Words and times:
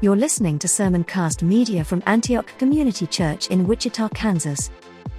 You're 0.00 0.14
listening 0.14 0.60
to 0.60 0.68
Sermoncast 0.68 1.42
Media 1.42 1.82
from 1.82 2.04
Antioch 2.06 2.46
Community 2.58 3.04
Church 3.04 3.48
in 3.48 3.66
Wichita, 3.66 4.08
Kansas. 4.10 4.70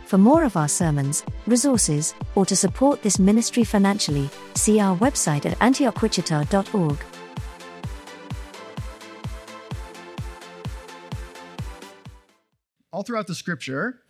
For 0.05 0.17
more 0.17 0.45
of 0.45 0.55
our 0.55 0.69
sermons, 0.69 1.25
resources, 1.47 2.15
or 2.35 2.45
to 2.45 2.55
support 2.55 3.01
this 3.01 3.19
ministry 3.19 3.65
financially, 3.65 4.29
see 4.55 4.79
our 4.79 4.95
website 4.97 5.45
at 5.45 5.59
antiochwichita.org. 5.59 6.97
all 12.91 13.03
throughout 13.03 13.27
the 13.27 13.35
scripture, 13.35 14.01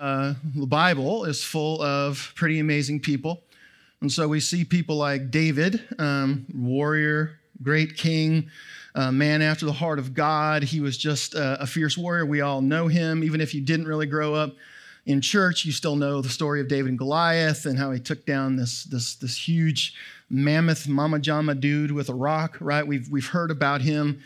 uh, 0.00 0.34
the 0.56 0.66
Bible 0.66 1.24
is 1.24 1.44
full 1.44 1.80
of 1.82 2.32
pretty 2.34 2.58
amazing 2.58 2.98
people. 2.98 3.44
And 4.00 4.10
so 4.10 4.26
we 4.26 4.40
see 4.40 4.64
people 4.64 4.96
like 4.96 5.30
David, 5.30 5.84
um, 6.00 6.46
warrior, 6.52 7.38
great 7.62 7.96
king, 7.96 8.50
uh, 8.94 9.10
man 9.10 9.42
after 9.42 9.66
the 9.66 9.72
heart 9.72 9.98
of 9.98 10.14
God. 10.14 10.62
He 10.62 10.80
was 10.80 10.96
just 10.96 11.34
a 11.36 11.66
fierce 11.66 11.98
warrior. 11.98 12.24
We 12.24 12.40
all 12.40 12.60
know 12.60 12.88
him. 12.88 13.24
Even 13.24 13.40
if 13.40 13.54
you 13.54 13.60
didn't 13.60 13.86
really 13.86 14.06
grow 14.06 14.34
up 14.34 14.54
in 15.06 15.20
church, 15.20 15.64
you 15.64 15.72
still 15.72 15.96
know 15.96 16.22
the 16.22 16.28
story 16.28 16.60
of 16.60 16.68
David 16.68 16.90
and 16.90 16.98
Goliath 16.98 17.66
and 17.66 17.78
how 17.78 17.90
he 17.90 18.00
took 18.00 18.24
down 18.24 18.56
this, 18.56 18.84
this, 18.84 19.16
this 19.16 19.48
huge 19.48 19.94
mammoth 20.30 20.88
mama 20.88 21.18
jama 21.18 21.54
dude 21.54 21.92
with 21.92 22.08
a 22.08 22.14
rock, 22.14 22.56
right? 22.60 22.86
We've, 22.86 23.08
we've 23.10 23.26
heard 23.26 23.50
about 23.50 23.82
him. 23.82 24.22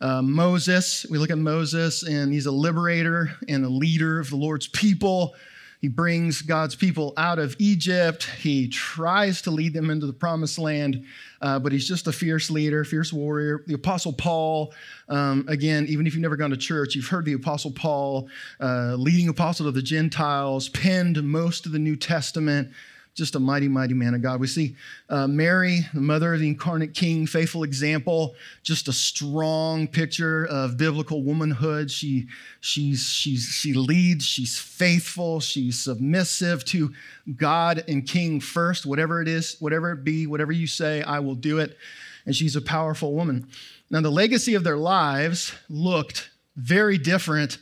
Uh, 0.00 0.22
Moses, 0.22 1.06
we 1.10 1.18
look 1.18 1.30
at 1.30 1.38
Moses, 1.38 2.02
and 2.02 2.32
he's 2.32 2.46
a 2.46 2.52
liberator 2.52 3.32
and 3.48 3.64
a 3.64 3.68
leader 3.68 4.18
of 4.18 4.30
the 4.30 4.36
Lord's 4.36 4.68
people. 4.68 5.34
He 5.82 5.88
brings 5.88 6.42
God's 6.42 6.76
people 6.76 7.12
out 7.16 7.40
of 7.40 7.56
Egypt. 7.58 8.22
He 8.38 8.68
tries 8.68 9.42
to 9.42 9.50
lead 9.50 9.74
them 9.74 9.90
into 9.90 10.06
the 10.06 10.12
promised 10.12 10.56
land, 10.56 11.04
uh, 11.40 11.58
but 11.58 11.72
he's 11.72 11.88
just 11.88 12.06
a 12.06 12.12
fierce 12.12 12.50
leader, 12.50 12.84
fierce 12.84 13.12
warrior. 13.12 13.64
The 13.66 13.74
Apostle 13.74 14.12
Paul, 14.12 14.72
um, 15.08 15.44
again, 15.48 15.86
even 15.88 16.06
if 16.06 16.14
you've 16.14 16.22
never 16.22 16.36
gone 16.36 16.50
to 16.50 16.56
church, 16.56 16.94
you've 16.94 17.08
heard 17.08 17.24
the 17.24 17.32
Apostle 17.32 17.72
Paul, 17.72 18.28
uh, 18.60 18.94
leading 18.94 19.28
apostle 19.28 19.66
of 19.66 19.74
the 19.74 19.82
Gentiles, 19.82 20.68
penned 20.68 21.20
most 21.24 21.66
of 21.66 21.72
the 21.72 21.80
New 21.80 21.96
Testament 21.96 22.70
just 23.14 23.34
a 23.34 23.40
mighty, 23.40 23.68
mighty 23.68 23.92
man 23.92 24.14
of 24.14 24.22
God. 24.22 24.40
We 24.40 24.46
see 24.46 24.74
uh, 25.10 25.26
Mary, 25.26 25.80
the 25.92 26.00
mother 26.00 26.32
of 26.34 26.40
the 26.40 26.48
incarnate 26.48 26.94
king, 26.94 27.26
faithful 27.26 27.62
example, 27.62 28.34
just 28.62 28.88
a 28.88 28.92
strong 28.92 29.86
picture 29.86 30.46
of 30.46 30.78
biblical 30.78 31.22
womanhood. 31.22 31.90
She, 31.90 32.26
she's, 32.60 33.02
she's, 33.02 33.44
she 33.44 33.74
leads, 33.74 34.24
she's 34.24 34.58
faithful, 34.58 35.40
she's 35.40 35.78
submissive 35.78 36.64
to 36.66 36.92
God 37.36 37.84
and 37.86 38.06
king 38.06 38.40
first, 38.40 38.86
whatever 38.86 39.20
it 39.20 39.28
is, 39.28 39.56
whatever 39.60 39.92
it 39.92 40.04
be, 40.04 40.26
whatever 40.26 40.52
you 40.52 40.66
say, 40.66 41.02
I 41.02 41.18
will 41.18 41.34
do 41.34 41.58
it. 41.58 41.76
And 42.24 42.34
she's 42.34 42.56
a 42.56 42.62
powerful 42.62 43.14
woman. 43.14 43.48
Now, 43.90 44.00
the 44.00 44.10
legacy 44.10 44.54
of 44.54 44.64
their 44.64 44.78
lives 44.78 45.52
looked 45.68 46.30
very 46.56 46.96
different 46.96 47.58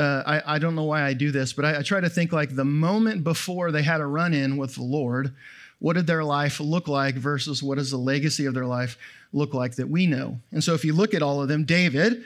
uh, 0.00 0.22
I, 0.26 0.54
I, 0.54 0.58
don't 0.58 0.74
know 0.74 0.84
why 0.84 1.02
I 1.02 1.12
do 1.12 1.30
this, 1.30 1.52
but 1.52 1.64
I, 1.64 1.78
I 1.78 1.82
try 1.82 2.00
to 2.00 2.08
think 2.08 2.32
like 2.32 2.56
the 2.56 2.64
moment 2.64 3.22
before 3.22 3.70
they 3.70 3.82
had 3.82 4.00
a 4.00 4.06
run 4.06 4.32
in 4.32 4.56
with 4.56 4.74
the 4.74 4.82
Lord, 4.82 5.34
what 5.78 5.94
did 5.94 6.06
their 6.06 6.24
life 6.24 6.58
look 6.58 6.88
like 6.88 7.16
versus 7.16 7.62
what 7.62 7.76
does 7.76 7.90
the 7.90 7.98
legacy 7.98 8.46
of 8.46 8.54
their 8.54 8.66
life 8.66 8.96
look 9.32 9.52
like 9.52 9.76
that 9.76 9.90
we 9.90 10.06
know? 10.06 10.40
And 10.52 10.64
so 10.64 10.72
if 10.72 10.84
you 10.84 10.94
look 10.94 11.12
at 11.12 11.22
all 11.22 11.42
of 11.42 11.48
them, 11.48 11.64
David, 11.64 12.24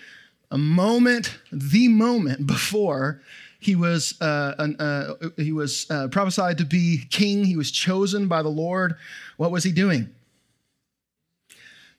a 0.53 0.59
moment, 0.59 1.37
the 1.51 1.89
moment 1.89 2.47
before 2.47 3.21
he 3.59 3.75
was, 3.75 4.21
uh, 4.21 4.55
an, 4.59 4.77
uh, 4.81 5.15
he 5.37 5.51
was 5.51 5.91
uh, 5.91 6.07
prophesied 6.09 6.59
to 6.59 6.65
be 6.65 7.05
king, 7.11 7.45
he 7.45 7.57
was 7.57 7.73
chosen 7.73 8.29
by 8.29 8.43
the 8.43 8.49
Lord, 8.49 8.95
what 9.37 9.51
was 9.51 9.65
he 9.65 9.73
doing? 9.73 10.15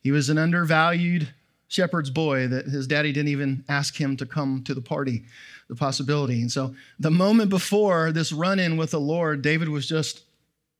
He 0.01 0.11
was 0.11 0.29
an 0.29 0.37
undervalued 0.37 1.33
shepherd's 1.67 2.09
boy 2.09 2.47
that 2.47 2.65
his 2.65 2.87
daddy 2.87 3.11
didn't 3.11 3.29
even 3.29 3.63
ask 3.67 3.99
him 3.99 4.17
to 4.17 4.25
come 4.25 4.63
to 4.63 4.73
the 4.73 4.81
party 4.81 5.23
the 5.67 5.75
possibility. 5.75 6.41
And 6.41 6.51
so 6.51 6.75
the 6.99 7.11
moment 7.11 7.49
before 7.49 8.11
this 8.11 8.31
run 8.31 8.59
in 8.59 8.77
with 8.77 8.91
the 8.91 8.99
Lord, 8.99 9.41
David 9.41 9.69
was 9.69 9.87
just 9.87 10.19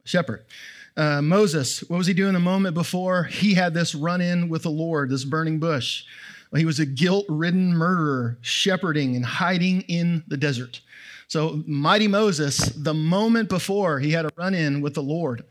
a 0.04 0.08
shepherd. 0.08 0.46
Uh, 0.98 1.22
Moses, 1.22 1.82
what 1.90 1.98
was 1.98 2.08
he 2.08 2.14
doing 2.14 2.34
the 2.34 2.40
moment 2.40 2.74
before 2.74 3.24
he 3.24 3.54
had 3.54 3.74
this 3.74 3.96
run 3.96 4.22
in 4.22 4.48
with 4.48 4.64
the 4.64 4.70
Lord, 4.70 5.10
this 5.10 5.26
burning 5.26 5.60
bush? 5.60 6.06
Well, 6.52 6.60
he 6.60 6.66
was 6.66 6.80
a 6.80 6.86
guilt 6.86 7.26
ridden 7.28 7.74
murderer, 7.76 8.38
shepherding 8.42 9.16
and 9.16 9.26
hiding 9.26 9.82
in 9.82 10.24
the 10.28 10.38
desert. 10.38 10.82
So, 11.28 11.64
mighty 11.66 12.08
Moses, 12.08 12.58
the 12.58 12.94
moment 12.94 13.50
before 13.50 14.00
he 14.00 14.12
had 14.12 14.26
a 14.26 14.32
run 14.38 14.54
in 14.54 14.80
with 14.82 14.94
the 14.94 15.04
Lord, 15.04 15.44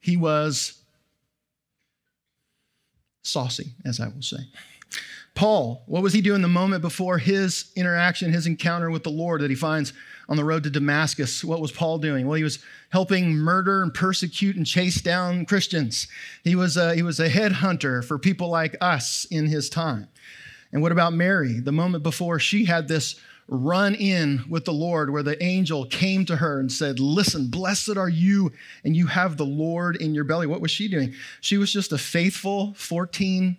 he 0.00 0.16
was 0.16 0.82
saucy, 3.22 3.72
as 3.84 4.00
I 4.00 4.08
will 4.08 4.22
say. 4.22 4.38
Paul, 5.34 5.84
what 5.86 6.02
was 6.02 6.12
he 6.12 6.20
doing 6.20 6.42
the 6.42 6.48
moment 6.48 6.82
before 6.82 7.18
his 7.18 7.70
interaction, 7.76 8.32
his 8.32 8.46
encounter 8.46 8.90
with 8.90 9.04
the 9.04 9.10
Lord 9.10 9.40
that 9.40 9.50
he 9.50 9.56
finds 9.56 9.92
on 10.28 10.36
the 10.36 10.44
road 10.44 10.64
to 10.64 10.70
Damascus? 10.70 11.44
What 11.44 11.60
was 11.60 11.72
Paul 11.72 11.98
doing? 11.98 12.26
Well, 12.26 12.36
he 12.36 12.44
was 12.44 12.58
helping 12.90 13.34
murder 13.36 13.82
and 13.82 13.94
persecute 13.94 14.56
and 14.56 14.66
chase 14.66 15.00
down 15.00 15.46
Christians. 15.46 16.08
He 16.44 16.54
was 16.54 16.76
a, 16.76 16.94
he 16.94 17.02
was 17.02 17.20
a 17.20 17.30
headhunter 17.30 18.04
for 18.04 18.18
people 18.18 18.48
like 18.48 18.76
us 18.80 19.24
in 19.30 19.46
his 19.46 19.70
time. 19.70 20.08
And 20.72 20.82
what 20.82 20.92
about 20.92 21.14
Mary? 21.14 21.60
The 21.60 21.72
moment 21.72 22.02
before 22.02 22.38
she 22.38 22.64
had 22.64 22.88
this 22.88 23.16
run 23.48 23.96
in 23.96 24.44
with 24.48 24.64
the 24.64 24.72
Lord, 24.72 25.10
where 25.10 25.24
the 25.24 25.42
angel 25.42 25.84
came 25.86 26.24
to 26.26 26.36
her 26.36 26.60
and 26.60 26.70
said, 26.70 27.00
Listen, 27.00 27.48
blessed 27.48 27.96
are 27.96 28.08
you, 28.08 28.52
and 28.84 28.96
you 28.96 29.06
have 29.06 29.36
the 29.36 29.44
Lord 29.44 29.96
in 29.96 30.14
your 30.14 30.24
belly. 30.24 30.46
What 30.46 30.60
was 30.60 30.70
she 30.70 30.88
doing? 30.88 31.14
She 31.40 31.58
was 31.58 31.72
just 31.72 31.92
a 31.92 31.98
faithful 31.98 32.74
14 32.74 33.56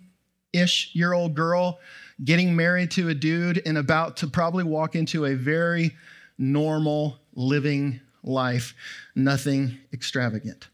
ish 0.52 0.90
year 0.94 1.12
old 1.12 1.34
girl 1.34 1.78
getting 2.24 2.54
married 2.54 2.90
to 2.92 3.08
a 3.08 3.14
dude 3.14 3.62
and 3.66 3.78
about 3.78 4.16
to 4.18 4.26
probably 4.26 4.64
walk 4.64 4.94
into 4.94 5.24
a 5.24 5.34
very 5.34 5.96
normal 6.38 7.18
living 7.34 8.00
life, 8.22 8.74
nothing 9.14 9.78
extravagant. 9.92 10.68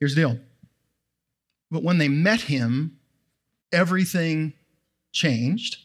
Here's 0.00 0.14
the 0.14 0.22
deal. 0.22 0.38
But 1.70 1.82
when 1.82 1.98
they 1.98 2.08
met 2.08 2.42
him, 2.42 2.98
everything 3.72 4.52
changed. 5.12 5.78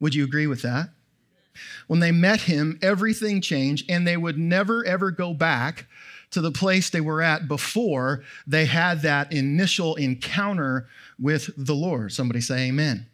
Would 0.00 0.14
you 0.14 0.24
agree 0.24 0.46
with 0.46 0.62
that? 0.62 0.90
When 1.86 2.00
they 2.00 2.12
met 2.12 2.42
him, 2.42 2.78
everything 2.82 3.40
changed, 3.40 3.90
and 3.90 4.06
they 4.06 4.16
would 4.16 4.38
never, 4.38 4.84
ever 4.84 5.10
go 5.10 5.34
back 5.34 5.86
to 6.30 6.40
the 6.40 6.52
place 6.52 6.90
they 6.90 7.00
were 7.00 7.22
at 7.22 7.48
before 7.48 8.22
they 8.46 8.66
had 8.66 9.02
that 9.02 9.32
initial 9.32 9.96
encounter 9.96 10.86
with 11.18 11.50
the 11.56 11.74
Lord. 11.74 12.12
Somebody 12.12 12.40
say 12.40 12.68
amen. 12.68 13.06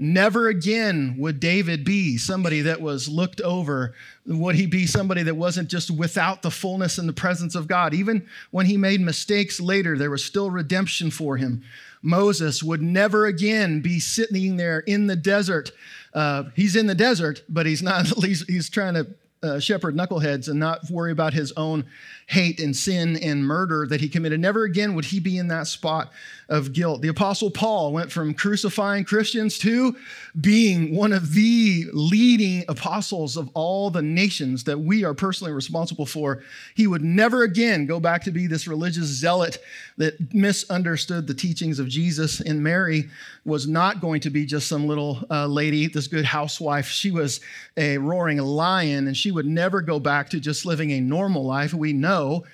Never 0.00 0.46
again 0.46 1.16
would 1.18 1.40
David 1.40 1.84
be 1.84 2.18
somebody 2.18 2.60
that 2.60 2.80
was 2.80 3.08
looked 3.08 3.40
over. 3.40 3.94
Would 4.26 4.54
he 4.54 4.66
be 4.66 4.86
somebody 4.86 5.24
that 5.24 5.34
wasn't 5.34 5.68
just 5.68 5.90
without 5.90 6.42
the 6.42 6.52
fullness 6.52 6.98
and 6.98 7.08
the 7.08 7.12
presence 7.12 7.56
of 7.56 7.66
God? 7.66 7.92
Even 7.94 8.28
when 8.52 8.66
he 8.66 8.76
made 8.76 9.00
mistakes 9.00 9.60
later, 9.60 9.98
there 9.98 10.10
was 10.10 10.24
still 10.24 10.50
redemption 10.50 11.10
for 11.10 11.36
him. 11.36 11.64
Moses 12.00 12.62
would 12.62 12.80
never 12.80 13.26
again 13.26 13.80
be 13.80 13.98
sitting 13.98 14.56
there 14.56 14.80
in 14.80 15.08
the 15.08 15.16
desert. 15.16 15.72
Uh, 16.14 16.44
he's 16.54 16.76
in 16.76 16.86
the 16.86 16.94
desert, 16.94 17.42
but 17.48 17.66
he's 17.66 17.82
not, 17.82 18.06
he's, 18.24 18.46
he's 18.46 18.70
trying 18.70 18.94
to 18.94 19.08
uh, 19.42 19.58
shepherd 19.58 19.94
knuckleheads 19.94 20.48
and 20.48 20.58
not 20.58 20.90
worry 20.90 21.12
about 21.12 21.32
his 21.32 21.52
own 21.52 21.84
hate 22.26 22.60
and 22.60 22.76
sin 22.76 23.16
and 23.22 23.46
murder 23.46 23.86
that 23.86 24.00
he 24.00 24.08
committed. 24.08 24.38
Never 24.38 24.64
again 24.64 24.94
would 24.94 25.06
he 25.06 25.18
be 25.18 25.38
in 25.38 25.48
that 25.48 25.66
spot 25.66 26.12
of 26.48 26.72
guilt. 26.72 27.00
The 27.00 27.08
Apostle 27.08 27.50
Paul 27.50 27.92
went 27.92 28.12
from 28.12 28.34
crucifying 28.34 29.04
Christians 29.04 29.58
to 29.60 29.96
being 30.38 30.94
one 30.94 31.12
of 31.12 31.32
the 31.32 31.86
leading 31.92 32.64
apostles 32.68 33.36
of 33.36 33.48
all 33.54 33.90
the 33.90 34.02
nations 34.02 34.64
that 34.64 34.78
we 34.78 35.04
are 35.04 35.14
personally 35.14 35.52
responsible 35.52 36.04
for. 36.04 36.42
He 36.74 36.86
would 36.86 37.02
never 37.02 37.44
again 37.44 37.86
go 37.86 37.98
back 37.98 38.24
to 38.24 38.30
be 38.30 38.46
this 38.46 38.68
religious 38.68 39.06
zealot 39.06 39.58
that 39.96 40.34
misunderstood 40.34 41.26
the 41.26 41.34
teachings 41.34 41.78
of 41.78 41.88
Jesus. 41.88 42.40
And 42.40 42.62
Mary 42.62 43.08
was 43.44 43.66
not 43.66 44.00
going 44.00 44.20
to 44.20 44.30
be 44.30 44.44
just 44.44 44.68
some 44.68 44.86
little 44.86 45.24
uh, 45.30 45.46
lady, 45.46 45.86
this 45.86 46.08
good 46.08 46.26
housewife. 46.26 46.86
She 46.86 47.10
was 47.10 47.40
a 47.76 47.96
roaring 47.98 48.38
lion, 48.38 49.06
and 49.06 49.16
she 49.16 49.27
would 49.30 49.46
never 49.46 49.80
go 49.80 49.98
back 49.98 50.30
to 50.30 50.40
just 50.40 50.66
living 50.66 50.92
a 50.92 51.00
normal 51.00 51.44
life. 51.44 51.72
We 51.74 51.92
know 51.92 52.44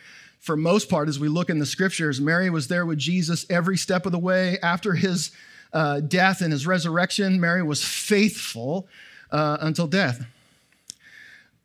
for 0.45 0.59
most 0.59 0.91
part, 0.91 1.09
as 1.09 1.19
we 1.19 1.29
look 1.29 1.49
in 1.49 1.59
the 1.59 1.65
scriptures, 1.65 2.21
Mary 2.21 2.51
was 2.51 2.69
there 2.69 2.85
with 2.85 2.99
Jesus 2.99 3.47
every 3.49 3.79
step 3.79 4.05
of 4.05 4.13
the 4.13 4.19
way. 4.19 4.59
After 4.63 4.93
his 4.93 5.31
uh, 5.73 6.01
death 6.01 6.43
and 6.43 6.53
his 6.53 6.67
resurrection, 6.67 7.41
Mary 7.41 7.63
was 7.63 7.83
faithful 7.83 8.87
uh, 9.31 9.57
until 9.63 9.87
death. 9.87 10.27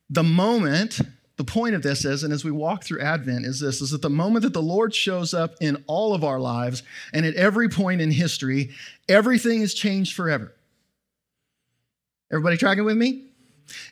The 0.10 0.24
moment, 0.24 1.02
the 1.36 1.44
point 1.44 1.76
of 1.76 1.84
this 1.84 2.06
is, 2.06 2.24
and 2.24 2.32
as 2.32 2.46
we 2.46 2.52
walk 2.52 2.86
through 2.86 3.02
Advent, 3.02 3.46
is 3.46 3.60
this 3.60 3.82
is 3.82 3.92
that 3.92 4.02
the 4.02 4.10
moment 4.10 4.44
that 4.44 4.54
the 4.54 4.62
Lord 4.62 4.96
shows 4.96 5.34
up 5.34 5.56
in 5.60 5.84
all 5.86 6.14
of 6.14 6.24
our 6.24 6.40
lives 6.40 6.82
and 7.14 7.26
at 7.26 7.36
every 7.36 7.68
point 7.68 8.00
in 8.00 8.12
history, 8.12 8.70
everything 9.10 9.60
is 9.60 9.74
changed 9.74 10.16
forever. 10.16 10.56
Everybody 12.32 12.56
tracking 12.56 12.86
with 12.86 12.96
me? 12.96 13.29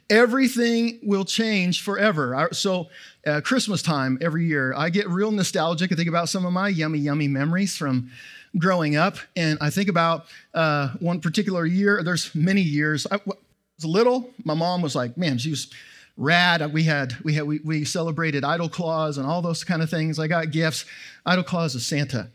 Everything 0.10 1.00
will 1.04 1.26
change 1.26 1.82
forever. 1.82 2.50
So, 2.52 2.88
uh, 3.26 3.42
Christmas 3.42 3.82
time 3.82 4.18
every 4.22 4.46
year, 4.46 4.74
I 4.76 4.90
get 4.90 5.10
real 5.10 5.32
nostalgic. 5.32 5.92
I 5.92 5.96
think 5.96 6.08
about 6.08 6.30
some 6.30 6.46
of 6.46 6.54
my 6.54 6.70
yummy, 6.70 7.00
yummy 7.00 7.28
memories 7.28 7.76
from 7.76 8.10
growing 8.58 8.96
up. 8.96 9.18
And 9.36 9.58
I 9.62 9.70
think 9.70 9.90
about 9.90 10.26
uh, 10.54 10.90
one 11.00 11.20
particular 11.20 11.66
year, 11.66 12.02
there's 12.04 12.34
many 12.34 12.62
years. 12.62 13.06
I 13.12 13.20
was 13.26 13.86
little, 13.86 14.32
my 14.44 14.54
mom 14.54 14.82
was 14.82 14.96
like, 14.96 15.18
man, 15.18 15.38
she 15.38 15.50
was 15.50 15.70
rad. 16.16 16.74
We 16.74 16.84
had, 16.84 17.16
we 17.24 17.34
had, 17.34 17.46
we, 17.46 17.60
we 17.60 17.86
celebrated 17.86 18.44
Idle 18.44 18.70
Claus 18.70 19.18
and 19.18 19.28
all 19.28 19.42
those 19.42 19.64
kind 19.64 19.82
of 19.82 19.90
things. 19.90 20.20
I 20.20 20.28
got 20.28 20.52
gifts. 20.52 20.86
Idle 21.26 21.44
Claus 21.44 21.76
is 21.76 21.86
Santa. 21.86 22.30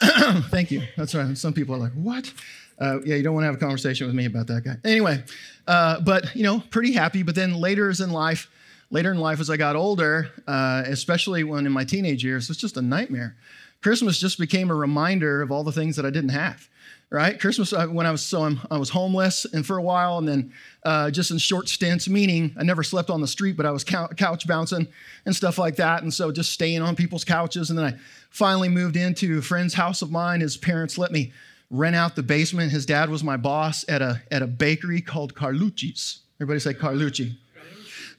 Thank 0.00 0.70
you. 0.70 0.82
That's 0.96 1.14
right. 1.14 1.36
Some 1.36 1.52
people 1.52 1.74
are 1.74 1.78
like, 1.78 1.92
what? 1.92 2.32
Uh, 2.78 3.00
yeah, 3.02 3.16
you 3.16 3.22
don't 3.22 3.34
want 3.34 3.42
to 3.44 3.46
have 3.46 3.54
a 3.54 3.58
conversation 3.58 4.06
with 4.06 4.14
me 4.14 4.26
about 4.26 4.46
that 4.48 4.64
guy. 4.64 4.76
Anyway, 4.84 5.22
uh, 5.66 6.00
but 6.00 6.34
you 6.34 6.42
know, 6.42 6.62
pretty 6.70 6.92
happy. 6.92 7.22
But 7.22 7.34
then 7.34 7.54
later 7.54 7.90
in 7.90 8.10
life, 8.10 8.50
later 8.90 9.12
in 9.12 9.18
life 9.18 9.40
as 9.40 9.48
I 9.48 9.56
got 9.56 9.76
older, 9.76 10.30
uh, 10.46 10.82
especially 10.86 11.44
when 11.44 11.66
in 11.66 11.72
my 11.72 11.84
teenage 11.84 12.24
years, 12.24 12.50
it's 12.50 12.58
just 12.58 12.76
a 12.76 12.82
nightmare. 12.82 13.36
Christmas 13.82 14.18
just 14.18 14.38
became 14.38 14.70
a 14.70 14.74
reminder 14.74 15.42
of 15.42 15.50
all 15.50 15.64
the 15.64 15.72
things 15.72 15.96
that 15.96 16.04
I 16.04 16.10
didn't 16.10 16.30
have. 16.30 16.68
Right, 17.08 17.38
Christmas 17.38 17.72
uh, 17.72 17.86
when 17.86 18.04
I 18.04 18.10
was 18.10 18.20
so 18.20 18.42
I'm, 18.42 18.60
i 18.68 18.76
was 18.76 18.90
homeless 18.90 19.44
and 19.44 19.64
for 19.64 19.76
a 19.78 19.82
while, 19.82 20.18
and 20.18 20.26
then 20.26 20.52
uh, 20.82 21.08
just 21.08 21.30
in 21.30 21.38
short 21.38 21.68
stints. 21.68 22.08
Meaning, 22.08 22.52
I 22.58 22.64
never 22.64 22.82
slept 22.82 23.10
on 23.10 23.20
the 23.20 23.28
street, 23.28 23.56
but 23.56 23.64
I 23.64 23.70
was 23.70 23.84
couch 23.84 24.46
bouncing 24.48 24.88
and 25.24 25.34
stuff 25.36 25.56
like 25.56 25.76
that, 25.76 26.02
and 26.02 26.12
so 26.12 26.32
just 26.32 26.50
staying 26.50 26.82
on 26.82 26.96
people's 26.96 27.24
couches. 27.24 27.70
And 27.70 27.78
then 27.78 27.86
I 27.86 27.98
finally 28.30 28.68
moved 28.68 28.96
into 28.96 29.38
a 29.38 29.42
friend's 29.42 29.72
house 29.72 30.02
of 30.02 30.10
mine. 30.10 30.40
His 30.40 30.56
parents 30.56 30.98
let 30.98 31.12
me 31.12 31.32
rent 31.70 31.96
out 31.96 32.16
the 32.16 32.22
basement. 32.22 32.72
His 32.72 32.86
dad 32.86 33.10
was 33.10 33.24
my 33.24 33.36
boss 33.36 33.84
at 33.88 34.02
a, 34.02 34.22
at 34.30 34.42
a 34.42 34.46
bakery 34.46 35.00
called 35.00 35.34
Carlucci's. 35.34 36.20
Everybody 36.40 36.60
say 36.60 36.74
Carlucci. 36.74 37.36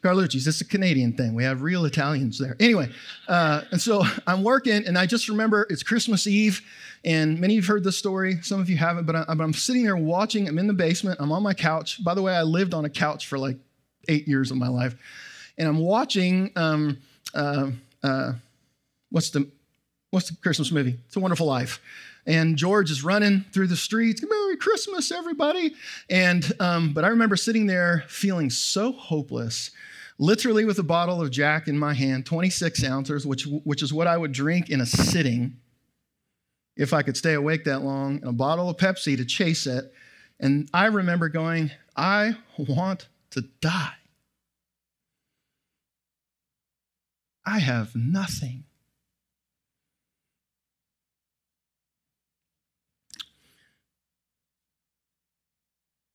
Carlucci's. 0.02 0.48
It's 0.48 0.62
a 0.62 0.66
Canadian 0.66 1.14
thing. 1.14 1.34
We 1.34 1.44
have 1.44 1.62
real 1.62 1.86
Italians 1.86 2.38
there. 2.38 2.56
Anyway, 2.60 2.90
uh, 3.28 3.64
and 3.72 3.82
so 3.82 4.04
I'm 4.28 4.44
working, 4.44 4.86
and 4.86 4.98
I 4.98 5.06
just 5.06 5.28
remember 5.28 5.66
it's 5.70 5.84
Christmas 5.84 6.28
Eve, 6.28 6.62
and 7.04 7.40
many 7.40 7.54
of 7.54 7.56
you 7.56 7.62
have 7.62 7.68
heard 7.68 7.84
this 7.84 7.98
story. 7.98 8.40
Some 8.42 8.60
of 8.60 8.70
you 8.70 8.78
haven't, 8.78 9.06
but, 9.06 9.16
I, 9.16 9.26
am 9.28 9.54
sitting 9.54 9.84
there 9.84 9.98
watching. 9.98 10.48
I'm 10.48 10.60
in 10.60 10.68
the 10.68 10.74
basement. 10.74 11.20
I'm 11.20 11.32
on 11.32 11.42
my 11.42 11.54
couch. 11.54 12.04
By 12.04 12.14
the 12.14 12.22
way, 12.22 12.36
I 12.36 12.44
lived 12.44 12.74
on 12.74 12.86
a 12.86 12.90
couch 12.90 13.28
for 13.28 13.40
like 13.40 13.58
eight 14.08 14.28
years 14.28 14.52
of 14.52 14.58
my 14.58 14.68
life, 14.68 14.96
and 15.58 15.68
I'm 15.68 15.80
watching. 15.80 16.52
Um, 16.56 17.00
uh, 17.34 17.72
uh, 18.04 18.34
what's 19.10 19.32
the 19.32 19.50
what's 20.12 20.30
the 20.30 20.36
Christmas 20.38 20.72
movie? 20.72 20.96
It's 21.08 21.16
a 21.16 21.20
Wonderful 21.20 21.48
Life 21.48 21.82
and 22.28 22.58
George 22.58 22.92
is 22.92 23.04
running 23.04 23.46
through 23.54 23.68
the 23.68 23.78
streets. 23.78 24.22
Merry 24.30 24.58
Christmas, 24.58 25.12
everybody! 25.12 25.74
And 26.10 26.52
um, 26.60 26.94
but 26.94 27.06
I 27.06 27.08
remember 27.08 27.38
sitting 27.38 27.66
there 27.66 28.04
feeling 28.08 28.50
so 28.50 28.92
hopeless, 28.92 29.72
literally 30.20 30.66
with 30.66 30.78
a 30.78 30.84
bottle 30.84 31.22
of 31.22 31.32
Jack 31.32 31.68
in 31.68 31.80
my 31.80 31.94
hand, 31.94 32.26
26 32.26 32.84
ounces, 32.84 33.26
which 33.26 33.48
which 33.64 33.82
is 33.82 33.94
what 33.94 34.08
I 34.08 34.18
would 34.18 34.34
drink 34.34 34.70
in 34.70 34.82
a 34.82 34.86
sitting 34.86 35.56
if 36.76 36.94
I 36.94 37.02
could 37.02 37.18
stay 37.18 37.34
awake 37.34 37.64
that 37.64 37.82
long, 37.82 38.18
and 38.18 38.26
a 38.26 38.34
bottle 38.34 38.70
of 38.70 38.78
Pepsi 38.78 39.18
to 39.18 39.26
chase 39.26 39.66
it. 39.66 39.92
And 40.40 40.70
I 40.74 40.86
remember 40.88 41.30
going, 41.30 41.72
I 41.96 42.36
want 42.58 43.08
to 43.32 43.42
die. 43.62 43.96
I 47.46 47.60
have 47.60 47.96
nothing. 47.96 48.66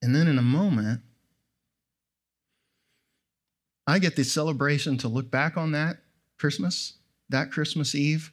And 0.03 0.15
then 0.15 0.27
in 0.27 0.39
a 0.39 0.43
moment, 0.43 1.01
I 3.87 3.99
get 3.99 4.17
the 4.17 4.25
celebration 4.25 4.99
to 4.99 5.09
look 5.09 5.31
back 5.31 5.57
on 5.57 5.73
that 5.73 5.99
Christmas, 6.39 6.95
that 7.29 7.53
Christmas 7.53 7.95
Eve, 7.95 8.33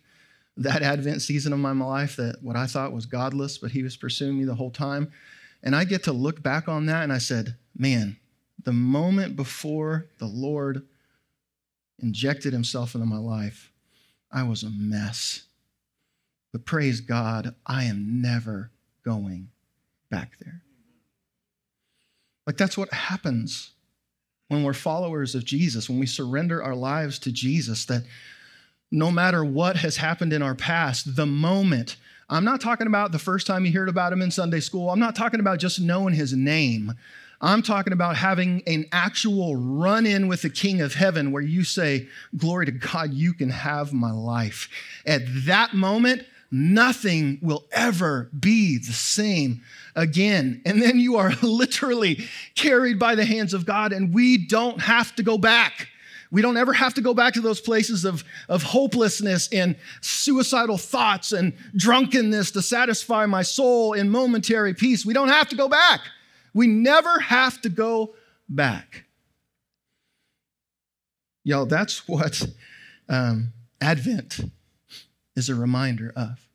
that 0.57 0.81
Advent 0.81 1.21
season 1.21 1.54
of 1.54 1.60
my 1.60 1.71
life, 1.71 2.16
that 2.18 2.38
what 2.42 2.56
I 2.56 2.66
thought 2.66 2.92
was 2.92 3.06
godless, 3.06 3.57
but 3.57 3.71
he 3.71 3.83
was 3.83 3.95
pursuing 3.95 4.38
me 4.38 4.45
the 4.45 4.56
whole 4.56 4.71
time. 4.71 5.12
And 5.63 5.75
I 5.75 5.86
get 5.86 6.04
to 6.04 6.12
look 6.12 6.42
back 6.42 6.68
on 6.68 6.88
that 6.88 7.04
and 7.04 7.13
I 7.13 7.19
said, 7.19 7.56
man, 7.77 8.18
the 8.63 8.74
moment 8.74 9.36
before 9.36 10.07
the 10.18 10.25
Lord 10.25 10.86
injected 12.00 12.51
himself 12.51 12.95
into 12.95 13.07
my 13.07 13.18
life, 13.18 13.72
I 14.31 14.44
was 14.44 14.63
a 14.63 14.69
mess. 14.69 15.44
But 16.51 16.65
praise 16.65 17.01
God, 17.01 17.56
I 17.65 17.86
am 17.86 18.22
never 18.22 18.72
going 19.04 19.50
back 20.10 20.31
there. 20.39 20.62
Like 22.50 22.57
that's 22.57 22.80
what 22.80 22.92
happens 22.92 23.74
when 24.48 24.63
we're 24.63 24.74
followers 24.74 25.36
of 25.36 25.46
Jesus, 25.46 25.88
when 25.88 26.00
we 26.00 26.07
surrender 26.07 26.63
our 26.63 26.74
lives 26.74 27.19
to 27.19 27.31
Jesus, 27.31 27.86
that 27.86 28.01
no 28.90 29.12
matter 29.12 29.46
what 29.46 29.75
has 29.75 29.98
happened 29.98 30.34
in 30.34 30.42
our 30.42 30.56
past, 30.56 31.16
the 31.16 31.28
moment, 31.28 31.98
I'm 32.28 32.44
not 32.44 32.60
talking 32.60 32.88
about 32.88 33.12
the 33.12 33.19
first 33.19 33.46
time 33.46 33.68
you 33.68 33.72
heard 33.72 33.88
about 33.88 34.12
him 34.12 34.24
in 34.24 34.31
Sunday 34.31 34.62
school, 34.62 34.90
I'm 34.90 35.00
not 35.00 35.16
talking 35.16 35.40
about 35.40 35.60
just 35.60 35.80
knowing 35.80 36.16
his 36.16 36.34
name. 36.34 36.94
I'm 37.40 37.62
talking 37.62 37.94
about 37.94 38.16
having 38.16 38.63
an 38.66 38.88
actual 38.92 39.56
run 39.56 40.07
in 40.07 40.28
with 40.28 40.42
the 40.42 40.50
King 40.50 40.81
of 40.81 40.96
Heaven 40.96 41.31
where 41.31 41.44
you 41.44 41.63
say, 41.63 42.07
Glory 42.36 42.66
to 42.66 42.72
God, 42.72 43.13
you 43.13 43.31
can 43.36 43.51
have 43.51 43.94
my 43.94 44.12
life. 44.12 44.69
At 45.06 45.22
that 45.46 45.75
moment, 45.75 46.25
nothing 46.51 47.40
will 47.42 47.66
ever 47.72 48.30
be 48.38 48.78
the 48.78 48.94
same 48.94 49.62
again. 49.96 50.62
And 50.66 50.81
then 50.81 51.00
you 51.00 51.18
are 51.18 51.31
literally 51.42 52.25
carried 52.56 53.00
by 53.00 53.16
the 53.16 53.25
hands 53.25 53.54
of 53.54 53.66
God, 53.66 53.94
and 53.94 54.13
we 54.13 54.38
don't 54.48 54.81
have 54.81 55.16
to 55.16 55.24
go 55.24 55.38
back. 55.38 55.90
We 56.31 56.42
don't 56.42 56.57
ever 56.57 56.74
have 56.74 56.94
to 56.96 57.01
go 57.01 57.13
back 57.13 57.34
to 57.34 57.42
those 57.42 57.60
places 57.60 58.06
of, 58.06 58.24
of 58.48 58.62
hopelessness 58.62 59.50
and 59.51 59.75
suicidal 60.01 60.78
thoughts 60.78 61.31
and 61.31 61.54
drunkenness 61.75 62.51
to 62.51 62.62
satisfy 62.62 63.25
my 63.25 63.42
soul 63.42 63.94
in 63.94 64.10
momentary 64.10 64.75
peace. 64.75 65.06
We 65.06 65.13
don't 65.13 65.30
have 65.30 65.50
to 65.50 65.56
go 65.56 65.68
back. 65.68 66.01
We 66.54 66.68
never 66.68 67.19
have 67.19 67.60
to 67.62 67.69
go 67.69 68.13
back. 68.48 69.06
Y'all, 71.44 71.66
that's 71.66 72.07
what 72.07 72.46
um, 73.07 73.54
Advent 73.81 74.40
is 75.39 75.50
a 75.50 75.56
reminder 75.56 76.13
of. 76.15 76.47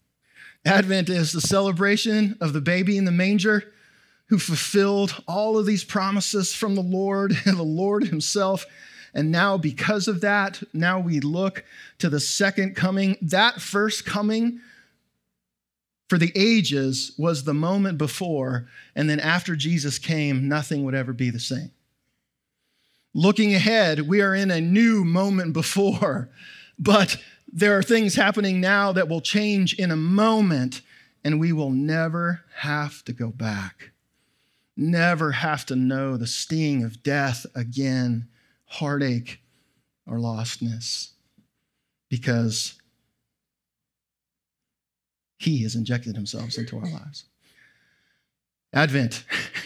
Advent 0.64 1.08
is 1.08 1.32
the 1.32 1.40
celebration 1.40 2.36
of 2.40 2.52
the 2.52 2.60
baby 2.60 2.96
in 2.96 3.04
the 3.04 3.10
manger 3.10 3.72
who 4.26 4.38
fulfilled 4.38 5.22
all 5.26 5.58
of 5.58 5.66
these 5.66 5.84
promises 5.84 6.54
from 6.54 6.75
the 6.75 6.82
Lord 6.82 7.36
and 7.44 7.56
the 7.58 7.62
Lord 7.62 8.04
Himself. 8.06 8.64
And 9.12 9.31
now, 9.31 9.56
because 9.56 10.06
of 10.06 10.20
that, 10.20 10.62
now 10.72 10.98
we 11.00 11.20
look 11.20 11.64
to 11.98 12.08
the 12.08 12.20
second 12.20 12.76
coming. 12.76 13.17
That 13.20 13.60
first 13.60 14.05
coming 14.05 14.60
for 16.08 16.19
the 16.19 16.32
ages 16.34 17.12
was 17.19 17.44
the 17.44 17.55
moment 17.55 17.98
before, 17.98 18.69
and 18.94 19.08
then 19.08 19.20
after 19.20 19.56
Jesus 19.56 19.98
came, 19.98 20.48
nothing 20.48 20.84
would 20.84 20.94
ever 20.94 21.12
be 21.12 21.31
the 21.31 21.41
same. 21.41 21.70
Looking 23.14 23.55
ahead, 23.55 24.00
we 24.00 24.20
are 24.20 24.34
in 24.34 24.50
a 24.50 24.60
new 24.60 25.05
moment 25.05 25.53
before, 25.53 26.29
but 26.79 27.17
there 27.55 27.79
are 27.79 27.84
things 27.84 28.17
happening 28.17 28.61
now 28.61 28.91
that 28.91 29.08
will 29.08 29.20
change 29.20 29.75
in 29.75 29.93
a 29.93 29.96
moment, 29.96 30.82
and 31.23 31.39
we 31.39 31.53
will 31.53 31.70
never 31.70 32.43
have 32.56 33.05
to 33.05 33.13
go 33.13 33.29
back. 33.29 33.93
Never 34.77 35.31
have 35.31 35.65
to 35.67 35.77
know 35.77 36.17
the 36.17 36.27
sting 36.27 36.82
of 36.82 37.05
death 37.05 37.46
again, 37.55 38.27
heartache 38.67 39.41
or 40.05 40.17
lostness, 40.17 41.13
because 42.11 42.75
He 45.39 45.63
has 45.63 45.77
injected 45.77 46.17
Himself 46.17 46.58
into 46.58 46.77
our 46.77 46.91
lives. 46.91 47.25
Advent. 48.73 49.25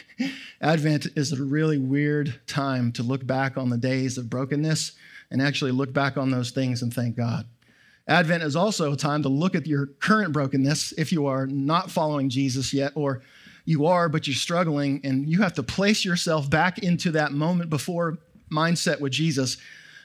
Advent 0.61 1.07
is 1.17 1.33
a 1.33 1.43
really 1.43 1.79
weird 1.79 2.39
time 2.47 2.93
to 2.93 3.03
look 3.03 3.27
back 3.27 3.57
on 3.57 3.71
the 3.71 3.79
days 3.79 4.19
of 4.19 4.29
brokenness 4.29 4.93
and 5.31 5.41
actually 5.41 5.71
look 5.71 5.95
back 5.95 6.19
on 6.19 6.31
those 6.31 6.51
things 6.51 6.83
and 6.83 6.93
thank 6.93 7.17
God. 7.17 7.47
Advent 8.09 8.43
is 8.43 8.57
also 8.57 8.93
a 8.93 8.97
time 8.97 9.23
to 9.23 9.29
look 9.29 9.55
at 9.55 9.67
your 9.67 9.87
current 9.87 10.33
brokenness 10.33 10.93
if 10.93 11.13
you 11.13 11.27
are 11.27 11.47
not 11.47 11.91
following 11.91 12.31
Jesus 12.31 12.73
yet, 12.73 12.93
or 12.95 13.23
you 13.67 13.85
are, 13.85 14.09
but 14.09 14.27
you're 14.27 14.35
struggling, 14.35 15.01
and 15.05 15.29
you 15.29 15.43
have 15.43 15.53
to 15.55 15.63
place 15.63 16.05
yourself 16.05 16.49
back 16.49 16.79
into 16.79 17.11
that 17.13 17.33
moment 17.33 17.69
before 17.69 18.19
mindset 18.51 18.99
with 18.99 19.13
Jesus 19.13 19.59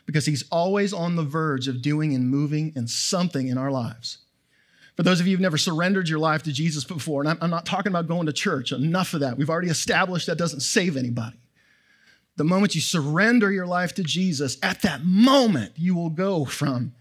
because 0.05 0.25
he's 0.25 0.43
always 0.51 0.91
on 0.91 1.15
the 1.15 1.23
verge 1.23 1.69
of 1.69 1.81
doing 1.81 2.13
and 2.13 2.29
moving 2.29 2.73
and 2.75 2.89
something 2.89 3.47
in 3.47 3.57
our 3.57 3.71
lives. 3.71 4.17
For 4.97 5.03
those 5.03 5.21
of 5.21 5.27
you 5.27 5.31
who've 5.31 5.41
never 5.41 5.57
surrendered 5.57 6.09
your 6.09 6.19
life 6.19 6.43
to 6.43 6.51
Jesus 6.51 6.83
before, 6.83 7.23
and 7.23 7.37
I'm 7.41 7.49
not 7.49 7.65
talking 7.65 7.89
about 7.89 8.09
going 8.09 8.25
to 8.25 8.33
church, 8.33 8.73
enough 8.73 9.13
of 9.13 9.21
that. 9.21 9.37
We've 9.37 9.49
already 9.49 9.69
established 9.69 10.27
that 10.27 10.37
doesn't 10.37 10.59
save 10.59 10.97
anybody. 10.97 11.37
The 12.35 12.43
moment 12.43 12.75
you 12.75 12.81
surrender 12.81 13.49
your 13.49 13.65
life 13.65 13.95
to 13.95 14.03
Jesus, 14.03 14.57
at 14.61 14.81
that 14.81 15.05
moment, 15.05 15.71
you 15.77 15.95
will 15.95 16.09
go 16.09 16.43
from 16.43 16.93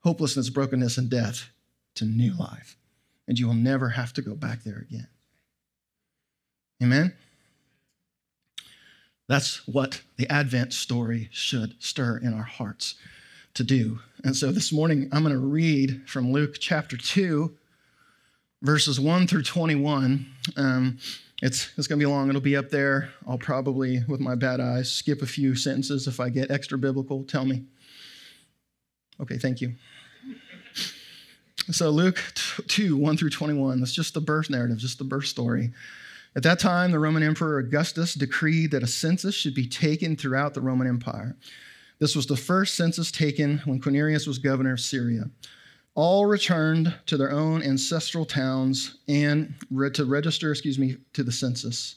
hopelessness, 0.00 0.50
brokenness, 0.50 0.98
and 0.98 1.10
death 1.10 1.50
to 1.96 2.04
new 2.04 2.34
life. 2.38 2.76
And 3.26 3.38
you 3.38 3.46
will 3.46 3.54
never 3.54 3.90
have 3.90 4.12
to 4.14 4.22
go 4.22 4.34
back 4.34 4.64
there 4.64 4.86
again. 4.88 5.08
Amen? 6.82 7.14
That's 9.28 9.66
what 9.68 10.02
the 10.16 10.28
Advent 10.32 10.72
story 10.72 11.28
should 11.30 11.74
stir 11.78 12.16
in 12.16 12.32
our 12.32 12.44
hearts 12.44 12.94
to 13.54 13.64
do. 13.64 13.98
And 14.24 14.34
so 14.34 14.50
this 14.50 14.72
morning, 14.72 15.08
I'm 15.12 15.22
going 15.22 15.34
to 15.34 15.40
read 15.40 16.02
from 16.06 16.32
Luke 16.32 16.56
chapter 16.58 16.96
2, 16.96 17.54
verses 18.62 18.98
1 18.98 19.26
through 19.26 19.42
21. 19.42 20.26
Um, 20.56 20.98
it's, 21.42 21.70
it's 21.76 21.86
going 21.86 22.00
to 22.00 22.06
be 22.06 22.10
long. 22.10 22.28
It'll 22.28 22.40
be 22.40 22.56
up 22.56 22.70
there. 22.70 23.10
I'll 23.26 23.38
probably, 23.38 24.02
with 24.08 24.20
my 24.20 24.34
bad 24.34 24.60
eyes, 24.60 24.90
skip 24.90 25.20
a 25.20 25.26
few 25.26 25.54
sentences. 25.54 26.06
If 26.06 26.20
I 26.20 26.30
get 26.30 26.50
extra 26.50 26.78
biblical, 26.78 27.24
tell 27.24 27.44
me. 27.44 27.64
Okay, 29.20 29.38
thank 29.38 29.60
you. 29.60 29.74
So, 31.70 31.90
Luke 31.90 32.22
2, 32.68 32.96
1 32.96 33.16
through 33.16 33.30
21, 33.30 33.80
that's 33.80 33.92
just 33.92 34.14
the 34.14 34.20
birth 34.20 34.48
narrative, 34.48 34.78
just 34.78 34.98
the 34.98 35.04
birth 35.04 35.26
story. 35.26 35.70
At 36.34 36.42
that 36.44 36.58
time, 36.58 36.92
the 36.92 36.98
Roman 36.98 37.22
Emperor 37.22 37.58
Augustus 37.58 38.14
decreed 38.14 38.70
that 38.70 38.82
a 38.82 38.86
census 38.86 39.34
should 39.34 39.54
be 39.54 39.66
taken 39.66 40.16
throughout 40.16 40.54
the 40.54 40.60
Roman 40.60 40.86
Empire. 40.86 41.36
This 41.98 42.14
was 42.14 42.26
the 42.26 42.36
first 42.36 42.74
census 42.74 43.10
taken 43.10 43.58
when 43.64 43.80
Quirinius 43.80 44.26
was 44.26 44.38
governor 44.38 44.74
of 44.74 44.80
Syria. 44.80 45.24
All 45.94 46.26
returned 46.26 46.94
to 47.06 47.16
their 47.16 47.32
own 47.32 47.62
ancestral 47.62 48.24
towns 48.24 48.98
and 49.08 49.52
to 49.94 50.04
register, 50.04 50.52
excuse 50.52 50.78
me, 50.78 50.96
to 51.12 51.24
the 51.24 51.32
census. 51.32 51.96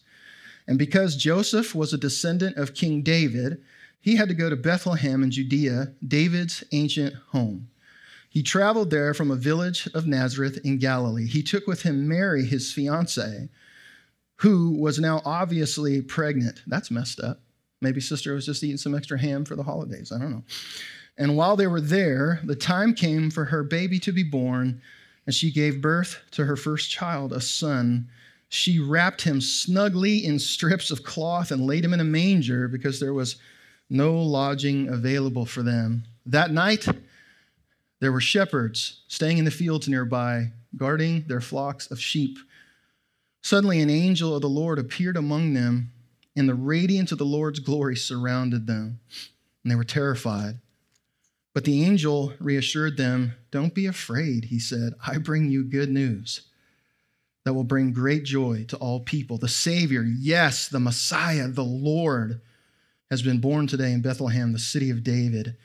And 0.68 0.80
because 0.80 1.16
Joseph 1.16 1.76
was 1.76 1.94
a 1.94 1.98
descendant 1.98 2.58
of 2.58 2.74
King 2.74 3.04
David, 3.04 3.62
he 4.02 4.16
had 4.16 4.28
to 4.30 4.36
go 4.36 4.50
to 4.50 4.56
Bethlehem 4.56 5.24
in 5.24 5.32
Judea, 5.32 5.94
David's 6.06 6.64
ancient 6.72 7.16
home. 7.30 7.70
He 8.30 8.42
traveled 8.44 8.90
there 8.90 9.14
from 9.14 9.30
a 9.30 9.36
village 9.36 9.88
of 9.94 10.08
Nazareth 10.08 10.60
in 10.64 10.80
Galilee. 10.80 11.28
He 11.28 11.44
took 11.44 11.68
with 11.68 11.84
him 11.84 12.08
Mary, 12.08 12.46
his 12.46 12.74
fiancee, 12.74 13.50
who 14.38 14.72
was 14.72 15.00
now 15.00 15.22
obviously 15.24 16.02
pregnant. 16.02 16.62
That's 16.66 16.90
messed 16.90 17.20
up. 17.20 17.42
Maybe 17.82 18.02
sister 18.02 18.34
was 18.34 18.46
just 18.46 18.64
eating 18.64 18.78
some 18.78 18.96
extra 18.96 19.20
ham 19.20 19.46
for 19.46 19.56
the 19.56 19.64
holidays. 19.64 20.12
I 20.12 20.20
don't 20.20 20.32
know. 20.32 20.44
And 21.18 21.36
while 21.36 21.56
they 21.56 21.68
were 21.68 21.82
there, 21.82 22.40
the 22.44 22.56
time 22.56 22.94
came 22.94 23.30
for 23.30 23.46
her 23.46 23.64
baby 23.64 24.00
to 24.00 24.12
be 24.12 24.24
born, 24.24 24.82
and 25.26 25.36
she 25.36 25.52
gave 25.52 25.82
birth 25.82 26.22
to 26.32 26.46
her 26.46 26.56
first 26.56 26.90
child, 26.90 27.34
a 27.34 27.42
son. 27.42 28.08
She 28.50 28.80
wrapped 28.80 29.22
him 29.22 29.42
snugly 29.42 30.26
in 30.26 30.40
strips 30.40 30.90
of 30.90 31.04
cloth 31.04 31.52
and 31.52 31.68
laid 31.68 31.84
him 31.84 31.94
in 31.94 32.00
a 32.00 32.06
manger 32.06 32.68
because 32.68 33.00
there 33.00 33.14
was 33.14 33.36
no 33.92 34.14
lodging 34.14 34.88
available 34.88 35.46
for 35.46 35.62
them. 35.62 36.04
That 36.26 36.52
night, 36.52 36.88
there 38.00 38.12
were 38.12 38.22
shepherds 38.22 39.02
staying 39.08 39.38
in 39.38 39.46
the 39.46 39.52
fields 39.52 39.88
nearby, 39.88 40.54
guarding 40.76 41.26
their 41.28 41.42
flocks 41.42 41.92
of 41.92 42.00
sheep. 42.00 42.40
Suddenly, 43.44 43.82
an 43.82 43.90
angel 43.90 44.36
of 44.36 44.42
the 44.42 44.50
Lord 44.50 44.80
appeared 44.80 45.18
among 45.18 45.54
them 45.54 45.92
and 46.36 46.48
the 46.48 46.56
radiance 46.56 47.12
of 47.12 47.18
the 47.18 47.26
Lord's 47.26 47.60
glory 47.60 47.96
surrounded 47.96 48.66
them, 48.66 49.00
and 49.64 49.72
they 49.72 49.76
were 49.76 49.84
terrified. 49.84 50.60
But 51.54 51.66
the 51.66 51.84
angel 51.84 52.34
reassured 52.40 52.96
them, 52.96 53.34
Don't 53.52 53.76
be 53.76 53.86
afraid, 53.86 54.46
he 54.46 54.60
said. 54.60 54.94
I 55.06 55.18
bring 55.18 55.50
you 55.50 55.66
good 55.66 55.90
news 55.90 56.42
that 57.44 57.54
will 57.54 57.66
bring 57.66 57.92
great 57.92 58.24
joy 58.24 58.66
to 58.70 58.78
all 58.78 59.02
people. 59.02 59.38
The 59.38 59.50
Savior, 59.50 60.04
yes, 60.04 60.70
the 60.70 60.80
Messiah, 60.80 61.50
the 61.50 61.66
Lord, 61.66 62.40
has 63.12 63.22
been 63.22 63.40
born 63.40 63.68
today 63.68 63.92
in 63.92 64.02
Bethlehem, 64.02 64.54
the 64.54 64.58
city 64.58 64.90
of 64.90 65.04
David. 65.04 65.58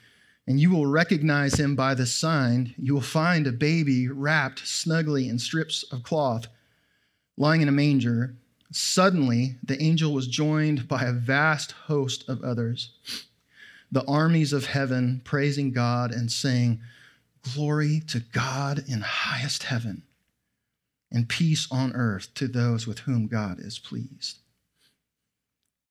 And 0.45 0.59
you 0.59 0.69
will 0.69 0.85
recognize 0.85 1.57
him 1.57 1.77
by 1.77 1.95
the 1.95 2.05
sign. 2.05 2.75
You 2.77 2.93
will 2.93 3.01
find 3.01 3.47
a 3.47 3.53
baby 3.53 4.09
wrapped 4.09 4.67
snugly 4.67 5.29
in 5.29 5.39
strips 5.39 5.83
of 5.89 6.03
cloth, 6.03 6.47
lying 7.37 7.61
in 7.61 7.69
a 7.69 7.71
manger. 7.71 8.35
Suddenly, 8.69 9.55
the 9.63 9.81
angel 9.81 10.13
was 10.13 10.27
joined 10.27 10.89
by 10.89 11.03
a 11.03 11.13
vast 11.13 11.71
host 11.71 12.27
of 12.27 12.43
others, 12.43 12.91
the 13.89 14.05
armies 14.05 14.51
of 14.51 14.65
heaven 14.65 15.21
praising 15.23 15.71
God 15.71 16.11
and 16.11 16.29
saying, 16.29 16.81
Glory 17.53 18.01
to 18.07 18.19
God 18.19 18.83
in 18.89 18.99
highest 18.99 19.63
heaven, 19.63 20.03
and 21.09 21.29
peace 21.29 21.65
on 21.71 21.93
earth 21.93 22.33
to 22.33 22.49
those 22.49 22.85
with 22.85 22.99
whom 22.99 23.27
God 23.27 23.61
is 23.61 23.79
pleased. 23.79 24.39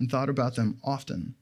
and 0.00 0.10
thought 0.10 0.28
about 0.28 0.56
them 0.56 0.80
often. 0.82 1.36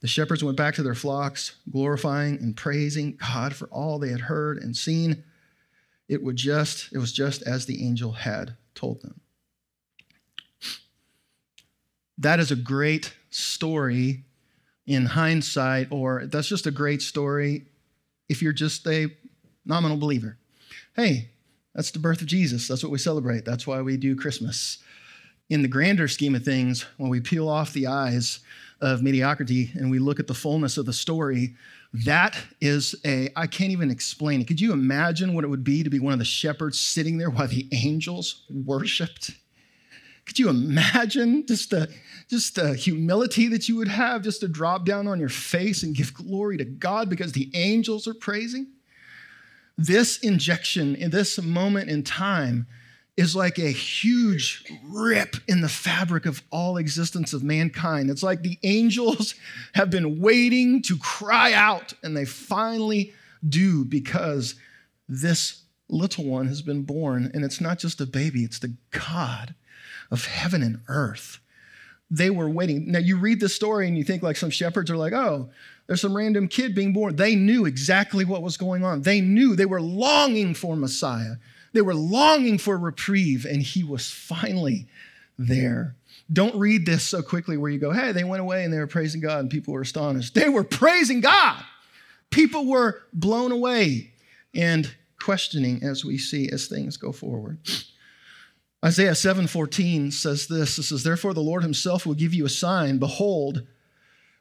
The 0.00 0.08
shepherds 0.08 0.44
went 0.44 0.56
back 0.56 0.76
to 0.76 0.82
their 0.82 0.94
flocks, 0.94 1.56
glorifying 1.70 2.38
and 2.38 2.56
praising 2.56 3.16
God 3.16 3.54
for 3.54 3.66
all 3.68 3.98
they 3.98 4.10
had 4.10 4.20
heard 4.20 4.58
and 4.58 4.76
seen. 4.76 5.24
It, 6.08 6.20
just, 6.34 6.90
it 6.92 6.98
was 6.98 7.12
just 7.12 7.42
as 7.42 7.66
the 7.66 7.84
angel 7.84 8.12
had 8.12 8.56
told 8.74 9.02
them 9.02 9.20
that 12.18 12.40
is 12.40 12.50
a 12.50 12.56
great 12.56 13.14
story 13.30 14.24
in 14.86 15.06
hindsight, 15.06 15.88
or 15.90 16.26
that's 16.26 16.48
just 16.48 16.66
a 16.66 16.70
great 16.70 17.00
story 17.00 17.66
if 18.28 18.42
you're 18.42 18.52
just 18.52 18.86
a 18.86 19.06
nominal 19.64 19.96
believer. 19.96 20.36
Hey, 20.96 21.30
that's 21.74 21.90
the 21.90 21.98
birth 21.98 22.20
of 22.20 22.26
Jesus. 22.26 22.66
That's 22.66 22.82
what 22.82 22.90
we 22.90 22.98
celebrate. 22.98 23.44
That's 23.44 23.66
why 23.66 23.80
we 23.82 23.96
do 23.96 24.16
Christmas. 24.16 24.78
In 25.50 25.62
the 25.62 25.68
grander 25.68 26.08
scheme 26.08 26.34
of 26.34 26.44
things, 26.44 26.84
when 26.98 27.08
we 27.08 27.20
peel 27.20 27.48
off 27.48 27.72
the 27.72 27.86
eyes 27.86 28.40
of 28.80 29.02
mediocrity 29.02 29.70
and 29.74 29.90
we 29.90 29.98
look 29.98 30.20
at 30.20 30.26
the 30.26 30.34
fullness 30.34 30.76
of 30.76 30.84
the 30.84 30.92
story, 30.92 31.54
that 31.92 32.36
is 32.60 32.94
a, 33.04 33.30
I 33.34 33.46
can't 33.46 33.72
even 33.72 33.90
explain 33.90 34.42
it. 34.42 34.46
Could 34.46 34.60
you 34.60 34.72
imagine 34.72 35.32
what 35.32 35.44
it 35.44 35.48
would 35.48 35.64
be 35.64 35.82
to 35.82 35.90
be 35.90 36.00
one 36.00 36.12
of 36.12 36.18
the 36.18 36.24
shepherds 36.24 36.78
sitting 36.78 37.16
there 37.16 37.30
while 37.30 37.48
the 37.48 37.66
angels 37.72 38.42
worshiped? 38.50 39.30
Could 40.26 40.38
you 40.38 40.50
imagine 40.50 41.46
just 41.46 41.70
the, 41.70 41.88
just 42.28 42.54
the 42.56 42.74
humility 42.74 43.48
that 43.48 43.70
you 43.70 43.76
would 43.76 43.88
have 43.88 44.20
just 44.20 44.40
to 44.40 44.48
drop 44.48 44.84
down 44.84 45.08
on 45.08 45.18
your 45.18 45.30
face 45.30 45.82
and 45.82 45.96
give 45.96 46.12
glory 46.12 46.58
to 46.58 46.66
God 46.66 47.08
because 47.08 47.32
the 47.32 47.50
angels 47.54 48.06
are 48.06 48.12
praising? 48.12 48.66
This 49.78 50.18
injection 50.18 50.94
in 50.94 51.10
this 51.10 51.40
moment 51.40 51.88
in 51.88 52.02
time 52.02 52.66
is 53.18 53.34
like 53.34 53.58
a 53.58 53.72
huge 53.72 54.64
rip 54.84 55.34
in 55.48 55.60
the 55.60 55.68
fabric 55.68 56.24
of 56.24 56.40
all 56.52 56.76
existence 56.76 57.32
of 57.32 57.42
mankind. 57.42 58.10
It's 58.10 58.22
like 58.22 58.42
the 58.42 58.60
angels 58.62 59.34
have 59.74 59.90
been 59.90 60.20
waiting 60.20 60.82
to 60.82 60.96
cry 60.96 61.52
out, 61.52 61.94
and 62.04 62.16
they 62.16 62.24
finally 62.24 63.12
do 63.46 63.84
because 63.84 64.54
this 65.08 65.62
little 65.88 66.26
one 66.26 66.46
has 66.46 66.62
been 66.62 66.84
born. 66.84 67.28
And 67.34 67.44
it's 67.44 67.60
not 67.60 67.80
just 67.80 68.00
a 68.00 68.06
baby, 68.06 68.44
it's 68.44 68.60
the 68.60 68.74
God 68.92 69.56
of 70.12 70.26
heaven 70.26 70.62
and 70.62 70.80
earth. 70.86 71.40
They 72.12 72.30
were 72.30 72.48
waiting. 72.48 72.92
Now, 72.92 73.00
you 73.00 73.18
read 73.18 73.40
the 73.40 73.48
story 73.48 73.88
and 73.88 73.98
you 73.98 74.04
think 74.04 74.22
like 74.22 74.36
some 74.36 74.50
shepherds 74.50 74.92
are 74.92 74.96
like, 74.96 75.12
oh, 75.12 75.50
there's 75.88 76.00
some 76.00 76.16
random 76.16 76.46
kid 76.46 76.72
being 76.72 76.92
born. 76.92 77.16
They 77.16 77.34
knew 77.34 77.64
exactly 77.64 78.24
what 78.24 78.42
was 78.42 78.56
going 78.56 78.84
on. 78.84 79.02
They 79.02 79.20
knew 79.20 79.56
they 79.56 79.66
were 79.66 79.82
longing 79.82 80.54
for 80.54 80.76
Messiah. 80.76 81.34
They 81.72 81.82
were 81.82 81.94
longing 81.94 82.58
for 82.58 82.78
reprieve, 82.78 83.44
and 83.44 83.62
he 83.62 83.84
was 83.84 84.10
finally 84.10 84.86
there. 85.38 85.94
Don't 86.32 86.56
read 86.56 86.84
this 86.84 87.04
so 87.04 87.22
quickly 87.22 87.56
where 87.56 87.70
you 87.70 87.78
go, 87.78 87.92
hey, 87.92 88.12
they 88.12 88.24
went 88.24 88.42
away 88.42 88.64
and 88.64 88.72
they 88.72 88.78
were 88.78 88.86
praising 88.86 89.20
God 89.20 89.40
and 89.40 89.50
people 89.50 89.72
were 89.72 89.82
astonished. 89.82 90.34
They 90.34 90.48
were 90.48 90.64
praising 90.64 91.20
God. 91.20 91.62
People 92.30 92.66
were 92.66 93.02
blown 93.12 93.52
away 93.52 94.12
and 94.54 94.94
questioning 95.20 95.82
as 95.82 96.04
we 96.04 96.18
see 96.18 96.50
as 96.50 96.66
things 96.66 96.96
go 96.96 97.12
forward. 97.12 97.58
Isaiah 98.84 99.12
7:14 99.12 100.12
says 100.12 100.46
this. 100.46 100.78
It 100.78 100.84
says, 100.84 101.02
Therefore 101.02 101.34
the 101.34 101.40
Lord 101.40 101.62
himself 101.62 102.04
will 102.04 102.14
give 102.14 102.34
you 102.34 102.44
a 102.44 102.50
sign. 102.50 102.98
Behold, 102.98 103.66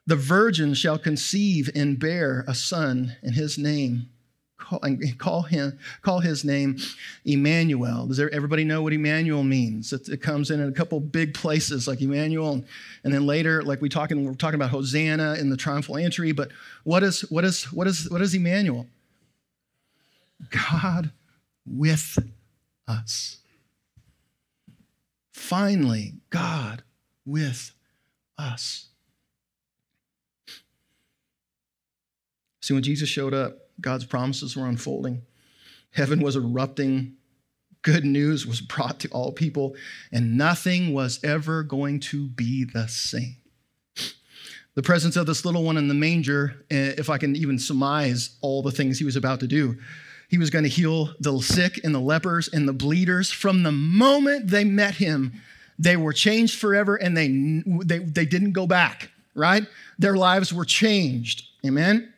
the 0.06 0.16
virgin 0.16 0.74
shall 0.74 1.00
conceive 1.00 1.70
and 1.74 2.00
bear 2.00 2.46
a 2.48 2.56
son, 2.56 3.16
and 3.22 3.36
his 3.36 3.58
name, 3.58 4.10
call, 4.58 4.80
call 5.18 5.42
him, 5.44 5.78
call 6.02 6.20
his 6.20 6.44
name 6.44 6.78
Emmanuel. 7.26 8.08
Does 8.08 8.20
everybody 8.20 8.64
know 8.64 8.82
what 8.82 8.94
Emmanuel 8.94 9.44
means? 9.44 9.94
It, 9.94 10.10
it 10.10 10.22
comes 10.22 10.52
in, 10.52 10.60
in 10.60 10.70
a 10.70 10.72
couple 10.72 11.00
big 11.00 11.34
places 11.34 11.88
like 11.88 12.02
Emmanuel, 12.02 12.54
and, 12.54 12.66
and 13.04 13.14
then 13.14 13.26
later, 13.26 13.64
like 13.64 13.82
we 13.82 13.90
talking, 13.90 14.26
we're 14.26 14.34
talking 14.34 14.56
about 14.56 14.70
Hosanna 14.70 15.36
in 15.36 15.50
the 15.50 15.58
triumphal 15.58 15.98
entry. 15.98 16.32
But 16.32 16.50
what 16.84 17.04
is 17.04 17.22
what 17.30 17.44
is 17.44 17.72
what 17.72 17.88
is 17.88 18.10
what 18.10 18.22
is 18.22 18.34
Emmanuel? 18.34 18.88
God 20.50 21.12
with 21.66 22.18
us. 22.88 23.38
Finally, 25.32 26.16
God 26.30 26.84
with 27.26 27.72
us. 28.38 28.88
See, 32.62 32.74
when 32.74 32.84
Jesus 32.84 33.08
showed 33.08 33.34
up, 33.34 33.67
God's 33.80 34.06
promises 34.06 34.56
were 34.56 34.68
unfolding. 34.68 35.22
Heaven 35.92 36.22
was 36.22 36.36
erupting. 36.36 37.14
Good 37.82 38.06
news 38.06 38.46
was 38.46 38.60
brought 38.62 39.00
to 39.02 39.10
all 39.10 39.32
people, 39.32 39.76
and 40.12 40.38
nothing 40.38 40.94
was 40.94 41.24
ever 41.24 41.64
going 41.64 42.00
to 42.02 42.28
be 42.28 42.66
the 42.66 42.88
same. 42.88 43.38
The 44.76 44.84
presence 44.84 45.16
of 45.16 45.26
this 45.26 45.44
little 45.44 45.64
one 45.64 45.78
in 45.78 45.88
the 45.88 45.96
manger, 45.96 46.64
eh, 46.70 46.94
if 47.00 47.10
I 47.10 47.18
can 47.18 47.36
even 47.36 47.58
surmise 47.58 48.38
all 48.42 48.62
the 48.62 48.72
things 48.72 49.00
he 49.00 49.06
was 49.06 49.16
about 49.16 49.40
to 49.40 49.48
do, 49.48 49.76
he 50.28 50.38
was 50.38 50.52
going 50.52 50.66
to 50.66 50.70
heal 50.70 51.16
the 51.20 51.40
sick 51.40 51.80
and 51.84 51.96
the 51.96 52.00
lepers 52.00 52.48
and 52.48 52.68
the 52.68 52.74
bleeders. 52.74 53.32
From 53.32 53.64
the 53.64 53.72
moment 53.72 54.50
they 54.50 54.64
met 54.64 54.96
him, 54.96 55.42
they 55.80 55.98
were 55.98 56.14
changed 56.14 56.60
forever 56.60 56.96
and 56.96 57.18
they, 57.18 57.64
they, 57.86 58.00
they 58.00 58.26
didn't 58.26 58.52
go 58.52 58.68
back, 58.68 59.10
right? 59.34 59.66
Their 59.98 60.16
lives 60.16 60.54
were 60.54 60.66
changed. 60.66 61.48
Amen? 61.66 62.14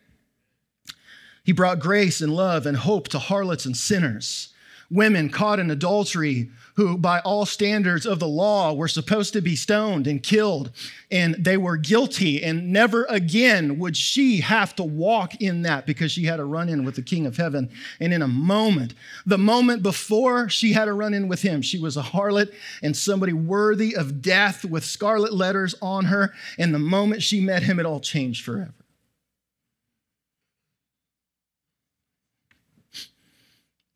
He 1.44 1.52
brought 1.52 1.80
grace 1.80 2.20
and 2.20 2.34
love 2.34 2.66
and 2.66 2.76
hope 2.76 3.08
to 3.08 3.18
harlots 3.18 3.64
and 3.64 3.76
sinners, 3.76 4.52
women 4.90 5.30
caught 5.30 5.58
in 5.60 5.70
adultery 5.70 6.50
who, 6.80 6.96
by 6.96 7.18
all 7.20 7.44
standards 7.44 8.06
of 8.06 8.18
the 8.18 8.28
law, 8.28 8.72
were 8.72 8.88
supposed 8.88 9.34
to 9.34 9.42
be 9.42 9.54
stoned 9.54 10.06
and 10.06 10.22
killed, 10.22 10.70
and 11.10 11.34
they 11.34 11.56
were 11.56 11.76
guilty, 11.76 12.42
and 12.42 12.72
never 12.72 13.04
again 13.04 13.78
would 13.78 13.96
she 13.96 14.40
have 14.40 14.74
to 14.74 14.82
walk 14.82 15.40
in 15.42 15.60
that 15.62 15.84
because 15.84 16.12
she 16.12 16.24
had 16.24 16.40
a 16.40 16.44
run 16.44 16.70
in 16.70 16.84
with 16.84 16.94
the 16.96 17.02
King 17.02 17.26
of 17.26 17.36
Heaven. 17.36 17.68
And 18.00 18.14
in 18.14 18.22
a 18.22 18.28
moment, 18.28 18.94
the 19.26 19.36
moment 19.36 19.82
before 19.82 20.48
she 20.48 20.72
had 20.72 20.88
a 20.88 20.94
run 20.94 21.12
in 21.12 21.28
with 21.28 21.42
him, 21.42 21.60
she 21.60 21.78
was 21.78 21.98
a 21.98 22.02
harlot 22.02 22.50
and 22.82 22.96
somebody 22.96 23.34
worthy 23.34 23.94
of 23.94 24.22
death 24.22 24.64
with 24.64 24.84
scarlet 24.84 25.34
letters 25.34 25.74
on 25.82 26.06
her. 26.06 26.32
And 26.58 26.72
the 26.72 26.78
moment 26.78 27.22
she 27.22 27.40
met 27.40 27.62
him, 27.62 27.78
it 27.78 27.84
all 27.84 28.00
changed 28.00 28.42
forever. 28.42 28.72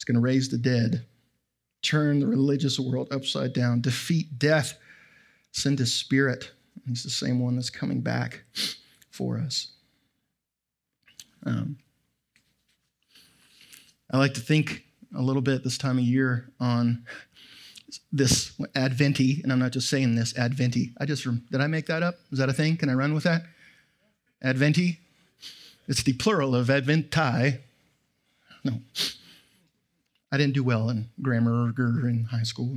It's 0.04 0.12
going 0.12 0.16
to 0.16 0.20
raise 0.20 0.50
the 0.50 0.58
dead 0.58 1.06
turn 1.84 2.18
the 2.18 2.26
religious 2.26 2.80
world 2.80 3.08
upside 3.12 3.52
down, 3.52 3.80
defeat 3.80 4.38
death, 4.38 4.76
send 5.52 5.78
his 5.78 5.94
spirit. 5.94 6.50
He's 6.88 7.04
the 7.04 7.10
same 7.10 7.38
one 7.38 7.54
that's 7.54 7.70
coming 7.70 8.00
back 8.00 8.42
for 9.10 9.38
us. 9.38 9.68
Um, 11.46 11.76
I 14.10 14.18
like 14.18 14.34
to 14.34 14.40
think 14.40 14.84
a 15.16 15.22
little 15.22 15.42
bit 15.42 15.62
this 15.62 15.78
time 15.78 15.98
of 15.98 16.04
year 16.04 16.50
on 16.58 17.04
this 18.12 18.52
Adventi, 18.74 19.42
and 19.42 19.52
I'm 19.52 19.58
not 19.58 19.72
just 19.72 19.88
saying 19.88 20.16
this 20.16 20.32
Adventi. 20.32 20.92
I 20.98 21.04
just 21.04 21.26
did 21.50 21.60
I 21.60 21.66
make 21.66 21.86
that 21.86 22.02
up? 22.02 22.16
Is 22.32 22.38
that 22.38 22.48
a 22.48 22.52
thing? 22.52 22.76
Can 22.76 22.88
I 22.88 22.94
run 22.94 23.14
with 23.14 23.24
that? 23.24 23.42
Adventi. 24.44 24.98
It's 25.86 26.02
the 26.02 26.14
plural 26.14 26.56
of 26.56 26.68
Adventi. 26.68 27.60
No, 28.64 28.80
I 30.34 30.36
didn't 30.36 30.54
do 30.54 30.64
well 30.64 30.90
in 30.90 31.08
grammar 31.22 31.72
or 31.78 32.08
in 32.08 32.26
high 32.28 32.42
school. 32.42 32.76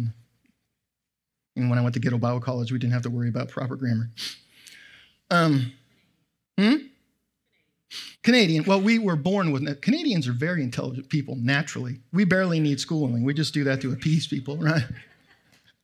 And 1.55 1.69
when 1.71 1.79
I 1.79 1.81
went 1.81 1.95
to 1.95 1.99
Ghetto 1.99 2.19
Bible 2.19 2.39
College, 2.39 2.71
we 2.71 2.77
didn't 2.77 2.93
have 2.93 3.01
to 3.01 3.09
worry 3.09 3.29
about 3.29 3.49
proper 3.49 3.75
grammar. 3.75 4.11
Um, 5.31 5.73
hmm? 6.55 6.75
Canadian. 8.21 8.63
Well, 8.65 8.79
we 8.79 8.99
were 8.99 9.15
born 9.15 9.51
with 9.51 9.81
Canadians 9.81 10.27
are 10.27 10.33
very 10.33 10.61
intelligent 10.61 11.09
people 11.09 11.35
naturally. 11.35 12.01
We 12.13 12.25
barely 12.25 12.59
need 12.59 12.79
schooling. 12.79 13.23
We 13.23 13.33
just 13.33 13.55
do 13.55 13.63
that 13.63 13.81
to 13.81 13.91
appease 13.91 14.27
people, 14.27 14.57
right? 14.59 14.83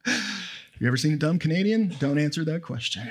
you 0.05 0.87
ever 0.87 0.97
seen 0.97 1.13
a 1.13 1.17
dumb 1.17 1.39
Canadian? 1.39 1.95
Don't 1.97 2.19
answer 2.19 2.45
that 2.45 2.61
question. 2.61 3.09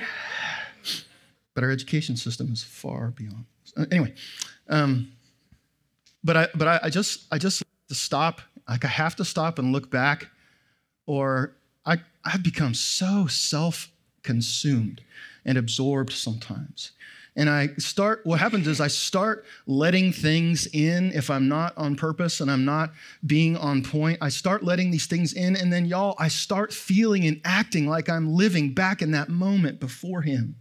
But 1.55 1.65
our 1.65 1.71
education 1.73 2.17
system 2.17 2.53
is 2.53 2.63
far 2.63 3.09
beyond. 3.09 3.45
Anyway, 3.91 4.15
um, 4.69 5.11
but 6.23 6.37
I 6.37 6.49
but 6.55 6.69
I, 6.69 6.81
I 6.85 6.91
just 6.91 7.27
I 7.33 7.39
just 7.39 7.65
to 7.93 7.99
stop 7.99 8.41
like 8.69 8.85
I 8.85 8.89
have 8.89 9.17
to 9.17 9.25
stop 9.25 9.59
and 9.59 9.73
look 9.73 9.91
back, 9.91 10.29
or 11.07 11.55
I, 11.85 11.99
I've 12.25 12.43
become 12.43 12.75
so 12.75 13.27
self 13.27 13.91
consumed 14.23 15.03
and 15.45 15.59
absorbed 15.59 16.13
sometimes. 16.13 16.93
And 17.35 17.49
I 17.49 17.69
start, 17.79 18.21
what 18.25 18.41
happens 18.41 18.69
is 18.69 18.81
I 18.81 18.89
start 18.89 19.47
letting 19.67 20.13
things 20.13 20.67
in 20.67 21.13
if 21.13 21.31
I'm 21.31 21.49
not 21.49 21.73
on 21.79 21.97
purpose 21.97 22.41
and 22.41 22.51
I'm 22.51 22.67
not 22.67 22.93
being 23.27 23.57
on 23.57 23.83
point. 23.83 24.19
I 24.21 24.29
start 24.29 24.63
letting 24.63 24.91
these 24.91 25.07
things 25.07 25.33
in, 25.33 25.57
and 25.57 25.73
then 25.73 25.87
y'all, 25.87 26.15
I 26.19 26.29
start 26.29 26.75
feeling 26.75 27.27
and 27.27 27.41
acting 27.45 27.89
like 27.89 28.11
I'm 28.11 28.35
living 28.35 28.75
back 28.75 29.01
in 29.01 29.13
that 29.13 29.31
moment 29.31 29.81
before 29.81 30.21
Him. 30.21 30.57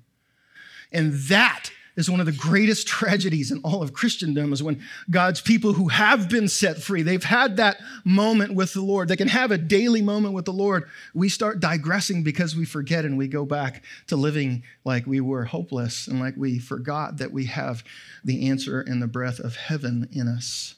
And 0.94 1.14
that 1.14 1.72
is 1.96 2.10
one 2.10 2.20
of 2.20 2.26
the 2.26 2.32
greatest 2.32 2.88
tragedies 2.88 3.52
in 3.52 3.60
all 3.64 3.84
of 3.84 3.94
Christendom 3.94 4.54
is 4.54 4.64
when 4.64 4.82
God's 5.10 5.42
people 5.42 5.74
who 5.74 5.90
have 5.90 6.30
been 6.30 6.48
set 6.48 6.82
free, 6.82 7.02
they've 7.02 7.24
had 7.24 7.58
that 7.58 7.78
moment 8.06 8.54
with 8.56 8.74
the 8.74 8.82
Lord. 8.82 9.08
They 9.08 9.18
can 9.18 9.28
have 9.28 9.52
a 9.52 9.58
daily 9.58 10.02
moment 10.02 10.34
with 10.34 10.46
the 10.46 10.54
Lord. 10.54 10.86
We 11.14 11.30
start 11.30 11.60
digressing 11.60 12.24
because 12.24 12.56
we 12.56 12.66
forget 12.66 13.04
and 13.04 13.18
we 13.18 13.28
go 13.28 13.46
back 13.46 13.84
to 14.08 14.16
living 14.16 14.64
like 14.86 15.06
we 15.06 15.20
were 15.20 15.46
hopeless 15.46 16.08
and 16.08 16.20
like 16.20 16.36
we 16.38 16.60
forgot 16.60 17.18
that 17.18 17.32
we 17.32 17.46
have 17.46 17.84
the 18.24 18.48
answer 18.50 18.82
and 18.82 19.02
the 19.02 19.08
breath 19.08 19.40
of 19.40 19.56
heaven 19.56 20.08
in 20.12 20.28
us. 20.28 20.76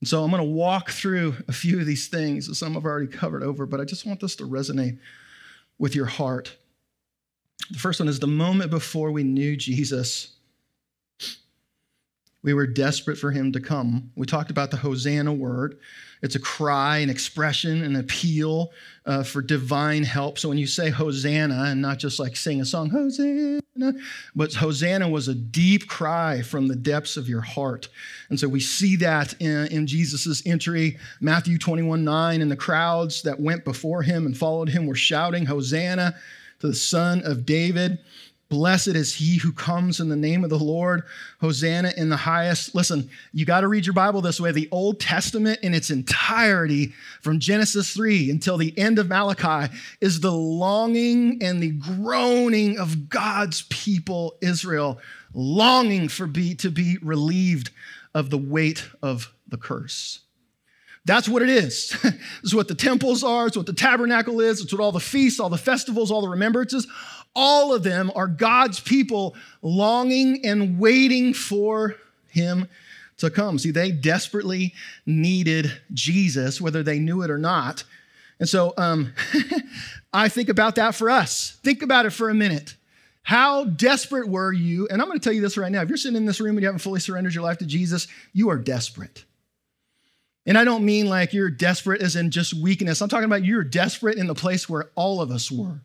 And 0.00 0.08
so 0.08 0.24
I'm 0.24 0.30
going 0.30 0.42
to 0.42 0.48
walk 0.48 0.90
through 0.90 1.36
a 1.46 1.52
few 1.52 1.78
of 1.78 1.86
these 1.86 2.08
things, 2.08 2.58
some 2.58 2.76
I've 2.76 2.84
already 2.84 3.06
covered 3.06 3.42
over, 3.42 3.66
but 3.66 3.80
I 3.80 3.84
just 3.84 4.06
want 4.06 4.20
this 4.20 4.36
to 4.36 4.44
resonate 4.44 4.98
with 5.78 5.94
your 5.94 6.06
heart. 6.06 6.56
The 7.70 7.78
first 7.78 8.00
one 8.00 8.08
is 8.08 8.18
the 8.18 8.26
moment 8.26 8.70
before 8.70 9.10
we 9.10 9.22
knew 9.22 9.56
Jesus, 9.56 10.32
we 12.42 12.54
were 12.54 12.66
desperate 12.66 13.18
for 13.18 13.30
him 13.30 13.52
to 13.52 13.60
come. 13.60 14.10
We 14.16 14.26
talked 14.26 14.50
about 14.50 14.70
the 14.70 14.78
Hosanna 14.78 15.32
word. 15.32 15.78
It's 16.22 16.34
a 16.34 16.40
cry, 16.40 16.98
an 16.98 17.10
expression, 17.10 17.82
an 17.82 17.96
appeal 17.96 18.72
uh, 19.06 19.22
for 19.22 19.42
divine 19.42 20.04
help. 20.04 20.38
So 20.38 20.48
when 20.48 20.58
you 20.58 20.66
say 20.66 20.90
Hosanna, 20.90 21.64
and 21.68 21.82
not 21.82 21.98
just 21.98 22.18
like 22.18 22.36
sing 22.36 22.60
a 22.60 22.64
song, 22.64 22.90
Hosanna, 22.90 23.60
but 24.34 24.54
Hosanna 24.54 25.08
was 25.08 25.28
a 25.28 25.34
deep 25.34 25.86
cry 25.86 26.42
from 26.42 26.68
the 26.68 26.76
depths 26.76 27.16
of 27.16 27.28
your 27.28 27.40
heart. 27.40 27.88
And 28.30 28.40
so 28.40 28.48
we 28.48 28.60
see 28.60 28.96
that 28.96 29.34
in, 29.40 29.66
in 29.68 29.86
Jesus' 29.86 30.42
entry, 30.46 30.98
Matthew 31.20 31.58
21 31.58 32.04
9, 32.04 32.42
and 32.42 32.50
the 32.50 32.56
crowds 32.56 33.22
that 33.22 33.40
went 33.40 33.64
before 33.64 34.02
him 34.02 34.26
and 34.26 34.36
followed 34.36 34.68
him 34.68 34.86
were 34.86 34.94
shouting, 34.94 35.46
Hosanna 35.46 36.14
the 36.60 36.74
Son 36.74 37.22
of 37.24 37.44
David. 37.44 37.98
Blessed 38.50 38.88
is 38.88 39.14
he 39.14 39.38
who 39.38 39.52
comes 39.52 40.00
in 40.00 40.08
the 40.08 40.16
name 40.16 40.42
of 40.42 40.50
the 40.50 40.58
Lord. 40.58 41.04
Hosanna 41.40 41.92
in 41.96 42.08
the 42.08 42.16
highest. 42.16 42.74
Listen, 42.74 43.08
you 43.32 43.46
got 43.46 43.60
to 43.60 43.68
read 43.68 43.86
your 43.86 43.94
Bible 43.94 44.20
this 44.20 44.40
way. 44.40 44.50
The 44.50 44.68
Old 44.72 44.98
Testament 44.98 45.60
in 45.62 45.72
its 45.72 45.90
entirety, 45.90 46.92
from 47.22 47.38
Genesis 47.38 47.94
3 47.94 48.28
until 48.28 48.56
the 48.56 48.76
end 48.76 48.98
of 48.98 49.08
Malachi, 49.08 49.72
is 50.00 50.18
the 50.18 50.32
longing 50.32 51.38
and 51.42 51.62
the 51.62 51.70
groaning 51.70 52.76
of 52.76 53.08
God's 53.08 53.62
people, 53.62 54.36
Israel, 54.40 54.98
longing 55.32 56.08
for 56.08 56.26
be, 56.26 56.56
to 56.56 56.70
be 56.70 56.98
relieved 57.02 57.70
of 58.14 58.30
the 58.30 58.38
weight 58.38 58.84
of 59.00 59.32
the 59.46 59.58
curse. 59.58 60.20
That's 61.04 61.28
what 61.28 61.42
it 61.42 61.48
is. 61.48 61.96
is 62.42 62.54
what 62.54 62.68
the 62.68 62.74
temples 62.74 63.24
are. 63.24 63.46
It's 63.46 63.56
what 63.56 63.66
the 63.66 63.72
tabernacle 63.72 64.40
is. 64.40 64.60
It's 64.60 64.72
what 64.72 64.82
all 64.82 64.92
the 64.92 65.00
feasts, 65.00 65.40
all 65.40 65.48
the 65.48 65.58
festivals, 65.58 66.10
all 66.10 66.20
the 66.20 66.28
remembrances, 66.28 66.86
all 67.34 67.72
of 67.74 67.82
them 67.82 68.10
are 68.14 68.26
God's 68.26 68.80
people 68.80 69.34
longing 69.62 70.44
and 70.44 70.78
waiting 70.78 71.32
for 71.32 71.96
Him 72.28 72.68
to 73.18 73.30
come. 73.30 73.58
See, 73.58 73.70
they 73.70 73.92
desperately 73.92 74.74
needed 75.06 75.80
Jesus, 75.92 76.60
whether 76.60 76.82
they 76.82 76.98
knew 76.98 77.22
it 77.22 77.30
or 77.30 77.38
not. 77.38 77.84
And 78.38 78.48
so 78.48 78.74
um, 78.76 79.12
I 80.12 80.28
think 80.28 80.48
about 80.48 80.74
that 80.76 80.94
for 80.94 81.10
us. 81.10 81.58
Think 81.62 81.82
about 81.82 82.06
it 82.06 82.10
for 82.10 82.30
a 82.30 82.34
minute. 82.34 82.74
How 83.22 83.64
desperate 83.64 84.28
were 84.28 84.52
you? 84.52 84.88
And 84.88 85.00
I'm 85.00 85.08
going 85.08 85.20
to 85.20 85.22
tell 85.22 85.32
you 85.32 85.42
this 85.42 85.56
right 85.56 85.70
now. 85.70 85.82
If 85.82 85.88
you're 85.88 85.98
sitting 85.98 86.16
in 86.16 86.24
this 86.24 86.40
room 86.40 86.56
and 86.56 86.62
you 86.62 86.66
haven't 86.66 86.80
fully 86.80 87.00
surrendered 87.00 87.34
your 87.34 87.44
life 87.44 87.58
to 87.58 87.66
Jesus, 87.66 88.08
you 88.32 88.50
are 88.50 88.56
desperate. 88.56 89.24
And 90.46 90.56
I 90.56 90.64
don't 90.64 90.84
mean 90.84 91.08
like 91.08 91.32
you're 91.32 91.50
desperate 91.50 92.00
as 92.00 92.16
in 92.16 92.30
just 92.30 92.54
weakness. 92.54 93.00
I'm 93.00 93.08
talking 93.08 93.26
about 93.26 93.44
you're 93.44 93.62
desperate 93.62 94.16
in 94.18 94.26
the 94.26 94.34
place 94.34 94.68
where 94.68 94.90
all 94.94 95.20
of 95.20 95.30
us 95.30 95.50
were. 95.50 95.80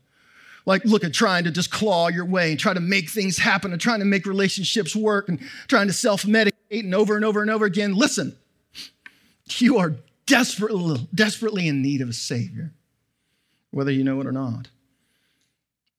Like, 0.66 0.84
look 0.86 1.04
at 1.04 1.14
trying 1.14 1.44
to 1.44 1.52
just 1.52 1.70
claw 1.70 2.08
your 2.08 2.26
way 2.26 2.52
and 2.52 2.60
try 2.60 2.74
to 2.74 2.80
make 2.80 3.10
things 3.10 3.38
happen 3.38 3.72
and 3.72 3.80
trying 3.80 4.00
to 4.00 4.06
make 4.06 4.26
relationships 4.26 4.96
work 4.96 5.30
and 5.30 5.40
trying 5.68 5.88
to 5.88 5.94
self 5.94 6.24
medicate 6.24 6.54
and 6.72 6.96
over 6.96 7.16
and 7.16 7.24
over 7.24 7.42
and 7.42 7.52
over 7.52 7.66
again. 7.66 7.94
Listen, 7.94 8.36
you 9.58 9.78
are 9.78 9.94
desperately, 10.26 11.08
desperately 11.14 11.68
in 11.68 11.82
need 11.82 12.02
of 12.02 12.10
a 12.10 12.14
Savior, 12.14 12.72
whether 13.72 13.92
you 13.92 14.04
know 14.04 14.20
it 14.22 14.26
or 14.26 14.32
not. 14.32 14.70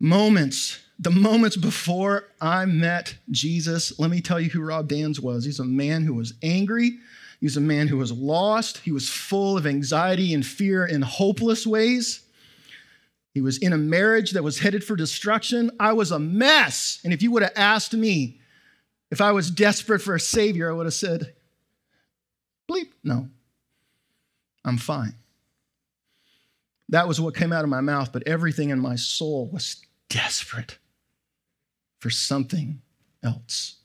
Moments, 0.01 0.81
the 0.99 1.11
moments 1.13 1.57
before 1.57 2.25
I 2.41 2.65
met 2.65 3.15
Jesus, 3.31 3.97
let 4.01 4.11
me 4.11 4.21
tell 4.21 4.41
you 4.41 4.51
who 4.51 4.63
Rob 4.63 4.89
Dans 4.89 5.21
was. 5.21 5.45
He's 5.45 5.61
a 5.61 5.65
man 5.65 6.03
who 6.03 6.15
was 6.15 6.35
angry 6.43 6.99
he 7.41 7.47
was 7.47 7.57
a 7.57 7.61
man 7.61 7.89
who 7.89 7.99
was 7.99 8.13
lost. 8.13 8.79
He 8.79 8.93
was 8.93 9.09
full 9.09 9.57
of 9.59 9.67
anxiety 9.67 10.33
and 10.33 10.45
fear 10.45 10.87
in 10.87 11.03
hopeless 11.03 11.67
ways. 11.67 12.23
He 13.35 13.43
was 13.43 13.59
in 13.59 13.73
a 13.73 13.79
marriage 13.79 14.31
that 14.33 14.43
was 14.43 14.59
headed 14.59 14.83
for 14.83 14.97
destruction. 14.97 15.71
I 15.79 15.93
was 15.93 16.11
a 16.11 16.19
mess. 16.19 17.01
And 17.05 17.13
if 17.13 17.23
you 17.23 17.31
would 17.33 17.43
have 17.43 17.53
asked 17.55 17.93
me 17.93 18.41
If 19.11 19.21
I 19.21 19.33
was 19.33 19.51
desperate 19.51 20.01
for 20.03 20.15
a 20.15 20.21
Savior, 20.21 20.71
I 20.71 20.75
would 20.75 20.87
have 20.87 20.95
said, 20.95 21.35
bleep, 22.69 22.91
no, 23.05 23.29
I'm 24.65 24.79
fine. 24.79 25.15
That 26.89 27.09
was 27.09 27.21
what 27.21 27.35
came 27.35 27.53
out 27.53 27.65
of 27.65 27.71
my 27.71 27.81
mouth, 27.81 28.13
but 28.13 28.27
everything 28.27 28.71
in 28.71 28.81
my 28.81 28.97
soul 28.97 29.49
was 29.53 29.77
desperate 30.09 30.79
for 31.99 32.11
something 32.11 32.81
else. 33.23 33.77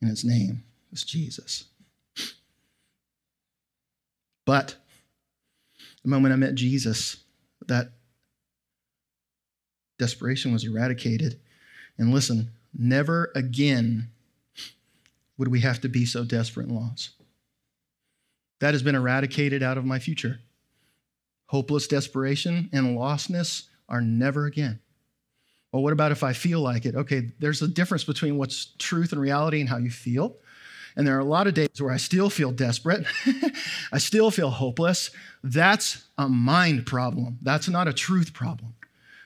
And 0.00 0.10
his 0.10 0.24
name 0.24 0.64
was 0.90 1.04
Jesus. 1.04 1.64
But 4.44 4.76
the 6.02 6.08
moment 6.08 6.32
I 6.32 6.36
met 6.36 6.54
Jesus, 6.54 7.18
that 7.66 7.92
desperation 9.98 10.52
was 10.52 10.64
eradicated. 10.64 11.38
And 11.98 12.12
listen, 12.12 12.50
never 12.76 13.30
again 13.34 14.08
would 15.38 15.48
we 15.48 15.60
have 15.60 15.80
to 15.82 15.88
be 15.88 16.04
so 16.04 16.24
desperate 16.24 16.66
and 16.66 16.76
lost. 16.76 17.10
That 18.60 18.74
has 18.74 18.82
been 18.82 18.94
eradicated 18.94 19.62
out 19.62 19.78
of 19.78 19.84
my 19.84 19.98
future. 19.98 20.40
Hopeless 21.46 21.86
desperation 21.86 22.70
and 22.72 22.96
lostness 22.96 23.64
are 23.88 24.00
never 24.00 24.46
again. 24.46 24.80
Well, 25.72 25.82
what 25.82 25.92
about 25.92 26.12
if 26.12 26.22
I 26.22 26.32
feel 26.32 26.60
like 26.60 26.84
it? 26.84 26.94
Okay, 26.94 27.30
there's 27.38 27.62
a 27.62 27.68
difference 27.68 28.04
between 28.04 28.36
what's 28.36 28.72
truth 28.78 29.12
and 29.12 29.20
reality 29.20 29.60
and 29.60 29.68
how 29.68 29.78
you 29.78 29.90
feel. 29.90 30.36
And 30.96 31.06
there 31.06 31.16
are 31.16 31.20
a 31.20 31.24
lot 31.24 31.46
of 31.46 31.54
days 31.54 31.80
where 31.80 31.92
I 31.92 31.96
still 31.96 32.30
feel 32.30 32.50
desperate. 32.50 33.06
I 33.92 33.98
still 33.98 34.30
feel 34.30 34.50
hopeless. 34.50 35.10
That's 35.42 36.04
a 36.18 36.28
mind 36.28 36.86
problem. 36.86 37.38
That's 37.42 37.68
not 37.68 37.88
a 37.88 37.92
truth 37.92 38.32
problem. 38.32 38.74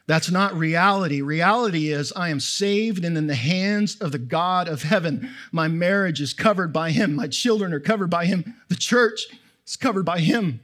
That's 0.06 0.30
not 0.30 0.54
reality. 0.54 1.20
Reality 1.20 1.90
is 1.90 2.12
I 2.14 2.28
am 2.28 2.38
saved 2.38 3.04
and 3.04 3.18
in 3.18 3.26
the 3.26 3.34
hands 3.34 3.96
of 3.96 4.12
the 4.12 4.18
God 4.18 4.68
of 4.68 4.82
heaven. 4.82 5.30
My 5.50 5.66
marriage 5.66 6.20
is 6.20 6.32
covered 6.32 6.72
by 6.72 6.92
Him. 6.92 7.16
My 7.16 7.26
children 7.26 7.72
are 7.72 7.80
covered 7.80 8.10
by 8.10 8.26
Him. 8.26 8.54
The 8.68 8.76
church 8.76 9.26
is 9.66 9.76
covered 9.76 10.04
by 10.04 10.20
Him. 10.20 10.60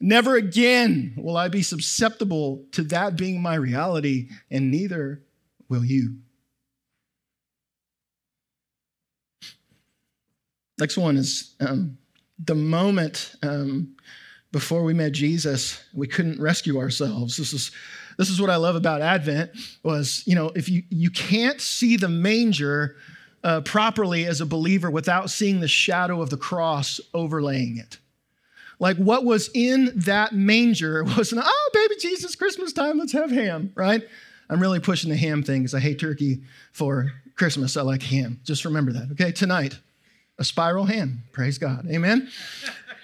Never 0.00 0.34
again 0.34 1.14
will 1.16 1.36
I 1.36 1.48
be 1.48 1.62
susceptible 1.62 2.64
to 2.72 2.82
that 2.84 3.16
being 3.16 3.40
my 3.40 3.54
reality, 3.54 4.28
and 4.50 4.70
neither 4.70 5.22
will 5.68 5.84
you. 5.84 6.16
Next 10.78 10.96
one 10.96 11.16
is 11.16 11.54
um, 11.60 11.98
the 12.44 12.54
moment 12.54 13.34
um, 13.42 13.94
before 14.52 14.82
we 14.82 14.94
met 14.94 15.12
Jesus, 15.12 15.82
we 15.92 16.06
couldn't 16.06 16.40
rescue 16.40 16.78
ourselves. 16.78 17.36
This 17.36 17.52
is 17.52 17.70
this 18.16 18.30
is 18.30 18.40
what 18.40 18.50
I 18.50 18.56
love 18.56 18.76
about 18.76 19.02
Advent 19.02 19.50
was 19.82 20.22
you 20.26 20.34
know 20.34 20.50
if 20.54 20.68
you 20.68 20.82
you 20.90 21.10
can't 21.10 21.60
see 21.60 21.96
the 21.96 22.08
manger 22.08 22.96
uh, 23.44 23.60
properly 23.60 24.24
as 24.26 24.40
a 24.40 24.46
believer 24.46 24.90
without 24.90 25.30
seeing 25.30 25.60
the 25.60 25.68
shadow 25.68 26.22
of 26.22 26.30
the 26.30 26.36
cross 26.36 27.00
overlaying 27.12 27.76
it. 27.76 27.98
Like 28.80 28.96
what 28.96 29.24
was 29.24 29.50
in 29.54 29.92
that 29.96 30.34
manger 30.34 31.04
wasn't, 31.04 31.42
oh, 31.44 31.70
baby 31.72 31.94
Jesus, 32.00 32.34
Christmas 32.34 32.72
time, 32.72 32.98
let's 32.98 33.12
have 33.12 33.30
ham, 33.30 33.72
right? 33.74 34.02
I'm 34.50 34.60
really 34.60 34.80
pushing 34.80 35.10
the 35.10 35.16
ham 35.16 35.42
thing 35.42 35.62
because 35.62 35.74
I 35.74 35.80
hate 35.80 35.98
turkey 35.98 36.42
for 36.72 37.12
Christmas. 37.34 37.76
I 37.76 37.82
like 37.82 38.02
ham. 38.02 38.40
Just 38.44 38.64
remember 38.64 38.92
that, 38.92 39.10
okay? 39.12 39.32
Tonight, 39.32 39.78
a 40.38 40.44
spiral 40.44 40.84
ham. 40.84 41.22
Praise 41.32 41.58
God. 41.58 41.86
Amen. 41.90 42.28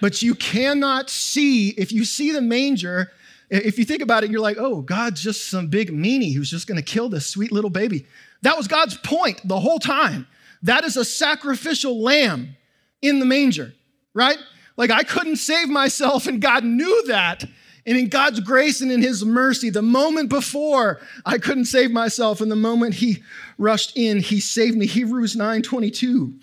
but 0.01 0.21
you 0.21 0.35
cannot 0.35 1.09
see, 1.09 1.69
if 1.69 1.91
you 1.91 2.05
see 2.05 2.31
the 2.31 2.41
manger, 2.41 3.11
if 3.49 3.77
you 3.77 3.85
think 3.85 4.01
about 4.01 4.23
it, 4.23 4.31
you're 4.31 4.41
like, 4.41 4.57
oh, 4.57 4.81
God's 4.81 5.21
just 5.21 5.49
some 5.49 5.67
big 5.67 5.91
meanie 5.91 6.33
who's 6.33 6.49
just 6.49 6.67
going 6.67 6.77
to 6.77 6.83
kill 6.83 7.09
this 7.09 7.27
sweet 7.27 7.51
little 7.51 7.69
baby. 7.69 8.05
That 8.41 8.57
was 8.57 8.67
God's 8.67 8.97
point 8.97 9.41
the 9.47 9.59
whole 9.59 9.79
time. 9.79 10.27
That 10.63 10.83
is 10.83 10.97
a 10.97 11.05
sacrificial 11.05 12.01
lamb 12.01 12.55
in 13.01 13.19
the 13.19 13.25
manger, 13.25 13.73
right? 14.13 14.37
Like 14.77 14.89
I 14.91 15.03
couldn't 15.03 15.37
save 15.37 15.69
myself, 15.69 16.27
and 16.27 16.41
God 16.41 16.63
knew 16.63 17.03
that. 17.07 17.43
And 17.85 17.97
in 17.97 18.09
God's 18.09 18.39
grace 18.39 18.81
and 18.81 18.91
in 18.91 19.01
His 19.01 19.25
mercy, 19.25 19.69
the 19.69 19.81
moment 19.81 20.29
before 20.29 21.01
I 21.25 21.39
couldn't 21.39 21.65
save 21.65 21.91
myself, 21.91 22.39
and 22.39 22.51
the 22.51 22.55
moment 22.55 22.95
He 22.95 23.23
rushed 23.57 23.97
in, 23.97 24.19
He 24.19 24.39
saved 24.39 24.77
me. 24.77 24.85
Hebrews 24.85 25.35
9 25.35 25.61
22. 25.61 26.33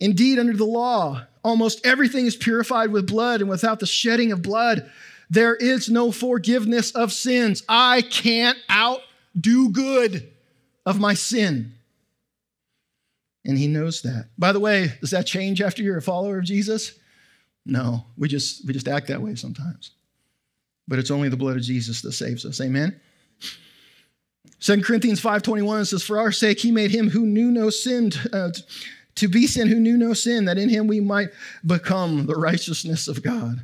Indeed, 0.00 0.38
under 0.38 0.54
the 0.54 0.64
law, 0.64 1.22
almost 1.42 1.84
everything 1.86 2.26
is 2.26 2.36
purified 2.36 2.90
with 2.90 3.06
blood, 3.06 3.40
and 3.40 3.48
without 3.50 3.80
the 3.80 3.86
shedding 3.86 4.32
of 4.32 4.42
blood, 4.42 4.90
there 5.30 5.54
is 5.54 5.88
no 5.88 6.12
forgiveness 6.12 6.90
of 6.92 7.12
sins. 7.12 7.62
I 7.68 8.02
can't 8.02 8.58
outdo 8.70 9.70
good 9.70 10.30
of 10.84 11.00
my 11.00 11.14
sin. 11.14 11.74
And 13.44 13.58
he 13.58 13.68
knows 13.68 14.02
that. 14.02 14.28
By 14.38 14.52
the 14.52 14.60
way, 14.60 14.92
does 15.00 15.10
that 15.10 15.26
change 15.26 15.62
after 15.62 15.82
you're 15.82 15.98
a 15.98 16.02
follower 16.02 16.38
of 16.38 16.44
Jesus? 16.44 16.98
No, 17.64 18.04
we 18.16 18.28
just 18.28 18.66
we 18.66 18.72
just 18.72 18.88
act 18.88 19.08
that 19.08 19.22
way 19.22 19.34
sometimes. 19.34 19.92
But 20.88 20.98
it's 20.98 21.10
only 21.10 21.28
the 21.28 21.36
blood 21.36 21.56
of 21.56 21.62
Jesus 21.62 22.02
that 22.02 22.12
saves 22.12 22.44
us. 22.44 22.60
Amen. 22.60 23.00
2 24.60 24.82
Corinthians 24.82 25.20
5:21 25.20 25.86
says 25.86 26.02
for 26.02 26.18
our 26.18 26.32
sake 26.32 26.60
he 26.60 26.70
made 26.70 26.90
him 26.90 27.10
who 27.10 27.26
knew 27.26 27.50
no 27.50 27.70
sin 27.70 28.12
uh, 28.32 28.50
to 29.16 29.28
be 29.28 29.46
sin 29.46 29.68
who 29.68 29.80
knew 29.80 29.96
no 29.96 30.12
sin 30.14 30.44
that 30.44 30.58
in 30.58 30.68
him 30.68 30.86
we 30.86 31.00
might 31.00 31.30
become 31.64 32.26
the 32.26 32.36
righteousness 32.36 33.08
of 33.08 33.22
God. 33.22 33.62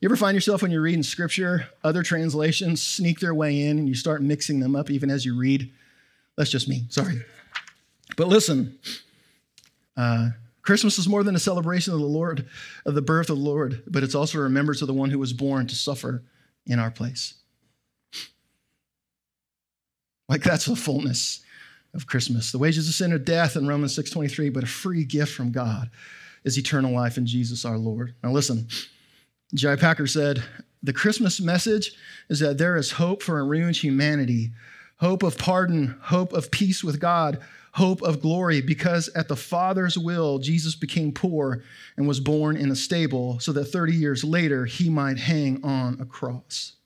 You 0.00 0.08
ever 0.08 0.16
find 0.16 0.34
yourself 0.34 0.62
when 0.62 0.70
you're 0.70 0.80
reading 0.80 1.02
scripture, 1.02 1.68
other 1.84 2.02
translations 2.02 2.80
sneak 2.82 3.20
their 3.20 3.34
way 3.34 3.66
in 3.66 3.78
and 3.78 3.88
you 3.88 3.94
start 3.94 4.22
mixing 4.22 4.60
them 4.60 4.74
up 4.74 4.90
even 4.90 5.10
as 5.10 5.24
you 5.24 5.38
read? 5.38 5.70
That's 6.36 6.50
just 6.50 6.68
me, 6.68 6.84
sorry. 6.88 7.22
But 8.16 8.28
listen, 8.28 8.78
uh, 9.96 10.30
Christmas 10.62 10.98
is 10.98 11.08
more 11.08 11.22
than 11.22 11.34
a 11.34 11.40
celebration 11.40 11.92
of 11.92 12.00
the 12.00 12.06
Lord, 12.06 12.46
of 12.86 12.94
the 12.94 13.02
birth 13.02 13.30
of 13.30 13.36
the 13.36 13.42
Lord, 13.42 13.82
but 13.86 14.02
it's 14.02 14.14
also 14.14 14.38
a 14.38 14.42
remembrance 14.42 14.80
of 14.82 14.88
the 14.88 14.94
one 14.94 15.10
who 15.10 15.18
was 15.18 15.32
born 15.32 15.66
to 15.66 15.74
suffer 15.74 16.22
in 16.66 16.78
our 16.78 16.90
place. 16.90 17.34
Like 20.28 20.42
that's 20.42 20.66
the 20.66 20.76
fullness 20.76 21.42
of 21.94 22.06
Christmas. 22.06 22.52
The 22.52 22.58
wages 22.58 22.88
of 22.88 22.94
sin 22.94 23.12
are 23.12 23.18
death 23.18 23.56
in 23.56 23.66
Romans 23.66 23.94
6:23, 23.96 24.52
but 24.52 24.64
a 24.64 24.68
free 24.68 25.04
gift 25.04 25.32
from 25.34 25.52
God 25.52 25.90
is 26.44 26.58
eternal 26.58 26.92
life 26.92 27.18
in 27.18 27.26
Jesus 27.26 27.64
our 27.64 27.78
Lord. 27.78 28.14
Now 28.22 28.32
listen, 28.32 28.68
J.I. 29.54 29.76
Packer 29.76 30.06
said, 30.06 30.42
the 30.82 30.92
Christmas 30.92 31.40
message 31.40 31.92
is 32.30 32.40
that 32.40 32.56
there 32.56 32.76
is 32.76 32.92
hope 32.92 33.22
for 33.22 33.38
a 33.38 33.44
ruined 33.44 33.76
humanity, 33.76 34.52
hope 34.96 35.22
of 35.22 35.36
pardon, 35.36 35.98
hope 36.00 36.32
of 36.32 36.50
peace 36.50 36.82
with 36.82 36.98
God, 36.98 37.40
hope 37.72 38.00
of 38.02 38.20
glory 38.20 38.62
because 38.62 39.08
at 39.10 39.28
the 39.28 39.36
Father's 39.36 39.98
will, 39.98 40.38
Jesus 40.38 40.74
became 40.74 41.12
poor 41.12 41.62
and 41.96 42.08
was 42.08 42.18
born 42.18 42.56
in 42.56 42.70
a 42.70 42.76
stable 42.76 43.38
so 43.40 43.52
that 43.52 43.66
30 43.66 43.92
years 43.92 44.24
later 44.24 44.64
he 44.64 44.88
might 44.88 45.18
hang 45.18 45.62
on 45.62 46.00
a 46.00 46.06
cross. 46.06 46.76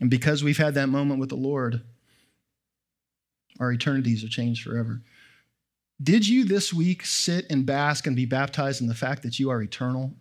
And 0.00 0.10
because 0.10 0.42
we've 0.42 0.58
had 0.58 0.74
that 0.74 0.88
moment 0.88 1.20
with 1.20 1.28
the 1.28 1.36
Lord, 1.36 1.82
our 3.60 3.72
eternities 3.72 4.24
are 4.24 4.28
changed 4.28 4.64
forever. 4.64 5.02
Did 6.02 6.26
you 6.26 6.44
this 6.44 6.72
week 6.72 7.06
sit 7.06 7.46
and 7.50 7.64
bask 7.64 8.06
and 8.06 8.16
be 8.16 8.26
baptized 8.26 8.80
in 8.80 8.88
the 8.88 8.94
fact 8.94 9.22
that 9.22 9.38
you 9.38 9.50
are 9.50 9.62
eternal 9.62 10.14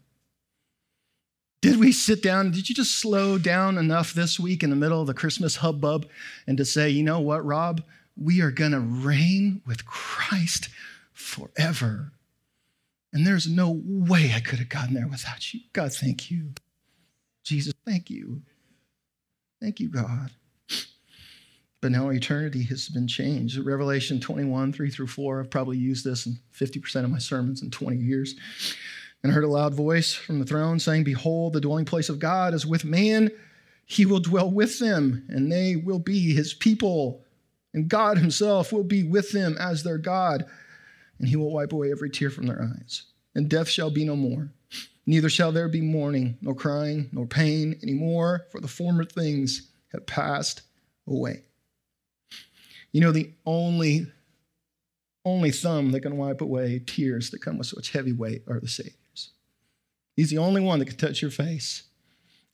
did 1.63 1.79
we 1.79 1.93
sit 1.93 2.21
down? 2.21 2.51
Did 2.51 2.67
you 2.67 2.75
just 2.75 2.99
slow 2.99 3.37
down 3.37 3.77
enough 3.77 4.13
this 4.13 4.37
week 4.37 4.63
in 4.63 4.69
the 4.69 4.75
middle 4.75 4.99
of 4.99 5.07
the 5.07 5.13
Christmas 5.13 5.55
hubbub 5.55 6.05
and 6.45 6.57
to 6.57 6.65
say, 6.65 6.89
you 6.89 7.03
know 7.03 7.21
what, 7.21 7.45
Rob? 7.45 7.81
We 8.17 8.41
are 8.41 8.51
going 8.51 8.73
to 8.73 8.81
reign 8.81 9.61
with 9.65 9.85
Christ 9.85 10.67
forever. 11.13 12.11
And 13.13 13.25
there's 13.25 13.47
no 13.47 13.81
way 13.81 14.33
I 14.35 14.41
could 14.41 14.59
have 14.59 14.67
gotten 14.67 14.93
there 14.93 15.07
without 15.07 15.53
you. 15.53 15.61
God, 15.71 15.93
thank 15.93 16.29
you. 16.29 16.49
Jesus, 17.45 17.73
thank 17.85 18.09
you. 18.09 18.41
Thank 19.63 19.79
you, 19.79 19.87
God. 19.87 20.29
But 21.81 21.91
now 21.91 22.09
eternity 22.09 22.63
has 22.63 22.89
been 22.89 23.07
changed. 23.07 23.57
Revelation 23.57 24.19
21, 24.19 24.73
3 24.73 24.89
through 24.89 25.07
4, 25.07 25.39
I've 25.39 25.49
probably 25.49 25.77
used 25.77 26.05
this 26.05 26.25
in 26.25 26.37
50% 26.53 27.03
of 27.03 27.09
my 27.09 27.17
sermons 27.17 27.63
in 27.63 27.71
20 27.71 27.97
years 27.97 28.35
and 29.23 29.31
I 29.31 29.35
heard 29.35 29.45
a 29.45 29.49
loud 29.49 29.73
voice 29.73 30.13
from 30.13 30.39
the 30.39 30.45
throne 30.45 30.79
saying, 30.79 31.05
Behold, 31.05 31.53
the 31.53 31.61
dwelling 31.61 31.85
place 31.85 32.09
of 32.09 32.19
God 32.19 32.53
is 32.53 32.65
with 32.65 32.83
man. 32.83 33.31
He 33.85 34.05
will 34.05 34.19
dwell 34.19 34.51
with 34.51 34.79
them, 34.79 35.25
and 35.29 35.51
they 35.51 35.77
will 35.77 35.99
be 35.99 36.33
his 36.33 36.53
people. 36.53 37.23
And 37.73 37.87
God 37.87 38.17
himself 38.17 38.73
will 38.73 38.83
be 38.83 39.03
with 39.03 39.31
them 39.31 39.55
as 39.59 39.83
their 39.83 39.97
God, 39.97 40.45
and 41.19 41.27
he 41.27 41.37
will 41.37 41.53
wipe 41.53 41.71
away 41.71 41.91
every 41.91 42.09
tear 42.09 42.29
from 42.29 42.47
their 42.47 42.61
eyes. 42.61 43.03
And 43.33 43.49
death 43.49 43.69
shall 43.69 43.89
be 43.89 44.03
no 44.03 44.15
more. 44.15 44.51
Neither 45.05 45.29
shall 45.29 45.51
there 45.51 45.67
be 45.67 45.81
mourning, 45.81 46.37
nor 46.41 46.55
crying, 46.55 47.09
nor 47.11 47.25
pain 47.25 47.77
anymore, 47.83 48.47
for 48.51 48.61
the 48.61 48.67
former 48.67 49.03
things 49.03 49.69
have 49.91 50.05
passed 50.05 50.61
away. 51.07 51.43
You 52.91 53.01
know, 53.01 53.11
the 53.11 53.33
only, 53.45 54.07
only 55.25 55.51
thumb 55.51 55.91
that 55.91 56.01
can 56.01 56.17
wipe 56.17 56.41
away 56.41 56.79
tears 56.85 57.31
that 57.31 57.41
come 57.41 57.57
with 57.57 57.67
such 57.67 57.91
heavy 57.91 58.13
weight 58.13 58.43
are 58.47 58.59
the 58.59 58.67
Savior's. 58.67 59.31
He's 60.15 60.29
the 60.29 60.37
only 60.37 60.61
one 60.61 60.79
that 60.79 60.85
can 60.85 60.97
touch 60.97 61.21
your 61.21 61.31
face 61.31 61.83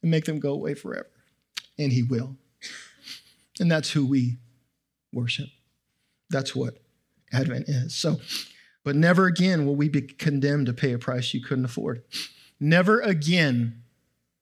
and 0.01 0.09
make 0.09 0.25
them 0.25 0.39
go 0.39 0.53
away 0.53 0.73
forever. 0.73 1.09
And 1.77 1.91
He 1.91 2.03
will. 2.03 2.35
And 3.59 3.69
that's 3.69 3.91
who 3.91 4.05
we 4.05 4.37
worship. 5.13 5.49
That's 6.29 6.55
what 6.55 6.77
Advent 7.33 7.67
is. 7.67 7.93
So, 7.93 8.17
but 8.83 8.95
never 8.95 9.25
again 9.25 9.65
will 9.65 9.75
we 9.75 9.89
be 9.89 10.01
condemned 10.01 10.67
to 10.67 10.73
pay 10.73 10.93
a 10.93 10.99
price 10.99 11.33
you 11.33 11.43
couldn't 11.43 11.65
afford. 11.65 12.03
Never 12.59 12.99
again 12.99 13.83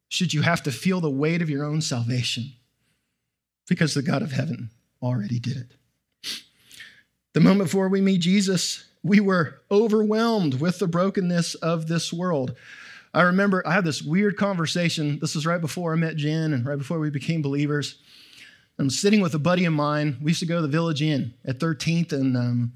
should 0.10 0.34
you 0.34 0.42
have 0.42 0.64
to 0.64 0.72
feel 0.72 1.02
the 1.02 1.10
weight 1.10 1.42
of 1.42 1.50
your 1.50 1.64
own 1.64 1.82
salvation 1.82 2.54
because 3.68 3.94
the 3.94 4.02
God 4.02 4.22
of 4.22 4.32
heaven 4.32 4.72
already 5.02 5.40
did 5.40 5.58
it. 5.58 5.72
The 7.34 7.40
moment 7.40 7.70
before 7.70 7.90
we 7.90 8.02
meet 8.02 8.22
Jesus, 8.22 8.86
we 9.04 9.20
were 9.20 9.62
overwhelmed 9.70 10.60
with 10.60 10.80
the 10.80 10.88
brokenness 10.88 11.56
of 11.56 11.88
this 11.88 12.12
world. 12.12 12.56
I 13.14 13.22
remember 13.24 13.66
I 13.66 13.74
had 13.74 13.86
this 13.86 14.02
weird 14.02 14.38
conversation. 14.38 15.20
This 15.20 15.36
was 15.36 15.46
right 15.46 15.62
before 15.62 15.94
I 15.94 15.98
met 15.98 16.16
Jen 16.16 16.54
and 16.54 16.66
right 16.66 16.78
before 16.78 17.00
we 17.00 17.10
became 17.10 17.42
believers. 17.42 18.00
I'm 18.80 18.90
sitting 18.90 19.22
with 19.22 19.34
a 19.34 19.40
buddy 19.40 19.66
of 19.66 19.74
mine. 19.74 20.18
We 20.22 20.32
used 20.32 20.40
to 20.42 20.46
go 20.46 20.58
to 20.58 20.62
the 20.62 20.68
Village 20.68 21.02
Inn 21.02 21.34
at 21.46 21.60
13th 21.60 22.12
and 22.12 22.38
um, 22.38 22.74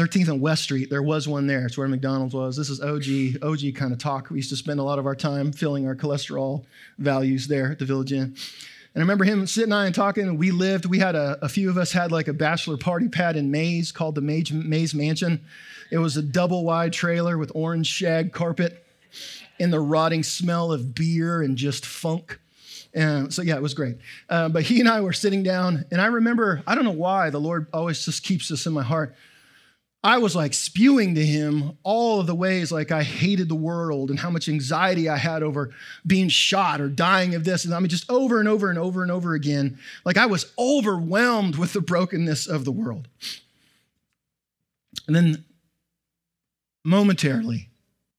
13th 0.00 0.28
and 0.28 0.40
West 0.40 0.62
Street. 0.62 0.88
There 0.88 1.02
was 1.02 1.28
one 1.28 1.46
there. 1.46 1.66
It's 1.66 1.76
where 1.76 1.86
McDonald's 1.86 2.32
was. 2.32 2.56
This 2.56 2.70
is 2.70 2.80
OG, 2.80 3.42
OG 3.42 3.74
kind 3.74 3.92
of 3.92 3.98
talk. 3.98 4.30
We 4.30 4.38
used 4.38 4.48
to 4.48 4.56
spend 4.56 4.80
a 4.80 4.82
lot 4.82 4.98
of 4.98 5.04
our 5.04 5.14
time 5.14 5.52
filling 5.52 5.86
our 5.86 5.94
cholesterol 5.94 6.64
values 6.96 7.48
there 7.48 7.72
at 7.72 7.78
the 7.78 7.84
Village 7.84 8.10
Inn. 8.10 8.34
And 8.94 8.96
I 8.96 9.00
remember 9.00 9.24
him 9.24 9.46
sitting 9.46 9.72
and 9.72 9.74
I 9.74 9.84
and 9.84 9.94
talking, 9.94 10.38
we 10.38 10.52
lived, 10.52 10.86
we 10.86 10.98
had 10.98 11.16
a, 11.16 11.38
a 11.42 11.50
few 11.50 11.68
of 11.68 11.76
us 11.76 11.92
had 11.92 12.12
like 12.12 12.28
a 12.28 12.32
bachelor 12.32 12.78
party 12.78 13.08
pad 13.08 13.36
in 13.36 13.50
Maize 13.50 13.92
called 13.92 14.14
the 14.14 14.22
Maize, 14.22 14.50
Maize 14.50 14.94
Mansion. 14.94 15.44
It 15.90 15.98
was 15.98 16.16
a 16.16 16.22
double 16.22 16.64
wide 16.64 16.94
trailer 16.94 17.36
with 17.36 17.52
orange 17.54 17.86
shag 17.86 18.32
carpet 18.32 18.82
and 19.60 19.70
the 19.70 19.80
rotting 19.80 20.22
smell 20.22 20.72
of 20.72 20.94
beer 20.94 21.42
and 21.42 21.58
just 21.58 21.84
funk. 21.84 22.40
And 22.94 23.32
so, 23.34 23.42
yeah, 23.42 23.56
it 23.56 23.62
was 23.62 23.74
great. 23.74 23.98
Uh, 24.30 24.48
but 24.48 24.62
he 24.62 24.80
and 24.80 24.88
I 24.88 25.02
were 25.02 25.12
sitting 25.12 25.42
down, 25.42 25.84
and 25.92 26.00
I 26.00 26.06
remember, 26.06 26.62
I 26.66 26.74
don't 26.74 26.84
know 26.84 26.90
why, 26.90 27.28
the 27.28 27.38
Lord 27.38 27.66
always 27.72 28.02
just 28.04 28.24
keeps 28.24 28.48
this 28.48 28.66
in 28.66 28.72
my 28.72 28.82
heart. 28.82 29.14
I 30.02 30.16
was 30.16 30.34
like 30.34 30.54
spewing 30.54 31.14
to 31.16 31.24
him 31.24 31.76
all 31.82 32.20
of 32.20 32.26
the 32.26 32.34
ways 32.34 32.72
like 32.72 32.90
I 32.90 33.02
hated 33.02 33.50
the 33.50 33.54
world 33.54 34.08
and 34.08 34.18
how 34.18 34.30
much 34.30 34.48
anxiety 34.48 35.10
I 35.10 35.18
had 35.18 35.42
over 35.42 35.70
being 36.06 36.30
shot 36.30 36.80
or 36.80 36.88
dying 36.88 37.34
of 37.34 37.44
this. 37.44 37.66
And 37.66 37.74
I 37.74 37.80
mean, 37.80 37.88
just 37.90 38.10
over 38.10 38.40
and 38.40 38.48
over 38.48 38.70
and 38.70 38.78
over 38.78 39.02
and 39.02 39.12
over 39.12 39.34
again. 39.34 39.78
Like 40.06 40.16
I 40.16 40.24
was 40.24 40.52
overwhelmed 40.58 41.56
with 41.56 41.74
the 41.74 41.82
brokenness 41.82 42.46
of 42.46 42.64
the 42.64 42.72
world. 42.72 43.08
And 45.06 45.14
then 45.14 45.44
momentarily, 46.82 47.68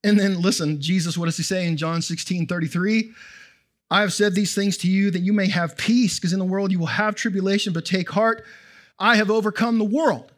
and 0.03 0.19
then 0.19 0.41
listen, 0.41 0.81
Jesus, 0.81 1.17
what 1.17 1.25
does 1.25 1.37
he 1.37 1.43
say 1.43 1.67
in 1.67 1.77
John 1.77 2.01
16 2.01 2.47
33? 2.47 3.11
I 3.89 4.01
have 4.01 4.13
said 4.13 4.35
these 4.35 4.55
things 4.55 4.77
to 4.77 4.87
you 4.87 5.11
that 5.11 5.19
you 5.19 5.33
may 5.33 5.47
have 5.47 5.77
peace, 5.77 6.17
because 6.17 6.31
in 6.31 6.39
the 6.39 6.45
world 6.45 6.71
you 6.71 6.79
will 6.79 6.85
have 6.85 7.15
tribulation, 7.15 7.73
but 7.73 7.85
take 7.85 8.09
heart. 8.09 8.45
I 8.97 9.17
have 9.17 9.29
overcome 9.29 9.79
the 9.79 9.85
world. 9.85 10.31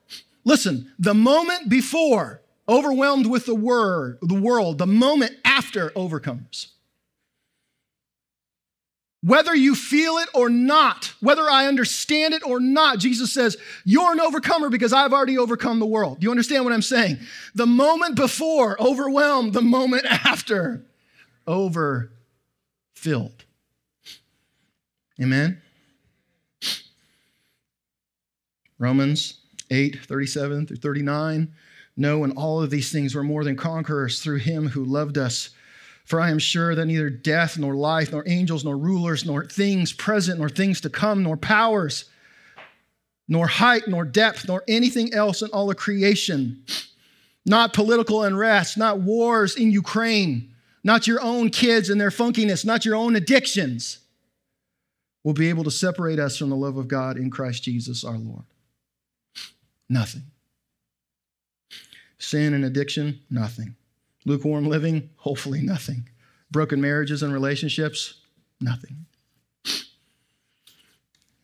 Listen, 0.45 0.91
the 0.99 1.13
moment 1.13 1.69
before, 1.69 2.41
overwhelmed 2.67 3.27
with 3.27 3.45
the 3.45 3.55
word, 3.55 4.17
the 4.21 4.39
world, 4.39 4.77
the 4.77 4.87
moment 4.87 5.31
after 5.45 5.91
overcomes. 5.95 6.69
Whether 9.21 9.55
you 9.55 9.73
feel 9.73 10.17
it 10.17 10.27
or 10.33 10.49
not, 10.49 11.13
whether 11.21 11.49
I 11.49 11.67
understand 11.67 12.33
it 12.33 12.45
or 12.45 12.59
not, 12.59 12.99
Jesus 12.99 13.31
says, 13.31 13.55
You're 13.85 14.11
an 14.11 14.19
overcomer 14.19 14.69
because 14.69 14.91
I've 14.91 15.13
already 15.13 15.37
overcome 15.37 15.79
the 15.79 15.85
world. 15.85 16.19
Do 16.19 16.25
you 16.25 16.31
understand 16.31 16.65
what 16.65 16.73
I'm 16.73 16.81
saying? 16.81 17.19
The 17.55 17.65
moment 17.65 18.17
before, 18.17 18.79
overwhelmed, 18.81 19.53
the 19.53 19.61
moment 19.61 20.05
after, 20.09 20.83
overfilled. 21.47 22.11
Amen? 25.21 25.61
Romans 28.77 29.42
8, 29.73 30.05
37 30.05 30.67
through 30.67 30.77
39. 30.77 31.53
No, 31.95 32.23
in 32.23 32.31
all 32.31 32.61
of 32.61 32.69
these 32.69 32.91
things 32.91 33.15
we're 33.15 33.23
more 33.23 33.43
than 33.43 33.55
conquerors 33.55 34.21
through 34.21 34.37
him 34.37 34.69
who 34.69 34.83
loved 34.85 35.17
us. 35.17 35.49
For 36.05 36.19
I 36.19 36.29
am 36.31 36.39
sure 36.39 36.75
that 36.75 36.85
neither 36.85 37.09
death, 37.09 37.57
nor 37.57 37.75
life, 37.75 38.11
nor 38.11 38.23
angels, 38.27 38.65
nor 38.65 38.77
rulers, 38.77 39.25
nor 39.25 39.45
things 39.45 39.93
present, 39.93 40.39
nor 40.39 40.49
things 40.49 40.81
to 40.81 40.89
come, 40.89 41.23
nor 41.23 41.37
powers, 41.37 42.05
nor 43.27 43.47
height, 43.47 43.87
nor 43.87 44.03
depth, 44.03 44.47
nor 44.47 44.63
anything 44.67 45.13
else 45.13 45.41
in 45.41 45.49
all 45.51 45.71
of 45.71 45.77
creation, 45.77 46.63
not 47.45 47.73
political 47.73 48.23
unrest, 48.23 48.77
not 48.77 48.99
wars 48.99 49.55
in 49.55 49.71
Ukraine, 49.71 50.53
not 50.83 51.07
your 51.07 51.21
own 51.21 51.49
kids 51.49 51.89
and 51.89 52.01
their 52.01 52.09
funkiness, 52.09 52.65
not 52.65 52.85
your 52.85 52.95
own 52.95 53.15
addictions, 53.15 53.99
will 55.23 55.33
be 55.33 55.47
able 55.47 55.63
to 55.63 55.71
separate 55.71 56.19
us 56.19 56.37
from 56.37 56.49
the 56.49 56.55
love 56.55 56.75
of 56.75 56.89
God 56.89 57.15
in 57.15 57.29
Christ 57.29 57.63
Jesus 57.63 58.03
our 58.03 58.17
Lord. 58.17 58.43
Nothing. 59.93 60.23
Sin 62.17 62.55
and 62.55 62.65
addiction, 62.65 63.19
nothing. 63.29 63.75
Lukewarm 64.25 64.65
living, 64.67 65.11
hopefully 65.17 65.61
nothing. 65.61 66.09
Broken 66.49 66.81
marriages 66.81 67.21
and 67.21 67.31
relationships, 67.31 68.15
nothing. 68.59 69.05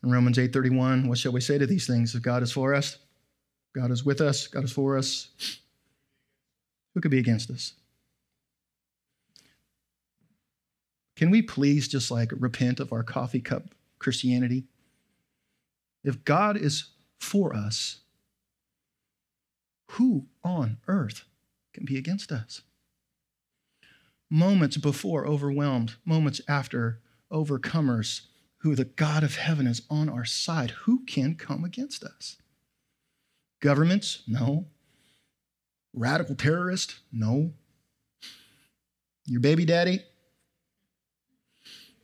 In 0.01 0.09
Romans 0.11 0.39
8:31, 0.39 1.07
what 1.07 1.19
shall 1.19 1.31
we 1.31 1.41
say 1.41 1.59
to 1.59 1.67
these 1.67 1.85
things? 1.85 2.15
If 2.15 2.23
God 2.23 2.41
is 2.41 2.51
for 2.51 2.73
us, 2.73 2.97
God 3.73 3.91
is 3.91 4.03
with 4.03 4.19
us, 4.19 4.47
God 4.47 4.63
is 4.63 4.71
for 4.71 4.97
us, 4.97 5.29
who 6.95 7.01
could 7.01 7.11
be 7.11 7.19
against 7.19 7.51
us? 7.51 7.73
Can 11.15 11.29
we 11.29 11.43
please 11.43 11.87
just 11.87 12.09
like 12.09 12.31
repent 12.35 12.79
of 12.79 12.91
our 12.91 13.03
coffee 13.03 13.41
cup 13.41 13.75
Christianity? 13.99 14.63
If 16.03 16.25
God 16.25 16.57
is 16.57 16.85
for 17.19 17.55
us, 17.55 17.99
who 19.91 20.27
on 20.43 20.77
earth 20.87 21.25
can 21.73 21.85
be 21.85 21.97
against 21.97 22.31
us? 22.31 22.61
Moments 24.29 24.77
before, 24.77 25.25
overwhelmed. 25.25 25.95
Moments 26.05 26.41
after, 26.47 27.01
overcomers. 27.31 28.21
Who 28.59 28.75
the 28.75 28.85
God 28.85 29.23
of 29.23 29.37
heaven 29.37 29.65
is 29.65 29.81
on 29.89 30.09
our 30.09 30.25
side. 30.25 30.71
Who 30.81 31.05
can 31.05 31.35
come 31.35 31.63
against 31.63 32.03
us? 32.03 32.37
Governments? 33.61 34.23
No. 34.27 34.67
Radical 35.93 36.35
terrorist? 36.35 36.99
No. 37.11 37.53
Your 39.25 39.39
baby 39.39 39.65
daddy? 39.65 40.03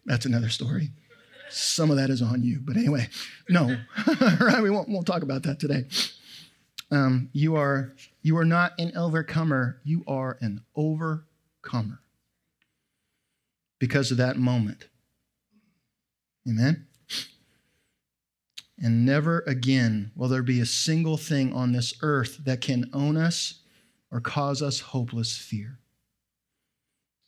That's 0.06 0.26
another 0.26 0.50
story. 0.50 0.92
Some 1.50 1.92
of 1.92 1.98
that 1.98 2.10
is 2.10 2.22
on 2.22 2.44
you, 2.44 2.60
but 2.62 2.78
anyway, 2.78 3.10
no. 3.50 3.78
right? 4.40 4.62
We 4.62 4.70
won't, 4.70 4.90
won't 4.90 5.06
talk 5.06 5.24
about 5.24 5.44
that 5.44 5.60
today. 5.60 5.86
Um, 6.92 7.30
you 7.34 7.56
are 7.56 7.96
you 8.22 8.38
are 8.38 8.46
not 8.46 8.74
an 8.80 8.96
overcomer. 8.96 9.82
You 9.84 10.04
are 10.08 10.38
an 10.42 10.62
overcomer 10.76 12.00
because 13.80 14.12
of 14.12 14.18
that 14.18 14.38
moment. 14.38 14.86
Amen. 16.48 16.88
And 18.78 19.06
never 19.06 19.44
again 19.48 20.12
will 20.16 20.28
there 20.28 20.44
be 20.44 20.60
a 20.60 20.66
single 20.66 21.18
thing 21.18 21.54
on 21.54 21.72
this 21.72 21.94
earth 22.02 22.40
that 22.46 22.62
can 22.62 22.90
own 22.94 23.18
us 23.18 23.62
or 24.12 24.20
cause 24.20 24.62
us 24.62 24.80
hopeless 24.80 25.38
fear. 25.38 25.80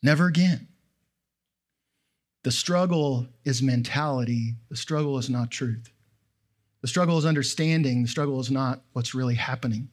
Never 0.03 0.27
again. 0.27 0.67
The 2.43 2.51
struggle 2.51 3.27
is 3.43 3.61
mentality, 3.61 4.55
the 4.69 4.77
struggle 4.77 5.17
is 5.17 5.29
not 5.29 5.51
truth. 5.51 5.91
The 6.81 6.87
struggle 6.87 7.17
is 7.17 7.25
understanding, 7.25 8.03
the 8.03 8.07
struggle 8.07 8.39
is 8.39 8.51
not 8.51 8.81
what's 8.93 9.15
really 9.15 9.35
happening. 9.35 9.89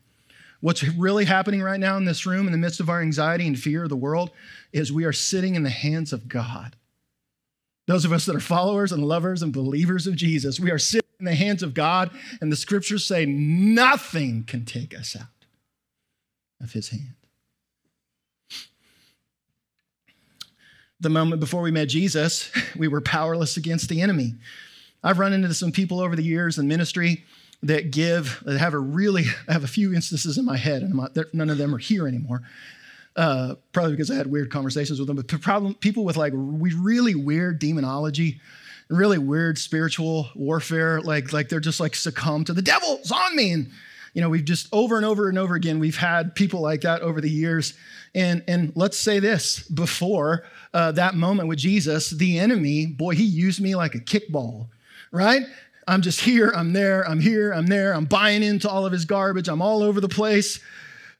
What's 0.60 0.82
really 0.82 1.24
happening 1.24 1.62
right 1.62 1.80
now 1.80 1.96
in 1.96 2.04
this 2.04 2.24
room, 2.24 2.46
in 2.46 2.52
the 2.52 2.58
midst 2.58 2.80
of 2.80 2.88
our 2.88 3.02
anxiety 3.02 3.46
and 3.46 3.58
fear 3.58 3.82
of 3.82 3.90
the 3.90 3.96
world, 3.96 4.30
is 4.72 4.92
we 4.92 5.04
are 5.04 5.12
sitting 5.12 5.54
in 5.54 5.62
the 5.62 5.70
hands 5.70 6.12
of 6.12 6.28
God. 6.28 6.76
Those 7.86 8.04
of 8.06 8.12
us 8.12 8.24
that 8.26 8.36
are 8.36 8.40
followers 8.40 8.90
and 8.92 9.04
lovers 9.04 9.42
and 9.42 9.52
believers 9.52 10.06
of 10.06 10.16
Jesus, 10.16 10.58
we 10.58 10.70
are 10.70 10.78
sitting 10.78 11.10
in 11.18 11.26
the 11.26 11.34
hands 11.34 11.62
of 11.62 11.74
God, 11.74 12.10
and 12.40 12.50
the 12.50 12.56
scriptures 12.56 13.04
say 13.04 13.26
nothing 13.26 14.44
can 14.44 14.64
take 14.64 14.98
us 14.98 15.14
out 15.14 15.26
of 16.62 16.72
his 16.72 16.88
hand. 16.88 17.14
The 21.00 21.10
moment 21.10 21.40
before 21.40 21.60
we 21.60 21.70
met 21.70 21.88
Jesus, 21.88 22.50
we 22.74 22.88
were 22.88 23.02
powerless 23.02 23.58
against 23.58 23.90
the 23.90 24.00
enemy. 24.00 24.34
I've 25.04 25.18
run 25.18 25.34
into 25.34 25.52
some 25.52 25.70
people 25.70 26.00
over 26.00 26.16
the 26.16 26.24
years 26.24 26.58
in 26.58 26.66
ministry 26.66 27.24
that 27.62 27.90
give, 27.90 28.42
that 28.46 28.58
have 28.58 28.72
a 28.72 28.78
really, 28.78 29.24
I 29.46 29.52
have 29.52 29.62
a 29.62 29.68
few 29.68 29.94
instances 29.94 30.38
in 30.38 30.46
my 30.46 30.56
head, 30.56 30.82
and 30.82 30.94
none 31.32 31.50
of 31.50 31.58
them 31.58 31.74
are 31.74 31.78
here 31.78 32.08
anymore. 32.08 32.42
Uh, 33.14 33.54
probably 33.72 33.92
because 33.92 34.10
I 34.10 34.16
had 34.16 34.26
weird 34.26 34.50
conversations 34.50 34.98
with 34.98 35.06
them, 35.06 35.16
but 35.16 35.28
problem, 35.40 35.74
people 35.74 36.04
with 36.04 36.16
like 36.16 36.32
we 36.34 36.74
really 36.74 37.14
weird 37.14 37.60
demonology, 37.60 38.40
really 38.88 39.18
weird 39.18 39.56
spiritual 39.56 40.30
warfare, 40.34 41.00
like, 41.00 41.32
like 41.32 41.48
they're 41.48 41.60
just 41.60 41.78
like 41.78 41.94
succumb 41.94 42.44
to 42.46 42.52
the 42.52 42.62
devil's 42.62 43.12
on 43.12 43.36
me. 43.36 43.52
And, 43.52 43.70
you 44.14 44.20
know, 44.20 44.28
we've 44.28 44.44
just 44.44 44.68
over 44.72 44.96
and 44.96 45.06
over 45.06 45.28
and 45.28 45.38
over 45.38 45.54
again, 45.54 45.78
we've 45.78 45.96
had 45.96 46.34
people 46.34 46.60
like 46.60 46.80
that 46.80 47.02
over 47.02 47.20
the 47.20 47.30
years. 47.30 47.74
And, 48.16 48.42
and 48.48 48.72
let's 48.74 48.98
say 48.98 49.20
this 49.20 49.60
before 49.68 50.44
uh, 50.72 50.90
that 50.92 51.14
moment 51.14 51.48
with 51.48 51.58
Jesus, 51.58 52.10
the 52.10 52.38
enemy, 52.40 52.86
boy, 52.86 53.14
he 53.14 53.24
used 53.24 53.60
me 53.60 53.76
like 53.76 53.94
a 53.94 54.00
kickball 54.00 54.66
right? 55.14 55.42
I'm 55.86 56.02
just 56.02 56.20
here, 56.20 56.52
I'm 56.54 56.72
there, 56.72 57.06
I'm 57.08 57.20
here, 57.20 57.52
I'm 57.52 57.66
there, 57.66 57.94
I'm 57.94 58.06
buying 58.06 58.42
into 58.42 58.68
all 58.68 58.84
of 58.84 58.92
his 58.92 59.04
garbage, 59.04 59.48
I'm 59.48 59.62
all 59.62 59.82
over 59.82 60.00
the 60.00 60.08
place. 60.08 60.60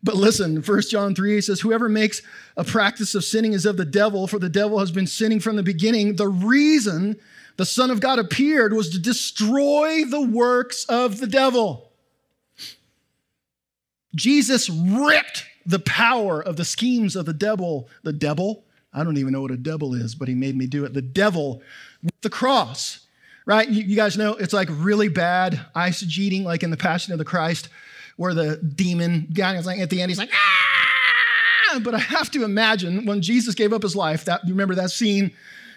But 0.03 0.17
listen, 0.17 0.63
1 0.63 0.81
John 0.91 1.15
3 1.15 1.41
says, 1.41 1.61
Whoever 1.61 1.89
makes 1.89 2.21
a 2.57 2.65
practice 2.65 3.15
of 3.15 3.25
sinning 3.25 3.53
is 3.53 3.65
of 3.65 3.77
the 3.77 3.85
devil, 3.85 4.27
for 4.27 4.39
the 4.39 4.49
devil 4.51 4.79
has 4.79 4.91
been 4.91 5.07
sinning 5.07 5.41
from 5.41 5.57
the 5.57 5.63
beginning. 5.63 6.17
The 6.17 6.29
reason 6.29 7.17
the 7.57 7.65
Son 7.65 7.91
of 7.91 8.01
God 8.01 8.19
appeared 8.19 8.73
was 8.73 8.91
to 8.91 8.99
destroy 8.99 10.05
the 10.05 10.21
works 10.21 10.85
of 10.87 11.21
the 11.21 11.27
devil. 11.27 11.91
Jesus 14.15 14.69
ripped 14.69 15.47
the 15.67 15.79
power 15.79 16.41
of 16.41 16.57
the 16.57 16.65
schemes 16.65 17.17
of 17.17 17.27
the 17.27 17.33
devil, 17.33 17.89
the 18.03 18.13
devil. 18.13 18.65
I 18.93 19.05
don't 19.05 19.17
even 19.17 19.33
know 19.33 19.41
what 19.41 19.51
a 19.51 19.57
devil 19.57 19.95
is, 19.95 20.15
but 20.15 20.29
he 20.29 20.35
made 20.35 20.57
me 20.57 20.67
do 20.67 20.85
it. 20.85 20.93
The 20.93 21.03
devil 21.03 21.63
with 22.03 22.21
the 22.21 22.31
cross, 22.31 23.04
right? 23.47 23.69
You, 23.69 23.83
you 23.83 23.97
guys 23.97 24.17
know 24.17 24.35
it's 24.35 24.53
like 24.53 24.69
really 24.71 25.09
bad 25.09 25.61
eisegeting, 25.75 26.45
like 26.45 26.63
in 26.63 26.71
the 26.71 26.77
Passion 26.77 27.13
of 27.13 27.19
the 27.19 27.25
Christ, 27.25 27.69
where 28.17 28.35
the 28.35 28.57
demon 28.57 29.29
guy 29.33 29.57
is 29.57 29.67
like 29.67 29.81
at 29.81 29.91
the 29.91 30.01
end, 30.01 30.11
he's 30.11 30.19
like, 30.19 30.31
ah! 30.33 31.81
But 31.83 31.95
I 31.95 31.99
have 31.99 32.31
to 32.33 32.45
imagine 32.45 33.05
when 33.05 33.21
Jesus 33.21 33.55
gave 33.55 33.73
up 33.73 33.83
his 33.83 33.97
life, 33.97 34.27
that 34.27 34.43
you 34.45 34.53
remember 34.53 34.77
that 34.77 34.91
scene 34.91 35.33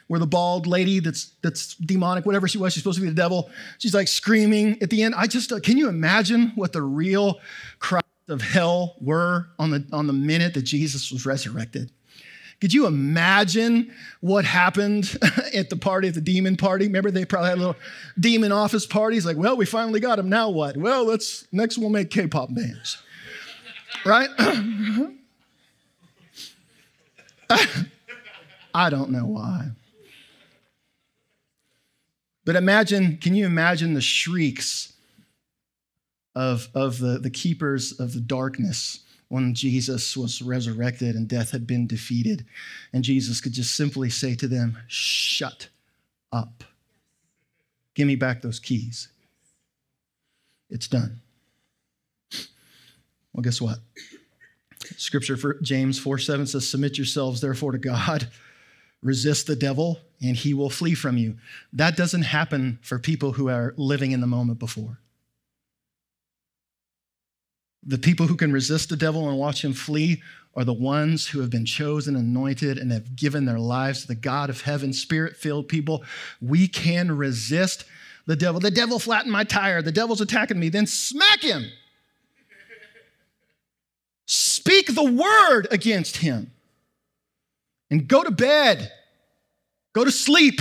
where 0.08 0.19
the 0.19 0.27
bald 0.27 0.67
lady 0.67 0.99
that's 0.99 1.32
that's 1.41 1.75
demonic, 1.75 2.25
whatever 2.25 2.47
she 2.47 2.58
was, 2.58 2.73
she's 2.73 2.84
supposed 2.84 2.99
to 2.99 3.03
be 3.03 3.10
the 3.10 3.15
devil. 3.15 3.49
She's 3.80 3.93
like 3.93 4.08
screaming 4.08 4.82
at 4.82 4.89
the 4.89 5.01
end. 5.01 5.15
I 5.15 5.27
just 5.27 5.51
uh, 5.51 5.60
can 5.60 5.77
you 5.77 5.89
imagine 5.89 6.51
what 6.56 6.71
the 6.71 6.82
real 6.82 7.39
cry 7.80 8.01
of 8.30 8.41
hell 8.41 8.95
were 8.99 9.47
on 9.58 9.71
the, 9.71 9.86
on 9.91 10.08
the 10.08 10.13
minute 10.13 10.53
that 10.53 10.63
Jesus 10.63 11.12
was 11.12 11.25
resurrected. 11.25 11.91
Could 12.60 12.74
you 12.74 12.88
imagine 12.88 13.93
what 14.20 14.43
happened 14.43 15.15
at 15.54 15.70
the 15.70 15.76
party, 15.76 16.08
at 16.08 16.15
the 16.15 16.22
demon 16.22 16.58
party? 16.58 16.88
Remember, 16.88 17.12
they 17.12 17.24
probably 17.24 17.50
had 17.50 17.60
little 17.60 17.76
demon 18.20 18.52
office 18.52 18.86
parties. 18.86 19.26
Like, 19.26 19.38
well, 19.38 19.56
we 19.56 19.65
finally 19.65 20.00
got 20.00 20.17
him. 20.17 20.28
Now 20.28 20.50
what? 20.50 20.76
Well, 20.76 21.06
let's 21.06 21.48
next 21.52 21.78
we'll 21.78 21.89
make 21.89 22.10
K-pop 22.10 22.54
bands, 22.54 22.98
right? 24.06 24.30
I 28.74 28.89
don't 28.89 29.12
know 29.12 29.26
why. 29.26 29.70
But 32.43 32.56
imagine, 32.56 33.17
can 33.17 33.36
you 33.36 33.46
imagine 33.46 33.93
the 33.93 34.02
shrieks 34.02 34.93
of, 36.34 36.70
of 36.74 37.00
the, 37.00 37.20
the 37.20 37.30
keepers 37.30 38.00
of 38.00 38.13
the 38.13 38.22
darkness 38.22 39.00
when 39.30 39.54
Jesus 39.54 40.16
was 40.16 40.42
resurrected 40.42 41.16
and 41.16 41.28
death 41.28 41.52
had 41.52 41.68
been 41.68 41.88
defeated. 41.88 42.46
And 42.94 43.04
Jesus 43.04 43.42
could 43.42 43.54
just 43.54 43.76
simply 43.76 44.10
say 44.10 44.36
to 44.36 44.48
them, 44.48 44.78
Shut 44.88 45.68
up. 46.32 46.63
Give 47.94 48.08
me 48.08 48.16
back 48.16 48.42
those 48.42 48.60
keys. 48.60 49.10
It's 50.70 50.88
done. 50.88 51.22
Well, 53.34 53.44
guess 53.44 53.62
what? 53.62 53.80
Scripture 54.98 55.38
for 55.38 55.60
James 55.62 56.00
4 56.00 56.18
7 56.18 56.48
says, 56.48 56.68
Submit 56.68 56.98
yourselves 56.98 57.42
therefore 57.42 57.72
to 57.72 57.78
God, 57.78 58.30
resist 59.02 59.48
the 59.48 59.56
devil, 59.56 60.00
and 60.22 60.36
he 60.36 60.54
will 60.54 60.70
flee 60.70 60.96
from 60.96 61.18
you. 61.18 61.38
That 61.74 61.98
doesn't 61.98 62.24
happen 62.24 62.80
for 62.82 63.00
people 63.00 63.34
who 63.34 63.50
are 63.50 63.74
living 63.78 64.12
in 64.12 64.22
the 64.22 64.28
moment 64.28 64.60
before. 64.60 65.00
The 67.86 67.98
people 67.98 68.28
who 68.28 68.36
can 68.36 68.52
resist 68.52 68.90
the 68.90 68.98
devil 68.98 69.30
and 69.30 69.38
watch 69.38 69.63
him 69.63 69.74
flee 69.74 70.22
are 70.56 70.66
the 70.66 70.74
ones 70.74 71.28
who 71.28 71.40
have 71.40 71.52
been 71.52 71.66
chosen, 71.66 72.16
anointed, 72.16 72.78
and 72.78 72.92
have 72.92 73.16
given 73.16 73.46
their 73.46 73.60
lives 73.60 74.02
to 74.02 74.08
the 74.08 74.16
God 74.16 74.50
of 74.50 74.62
heaven, 74.62 74.92
spirit 74.92 75.38
filled 75.38 75.68
people. 75.68 76.04
We 76.42 76.68
can 76.68 77.16
resist 77.16 77.86
the 78.26 78.36
devil. 78.36 78.60
The 78.60 78.72
devil 78.72 78.98
flattened 78.98 79.32
my 79.32 79.44
tire. 79.44 79.82
The 79.82 79.92
devil's 79.92 80.20
attacking 80.20 80.60
me. 80.60 80.70
Then 80.70 80.88
smack 80.88 81.42
him. 81.42 81.66
Speak 84.26 84.94
the 84.94 85.04
word 85.04 85.68
against 85.72 86.18
him 86.18 86.52
and 87.90 88.08
go 88.08 88.24
to 88.24 88.32
bed. 88.32 88.92
Go 89.94 90.04
to 90.04 90.12
sleep 90.12 90.60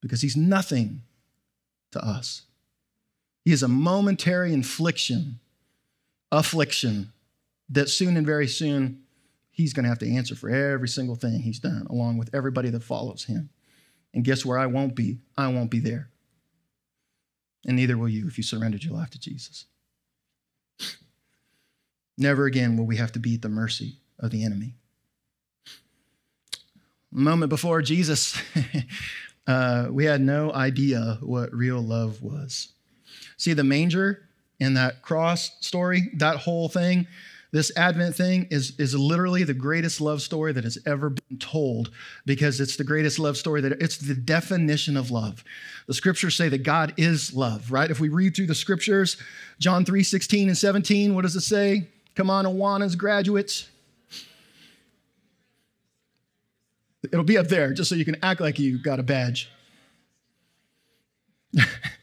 because 0.00 0.20
he's 0.20 0.36
nothing 0.36 1.02
to 1.92 2.04
us. 2.04 2.42
He 3.44 3.52
is 3.52 3.62
a 3.62 3.68
momentary 3.68 4.52
infliction, 4.52 5.40
affliction 6.30 7.12
that 7.68 7.88
soon 7.88 8.16
and 8.16 8.26
very 8.26 8.46
soon 8.46 9.02
he's 9.50 9.72
going 9.72 9.84
to 9.84 9.88
have 9.88 9.98
to 9.98 10.10
answer 10.10 10.34
for 10.34 10.50
every 10.50 10.88
single 10.88 11.16
thing 11.16 11.40
he's 11.40 11.58
done, 11.58 11.86
along 11.90 12.18
with 12.18 12.34
everybody 12.34 12.70
that 12.70 12.82
follows 12.82 13.24
him. 13.24 13.50
And 14.14 14.24
guess 14.24 14.44
where 14.44 14.58
I 14.58 14.66
won't 14.66 14.94
be? 14.94 15.18
I 15.36 15.48
won't 15.48 15.70
be 15.70 15.80
there. 15.80 16.08
And 17.66 17.76
neither 17.76 17.96
will 17.96 18.08
you 18.08 18.26
if 18.26 18.36
you 18.36 18.44
surrendered 18.44 18.84
your 18.84 18.94
life 18.94 19.10
to 19.10 19.20
Jesus. 19.20 19.66
Never 22.18 22.46
again 22.46 22.76
will 22.76 22.84
we 22.84 22.96
have 22.96 23.12
to 23.12 23.18
be 23.18 23.34
at 23.34 23.42
the 23.42 23.48
mercy 23.48 23.96
of 24.18 24.30
the 24.30 24.44
enemy. 24.44 24.74
A 27.12 27.18
moment 27.18 27.50
before 27.50 27.82
Jesus, 27.82 28.40
uh, 29.46 29.88
we 29.90 30.04
had 30.04 30.20
no 30.20 30.52
idea 30.52 31.18
what 31.20 31.54
real 31.54 31.80
love 31.80 32.22
was. 32.22 32.68
See, 33.42 33.54
the 33.54 33.64
manger 33.64 34.22
and 34.60 34.76
that 34.76 35.02
cross 35.02 35.50
story, 35.58 36.12
that 36.14 36.36
whole 36.36 36.68
thing, 36.68 37.08
this 37.50 37.76
Advent 37.76 38.14
thing 38.14 38.46
is, 38.52 38.78
is 38.78 38.94
literally 38.94 39.42
the 39.42 39.52
greatest 39.52 40.00
love 40.00 40.22
story 40.22 40.52
that 40.52 40.62
has 40.62 40.78
ever 40.86 41.10
been 41.10 41.38
told 41.38 41.90
because 42.24 42.60
it's 42.60 42.76
the 42.76 42.84
greatest 42.84 43.18
love 43.18 43.36
story 43.36 43.60
that 43.62 43.72
it's 43.82 43.96
the 43.96 44.14
definition 44.14 44.96
of 44.96 45.10
love. 45.10 45.42
The 45.88 45.94
scriptures 45.94 46.36
say 46.36 46.50
that 46.50 46.62
God 46.62 46.94
is 46.96 47.34
love, 47.34 47.72
right? 47.72 47.90
If 47.90 47.98
we 47.98 48.10
read 48.10 48.36
through 48.36 48.46
the 48.46 48.54
scriptures, 48.54 49.16
John 49.58 49.84
3 49.84 50.04
16 50.04 50.46
and 50.46 50.56
17, 50.56 51.12
what 51.12 51.22
does 51.22 51.34
it 51.34 51.40
say? 51.40 51.88
Come 52.14 52.30
on, 52.30 52.44
Awana's 52.44 52.94
graduates. 52.94 53.68
It'll 57.02 57.24
be 57.24 57.38
up 57.38 57.48
there 57.48 57.72
just 57.72 57.88
so 57.88 57.96
you 57.96 58.04
can 58.04 58.18
act 58.22 58.40
like 58.40 58.60
you 58.60 58.80
got 58.80 59.00
a 59.00 59.02
badge. 59.02 59.50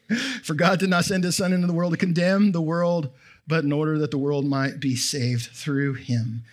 For 0.43 0.54
God 0.54 0.80
did 0.80 0.89
not 0.89 1.06
send 1.06 1.24
his 1.24 1.36
Son 1.36 1.54
into 1.54 1.67
the 1.67 1.74
world 1.74 1.93
to 1.93 1.98
condemn 1.98 2.52
the 2.52 2.62
world, 2.62 3.12
but 3.48 3.63
in 3.63 3.72
order 3.72 3.98
that 4.00 4.12
the 4.12 4.17
world 4.17 4.45
might 4.45 4.80
be 4.80 4.95
saved 4.95 5.52
through 5.52 5.93
him. 5.93 6.43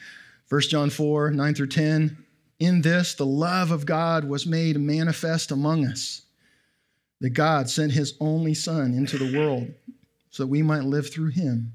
1 0.48 0.60
John 0.62 0.90
4 0.90 1.30
9 1.30 1.54
through 1.54 1.68
10. 1.68 2.16
In 2.58 2.82
this, 2.82 3.14
the 3.14 3.26
love 3.26 3.70
of 3.70 3.84
God 3.84 4.24
was 4.24 4.46
made 4.46 4.78
manifest 4.78 5.50
among 5.50 5.86
us, 5.86 6.22
that 7.20 7.30
God 7.30 7.68
sent 7.68 7.92
his 7.92 8.14
only 8.20 8.54
Son 8.54 8.94
into 8.94 9.18
the 9.18 9.36
world 9.36 9.68
so 10.30 10.42
that 10.42 10.48
we 10.48 10.62
might 10.62 10.84
live 10.84 11.10
through 11.10 11.30
him. 11.30 11.72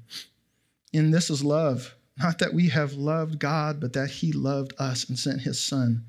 In 0.92 1.10
this 1.10 1.30
is 1.30 1.44
love, 1.44 1.94
not 2.18 2.38
that 2.38 2.54
we 2.54 2.68
have 2.68 2.94
loved 2.94 3.38
God, 3.38 3.80
but 3.80 3.92
that 3.94 4.10
he 4.10 4.32
loved 4.32 4.74
us 4.78 5.08
and 5.08 5.18
sent 5.18 5.40
his 5.40 5.60
Son 5.60 6.04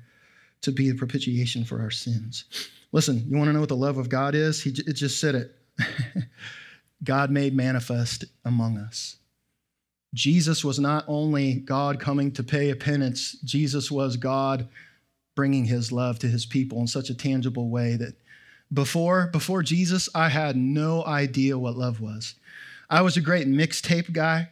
to 0.60 0.72
be 0.72 0.90
the 0.90 0.96
propitiation 0.96 1.64
for 1.64 1.80
our 1.80 1.90
sins. 1.90 2.44
Listen, 2.92 3.24
you 3.28 3.36
want 3.36 3.48
to 3.48 3.52
know 3.52 3.60
what 3.60 3.68
the 3.68 3.76
love 3.76 3.98
of 3.98 4.08
God 4.08 4.34
is? 4.34 4.62
He 4.62 4.70
it 4.70 4.94
just 4.94 5.20
said 5.20 5.34
it. 5.34 5.56
God 7.04 7.30
made 7.30 7.54
manifest 7.54 8.24
among 8.44 8.78
us. 8.78 9.16
Jesus 10.14 10.64
was 10.64 10.78
not 10.78 11.04
only 11.08 11.54
God 11.54 11.98
coming 11.98 12.30
to 12.32 12.44
pay 12.44 12.70
a 12.70 12.76
penance, 12.76 13.32
Jesus 13.44 13.90
was 13.90 14.16
God 14.16 14.68
bringing 15.34 15.64
his 15.64 15.90
love 15.90 16.18
to 16.20 16.28
his 16.28 16.46
people 16.46 16.78
in 16.78 16.86
such 16.86 17.10
a 17.10 17.14
tangible 17.14 17.68
way 17.68 17.96
that 17.96 18.14
before 18.72 19.28
before 19.28 19.62
Jesus 19.62 20.08
I 20.14 20.28
had 20.28 20.56
no 20.56 21.04
idea 21.04 21.58
what 21.58 21.76
love 21.76 22.00
was. 22.00 22.34
I 22.88 23.02
was 23.02 23.16
a 23.16 23.20
great 23.20 23.48
mixtape 23.48 24.12
guy. 24.12 24.50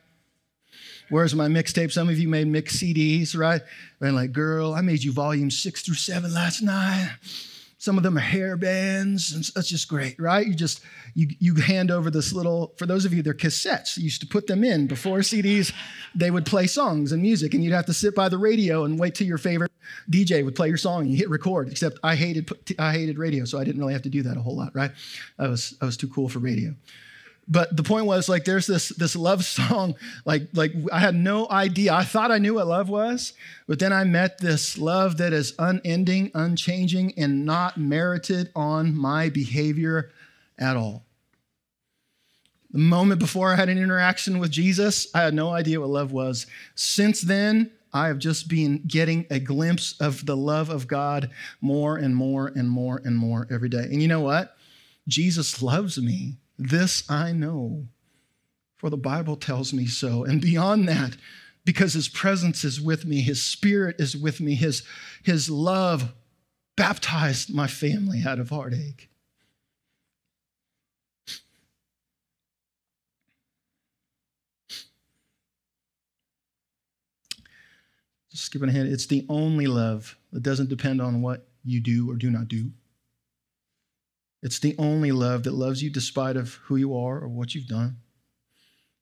Where's 1.11 1.35
my 1.35 1.47
mixtape? 1.47 1.93
Some 1.93 2.09
of 2.09 2.19
you 2.19 2.29
made 2.29 2.47
mix 2.47 2.79
CDs, 2.79 3.37
right? 3.37 3.61
And 4.01 4.17
like, 4.17 4.33
girl, 4.33 4.75
I 4.75 4.81
made 4.81 5.05
you 5.05 5.13
volume 5.13 5.51
six 5.51 5.83
through 5.83 5.97
seven 5.97 6.33
last 6.33 6.63
night. 6.63 7.17
Some 7.83 7.97
of 7.97 8.05
them 8.05 8.17
are 8.17 8.21
hair 8.21 8.57
bands, 8.57 9.33
and 9.33 9.43
that's 9.57 9.67
just 9.67 9.89
great, 9.89 10.15
right? 10.21 10.47
You 10.47 10.55
just 10.55 10.83
you 11.15 11.27
you 11.41 11.57
hand 11.57 11.91
over 11.91 12.13
this 12.13 12.33
little. 12.33 12.75
For 12.77 12.87
those 12.87 13.05
of 13.05 13.13
you, 13.13 13.23
they're 13.23 13.35
cassettes. 13.35 13.97
You 13.97 14.05
used 14.05 14.21
to 14.21 14.27
put 14.29 14.47
them 14.47 14.63
in 14.63 14.87
before 14.87 15.19
CDs. 15.19 15.73
They 16.15 16.31
would 16.31 16.47
play 16.47 16.69
songs 16.69 17.11
and 17.11 17.21
music, 17.21 17.55
and 17.55 17.65
you'd 17.65 17.73
have 17.73 17.87
to 17.87 17.93
sit 17.93 18.15
by 18.15 18.29
the 18.29 18.39
radio 18.39 18.85
and 18.85 19.01
wait 19.01 19.17
till 19.17 19.27
your 19.27 19.37
favorite 19.37 19.73
DJ 20.09 20.45
would 20.45 20.55
play 20.55 20.69
your 20.69 20.77
song. 20.77 21.01
And 21.01 21.11
you 21.11 21.17
hit 21.17 21.29
record. 21.29 21.71
Except 21.71 21.99
I 22.05 22.15
hated 22.15 22.49
I 22.79 22.93
hated 22.93 23.19
radio, 23.19 23.45
so 23.45 23.59
I 23.59 23.65
didn't 23.65 23.81
really 23.81 23.95
have 23.95 24.03
to 24.03 24.11
do 24.11 24.23
that 24.23 24.37
a 24.37 24.41
whole 24.41 24.57
lot, 24.57 24.77
right? 24.77 24.93
I 25.37 25.49
was 25.49 25.77
I 25.83 25.85
was 25.85 25.97
too 25.97 26.07
cool 26.07 26.29
for 26.29 26.39
radio 26.39 26.77
but 27.49 27.77
the 27.77 27.83
point 27.83 28.07
was 28.07 28.29
like 28.29 28.45
there's 28.45 28.67
this 28.67 28.91
this 28.91 29.17
love 29.17 29.45
song 29.45 29.95
like 30.25 30.49
like 30.53 30.73
i 30.93 30.99
had 30.99 31.15
no 31.15 31.49
idea. 31.51 31.93
I 31.93 32.05
thought 32.05 32.31
i 32.31 32.39
knew 32.39 32.55
what 32.55 32.67
love 32.67 32.89
was 32.89 33.33
but 33.67 33.79
then 33.79 33.93
i 33.93 34.05
met 34.05 34.39
this 34.39 34.79
love 34.79 35.17
that 35.19 35.33
is 35.33 35.55
unending 35.59 36.31
unchanging 36.35 37.15
and 37.17 37.45
not 37.45 37.77
merited 37.77 38.51
on 38.55 38.95
my 38.95 39.29
behavior 39.29 40.11
at 40.59 40.77
all. 40.77 41.05
The 42.71 42.79
moment 42.79 43.21
before 43.21 43.53
i 43.53 43.57
had 43.57 43.69
an 43.69 43.79
interaction 43.79 44.39
with 44.39 44.51
jesus 44.51 45.09
i 45.15 45.23
had 45.23 45.35
no 45.35 45.51
idea 45.51 45.81
what 45.81 45.91
love 45.91 46.13
was. 46.13 46.47
Since 46.75 47.23
then 47.23 47.73
i 47.93 48.07
have 48.07 48.19
just 48.19 48.49
been 48.49 48.83
getting 48.87 49.27
a 49.31 49.41
glimpse 49.41 50.01
of 50.01 50.25
the 50.27 50.37
love 50.37 50.71
of 50.71 50.87
god 50.87 51.31
more 51.61 51.97
and 51.97 52.15
more 52.15 52.53
and 52.55 52.71
more 52.71 53.03
and 53.05 53.19
more 53.19 53.49
every 53.51 53.69
day. 53.69 53.83
And 53.83 54.01
you 54.01 54.09
know 54.09 54.21
what? 54.21 54.57
Jesus 55.09 55.61
loves 55.61 55.99
me. 56.01 56.37
This 56.59 57.09
I 57.11 57.33
know, 57.33 57.87
for 58.77 58.91
the 58.91 58.97
Bible 58.97 59.37
tells 59.37 59.73
me 59.73 59.87
so. 59.87 60.25
And 60.25 60.41
beyond 60.41 60.89
that, 60.89 61.17
because 61.65 61.95
his 61.95 62.09
presence 62.09 62.65
is 62.65 62.81
with 62.81 63.05
me, 63.05 63.21
his 63.21 63.43
spirit 63.43 63.97
is 63.99 64.17
with 64.17 64.41
me, 64.41 64.55
his, 64.55 64.83
his 65.23 65.49
love 65.49 66.13
baptized 66.77 67.55
my 67.55 67.67
family 67.67 68.23
out 68.27 68.39
of 68.39 68.51
heartache. 68.51 69.09
Just 78.31 78.45
skipping 78.45 78.71
ahead, 78.71 78.87
it's 78.87 79.07
the 79.07 79.27
only 79.29 79.67
love 79.67 80.17
that 80.33 80.43
doesn't 80.43 80.71
depend 80.71 81.03
on 81.03 81.21
what 81.21 81.47
you 81.65 81.81
do 81.81 82.11
or 82.11 82.17
do 82.17 82.31
not 82.31 82.49
do. 82.49 82.73
It's 84.43 84.59
the 84.59 84.75
only 84.79 85.13
love 85.13 85.45
that 85.45 85.55
loves 85.55 85.83
you 85.83 85.91
despite 85.91 86.37
of 86.37 86.55
who 86.65 86.77
you 86.77 86.97
are 86.97 87.21
or 87.21 87.29
what 87.29 87.55
you've 87.55 87.69
done. 87.69 87.99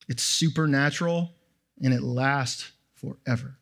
It's 0.08 0.22
supernatural 0.22 1.34
and 1.82 1.94
it 1.94 2.02
lasts 2.02 2.72
forever. 2.94 3.56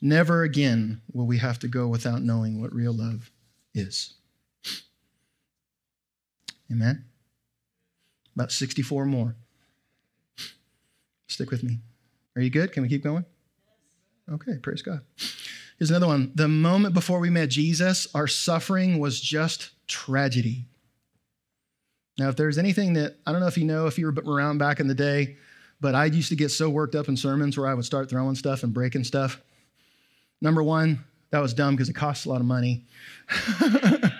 Never 0.00 0.42
again 0.42 1.02
will 1.12 1.26
we 1.26 1.38
have 1.38 1.58
to 1.58 1.68
go 1.68 1.86
without 1.86 2.22
knowing 2.22 2.60
what 2.60 2.74
real 2.74 2.92
love 2.92 3.30
is. 3.74 4.14
Amen. 6.72 7.04
About 8.34 8.52
64 8.52 9.04
more. 9.04 9.36
Stick 11.26 11.50
with 11.50 11.62
me. 11.62 11.80
Are 12.36 12.42
you 12.42 12.48
good? 12.48 12.72
Can 12.72 12.82
we 12.82 12.88
keep 12.88 13.02
going? 13.02 13.24
Okay, 14.32 14.58
praise 14.62 14.82
God. 14.82 15.00
Here's 15.80 15.88
another 15.88 16.08
one. 16.08 16.30
The 16.34 16.46
moment 16.46 16.92
before 16.92 17.20
we 17.20 17.30
met 17.30 17.48
Jesus, 17.48 18.06
our 18.14 18.26
suffering 18.26 18.98
was 18.98 19.18
just 19.18 19.70
tragedy. 19.88 20.66
Now, 22.18 22.28
if 22.28 22.36
there's 22.36 22.58
anything 22.58 22.92
that, 22.92 23.16
I 23.26 23.32
don't 23.32 23.40
know 23.40 23.46
if 23.46 23.56
you 23.56 23.64
know, 23.64 23.86
if 23.86 23.98
you 23.98 24.04
were 24.04 24.12
around 24.12 24.58
back 24.58 24.78
in 24.78 24.88
the 24.88 24.94
day, 24.94 25.38
but 25.80 25.94
I 25.94 26.04
used 26.04 26.28
to 26.28 26.36
get 26.36 26.50
so 26.50 26.68
worked 26.68 26.94
up 26.94 27.08
in 27.08 27.16
sermons 27.16 27.56
where 27.56 27.66
I 27.66 27.72
would 27.72 27.86
start 27.86 28.10
throwing 28.10 28.34
stuff 28.34 28.62
and 28.62 28.74
breaking 28.74 29.04
stuff. 29.04 29.40
Number 30.42 30.62
one, 30.62 31.02
that 31.30 31.40
was 31.40 31.54
dumb 31.54 31.76
because 31.76 31.88
it 31.88 31.94
costs 31.94 32.26
a 32.26 32.28
lot 32.28 32.42
of 32.42 32.46
money. 32.46 32.84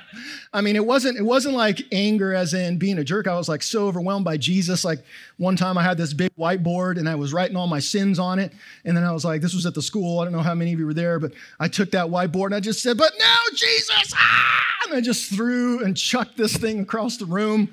I 0.52 0.62
mean, 0.62 0.74
it 0.74 0.84
wasn't 0.84 1.16
it 1.16 1.22
wasn't 1.22 1.54
like 1.54 1.82
anger 1.92 2.34
as 2.34 2.54
in 2.54 2.76
being 2.76 2.98
a 2.98 3.04
jerk. 3.04 3.28
I 3.28 3.36
was 3.36 3.48
like 3.48 3.62
so 3.62 3.86
overwhelmed 3.86 4.24
by 4.24 4.36
Jesus. 4.36 4.84
Like 4.84 5.04
one 5.36 5.54
time 5.54 5.78
I 5.78 5.82
had 5.84 5.96
this 5.96 6.12
big 6.12 6.34
whiteboard 6.36 6.98
and 6.98 7.08
I 7.08 7.14
was 7.14 7.32
writing 7.32 7.56
all 7.56 7.68
my 7.68 7.78
sins 7.78 8.18
on 8.18 8.40
it. 8.40 8.52
And 8.84 8.96
then 8.96 9.04
I 9.04 9.12
was 9.12 9.24
like, 9.24 9.42
this 9.42 9.54
was 9.54 9.64
at 9.64 9.74
the 9.74 9.82
school. 9.82 10.18
I 10.18 10.24
don't 10.24 10.32
know 10.32 10.40
how 10.40 10.56
many 10.56 10.72
of 10.72 10.80
you 10.80 10.86
were 10.86 10.94
there, 10.94 11.20
but 11.20 11.32
I 11.60 11.68
took 11.68 11.92
that 11.92 12.06
whiteboard 12.06 12.46
and 12.46 12.56
I 12.56 12.60
just 12.60 12.82
said, 12.82 12.98
but 12.98 13.12
now 13.16 13.38
Jesus, 13.54 14.12
ah! 14.16 14.64
and 14.86 14.94
I 14.94 15.00
just 15.00 15.32
threw 15.32 15.84
and 15.84 15.96
chucked 15.96 16.36
this 16.36 16.56
thing 16.56 16.80
across 16.80 17.16
the 17.16 17.26
room. 17.26 17.70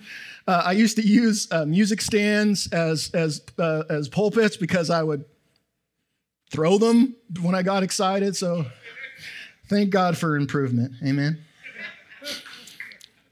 Uh, 0.48 0.62
I 0.64 0.74
used 0.74 0.98
to 0.98 1.06
use 1.06 1.52
uh, 1.52 1.66
music 1.66 2.00
stands 2.00 2.72
as 2.72 3.10
as 3.16 3.42
uh, 3.58 3.84
as 3.90 4.08
pulpits 4.08 4.56
because 4.56 4.92
I 4.92 5.02
would 5.02 5.26
throw 6.52 6.78
them 6.78 7.16
when 7.42 7.56
I 7.56 7.64
got 7.64 7.82
excited. 7.82 8.36
So 8.36 8.68
thank 9.68 9.90
God 9.90 10.16
for 10.16 10.38
improvement. 10.38 10.94
Amen. 11.04 11.44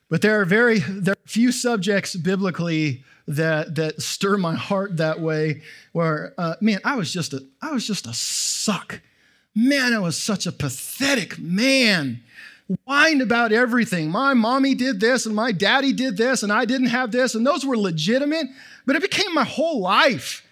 But 0.09 0.21
there 0.21 0.39
are 0.39 0.45
very 0.45 0.79
there 0.79 1.13
are 1.13 1.27
few 1.27 1.51
subjects 1.51 2.15
biblically 2.15 3.03
that 3.27 3.75
that 3.75 4.01
stir 4.01 4.37
my 4.37 4.55
heart 4.55 4.97
that 4.97 5.19
way. 5.19 5.61
Where 5.93 6.33
uh, 6.37 6.55
man, 6.61 6.79
I 6.83 6.95
was 6.95 7.11
just 7.11 7.33
a 7.33 7.43
I 7.61 7.71
was 7.71 7.87
just 7.87 8.05
a 8.07 8.13
suck. 8.13 9.01
Man, 9.55 9.93
I 9.93 9.99
was 9.99 10.17
such 10.17 10.45
a 10.45 10.51
pathetic 10.51 11.39
man. 11.39 12.21
Whined 12.83 13.21
about 13.21 13.51
everything. 13.51 14.09
My 14.09 14.33
mommy 14.33 14.73
did 14.73 14.99
this 14.99 15.25
and 15.25 15.35
my 15.35 15.51
daddy 15.51 15.93
did 15.93 16.17
this 16.17 16.43
and 16.43 16.51
I 16.51 16.65
didn't 16.65 16.87
have 16.87 17.11
this 17.11 17.35
and 17.35 17.45
those 17.45 17.65
were 17.65 17.77
legitimate, 17.77 18.47
but 18.85 18.95
it 18.95 19.03
became 19.03 19.33
my 19.33 19.43
whole 19.43 19.81
life. 19.81 20.45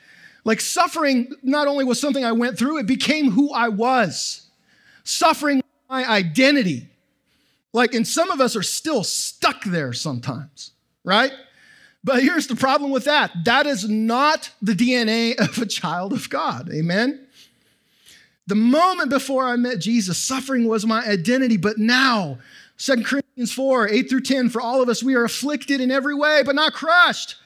Like 0.46 0.62
suffering 0.62 1.34
not 1.42 1.68
only 1.68 1.86
was 1.86 2.00
something 2.00 2.24
I 2.24 2.34
went 2.34 2.58
through, 2.58 2.80
it 2.80 2.86
became 2.86 3.32
who 3.32 3.52
I 3.52 3.70
was. 3.70 4.48
Suffering 5.04 5.64
my 5.90 6.08
identity. 6.08 6.88
Like, 7.74 7.96
and 7.96 8.08
some 8.08 8.30
of 8.30 8.40
us 8.40 8.56
are 8.56 8.64
still 8.64 9.04
stuck 9.04 9.64
there 9.64 9.94
sometimes, 9.94 10.72
right? 11.04 11.34
But 12.04 12.22
here's 12.22 12.48
the 12.48 12.56
problem 12.56 12.92
with 12.92 13.06
that 13.06 13.32
that 13.46 13.66
is 13.66 13.90
not 13.90 14.52
the 14.62 14.74
DNA 14.74 15.36
of 15.40 15.58
a 15.58 15.66
child 15.66 16.14
of 16.14 16.30
God. 16.30 16.70
Amen? 16.72 17.28
The 18.46 18.56
moment 18.56 19.10
before 19.10 19.46
I 19.46 19.56
met 19.56 19.80
Jesus, 19.80 20.18
suffering 20.18 20.68
was 20.68 20.86
my 20.86 21.06
identity, 21.08 21.58
but 21.58 21.78
now, 21.78 22.40
2 22.78 23.04
Corinthians 23.04 23.54
4 23.54 23.90
8 23.90 24.10
through 24.10 24.22
10, 24.22 24.50
for 24.50 24.62
all 24.62 24.82
of 24.82 24.90
us, 24.90 25.02
we 25.02 25.16
are 25.16 25.24
afflicted 25.24 25.80
in 25.80 25.90
every 25.90 26.14
way, 26.14 26.44
but 26.46 26.54
not 26.54 26.74
crushed, 26.74 27.38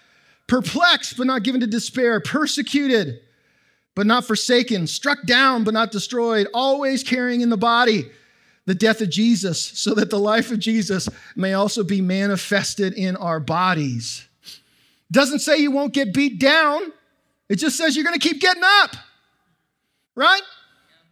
perplexed, 0.48 1.16
but 1.16 1.28
not 1.28 1.44
given 1.44 1.62
to 1.62 1.68
despair, 1.68 2.20
persecuted, 2.20 3.20
but 3.94 4.08
not 4.08 4.26
forsaken, 4.26 4.88
struck 4.88 5.24
down, 5.26 5.64
but 5.64 5.74
not 5.74 5.92
destroyed, 5.92 6.48
always 6.54 7.04
carrying 7.04 7.42
in 7.42 7.50
the 7.50 7.58
body 7.58 8.10
the 8.68 8.76
death 8.76 9.00
of 9.00 9.10
Jesus, 9.10 9.60
so 9.60 9.96
that 9.96 10.10
the 10.10 10.20
life 10.20 10.52
of 10.52 10.60
Jesus 10.60 11.08
may 11.38 11.54
also 11.54 11.86
be 11.86 12.02
manifested 12.02 12.94
in 12.94 13.16
our 13.16 13.40
bodies. 13.40 14.28
Doesn't 15.10 15.40
say 15.40 15.58
you 15.58 15.72
won't 15.72 15.94
get 15.94 16.14
beat 16.14 16.38
down, 16.38 16.92
it 17.48 17.56
just 17.56 17.78
says 17.78 17.96
you're 17.96 18.04
to 18.12 18.20
keep 18.20 18.42
getting 18.42 18.64
up, 18.66 18.98
right? 20.16 20.42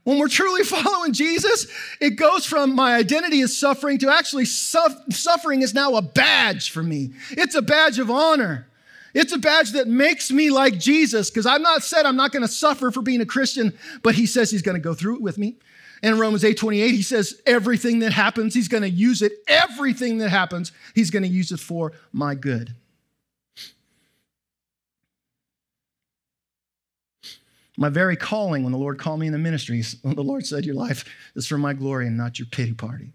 When 0.04 0.20
we're 0.20 0.28
truly 0.28 0.64
following 0.66 1.14
Jesus, 1.14 1.68
it 2.02 2.18
goes 2.18 2.46
from 2.46 2.76
my 2.76 2.94
identity 2.94 3.40
is 3.40 3.58
suffering 3.58 4.00
to 4.00 4.12
actually 4.12 4.46
suffering 4.46 5.62
is 5.62 5.74
now 5.74 5.96
a 5.96 6.02
badge 6.02 6.72
for 6.72 6.84
me. 6.84 7.12
It's 7.32 7.56
a 7.56 7.62
badge 7.62 8.00
of 8.00 8.12
honor. 8.12 8.68
It's 9.14 9.32
a 9.32 9.38
badge 9.38 9.72
that 9.72 9.88
makes 9.88 10.30
me 10.30 10.50
like 10.50 10.78
Jesus 10.78 11.30
because 11.30 11.46
I'm 11.46 11.62
not 11.62 11.84
said 11.84 12.06
I'm 12.06 12.18
not 12.18 12.34
going 12.34 12.44
to 12.44 12.50
suffer 12.50 12.92
for 12.92 13.02
being 13.02 13.22
a 13.22 13.26
Christian, 13.26 13.74
but 14.04 14.14
he 14.14 14.26
says 14.26 14.52
he's 14.52 14.62
going 14.62 14.76
to 14.76 14.84
go 14.84 14.94
through 14.94 15.16
it 15.16 15.22
with 15.22 15.38
me. 15.38 15.56
In 16.06 16.20
Romans 16.20 16.44
8 16.44 16.56
28, 16.56 16.92
he 16.92 17.02
says, 17.02 17.42
everything 17.48 17.98
that 18.00 18.14
happens, 18.14 18.54
he's 18.54 18.68
going 18.68 18.84
to 18.84 18.90
use 18.90 19.24
it. 19.24 19.32
Everything 19.48 20.20
that 20.20 20.30
happens, 20.30 20.72
he's 20.94 21.10
going 21.10 21.24
to 21.24 21.30
use 21.30 21.52
it 21.52 21.60
for 21.60 21.94
my 22.14 22.36
good. 22.36 22.76
My 27.76 27.90
very 27.90 28.16
calling, 28.16 28.62
when 28.62 28.72
the 28.72 28.78
Lord 28.78 29.00
called 29.00 29.20
me 29.20 29.26
in 29.26 29.34
the 29.34 29.40
ministry, 29.40 29.82
the 30.04 30.22
Lord 30.22 30.46
said, 30.46 30.64
Your 30.64 30.76
life 30.76 31.06
is 31.36 31.48
for 31.48 31.58
my 31.58 31.74
glory 31.74 32.06
and 32.06 32.16
not 32.16 32.38
your 32.38 32.46
pity 32.52 32.76
party. 32.76 33.12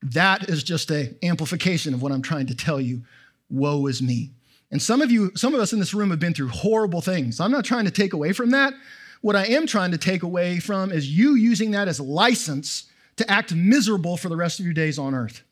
That 0.00 0.48
is 0.48 0.62
just 0.62 0.92
an 0.92 1.16
amplification 1.24 1.92
of 1.92 2.02
what 2.02 2.12
I'm 2.12 2.22
trying 2.22 2.46
to 2.46 2.54
tell 2.54 2.80
you. 2.80 3.02
Woe 3.50 3.88
is 3.88 4.00
me. 4.00 4.30
And 4.70 4.80
some 4.80 5.02
of 5.02 5.10
you, 5.10 5.32
some 5.34 5.56
of 5.56 5.60
us 5.60 5.72
in 5.72 5.80
this 5.80 5.92
room 5.92 6.10
have 6.10 6.20
been 6.20 6.34
through 6.34 6.48
horrible 6.48 7.00
things. 7.00 7.40
I'm 7.40 7.50
not 7.50 7.64
trying 7.64 7.86
to 7.86 7.90
take 7.90 8.12
away 8.12 8.32
from 8.32 8.50
that. 8.50 8.74
What 9.22 9.36
I 9.36 9.46
am 9.46 9.66
trying 9.66 9.92
to 9.92 9.98
take 9.98 10.24
away 10.24 10.58
from 10.58 10.92
is 10.92 11.08
you 11.08 11.36
using 11.36 11.70
that 11.70 11.88
as 11.88 11.98
license 11.98 12.90
to 13.16 13.30
act 13.30 13.54
miserable 13.54 14.16
for 14.16 14.28
the 14.28 14.36
rest 14.36 14.58
of 14.58 14.66
your 14.66 14.74
days 14.74 14.98
on 14.98 15.14
earth. 15.14 15.42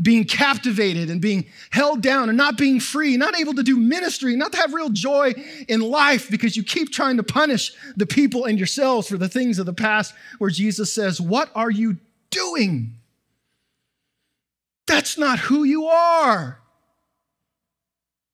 Being 0.00 0.24
captivated 0.24 1.10
and 1.10 1.20
being 1.20 1.46
held 1.70 2.00
down 2.00 2.28
and 2.28 2.38
not 2.38 2.56
being 2.56 2.80
free, 2.80 3.16
not 3.16 3.38
able 3.38 3.54
to 3.54 3.62
do 3.62 3.76
ministry, 3.76 4.36
not 4.36 4.52
to 4.52 4.58
have 4.58 4.72
real 4.72 4.88
joy 4.88 5.34
in 5.68 5.80
life 5.80 6.30
because 6.30 6.56
you 6.56 6.62
keep 6.62 6.92
trying 6.92 7.18
to 7.18 7.22
punish 7.22 7.72
the 7.96 8.06
people 8.06 8.46
and 8.46 8.56
yourselves 8.56 9.08
for 9.08 9.18
the 9.18 9.28
things 9.28 9.58
of 9.58 9.66
the 9.66 9.74
past 9.74 10.14
where 10.38 10.48
Jesus 10.48 10.94
says, 10.94 11.20
What 11.20 11.50
are 11.54 11.70
you 11.70 11.98
doing? 12.30 12.94
That's 14.86 15.18
not 15.18 15.40
who 15.40 15.64
you 15.64 15.86
are. 15.86 16.60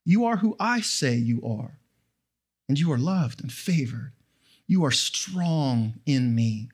You 0.05 0.27
are 0.27 0.37
who 0.37 0.57
I 0.61 0.81
say 0.81 1.17
you 1.17 1.43
are, 1.43 1.79
and 2.69 2.79
you 2.79 2.93
are 2.93 2.99
loved 2.99 3.43
and 3.43 3.53
favored 3.53 4.13
you 4.69 4.85
are 4.85 4.91
strong 4.91 5.95
in 6.07 6.35
me. 6.35 6.69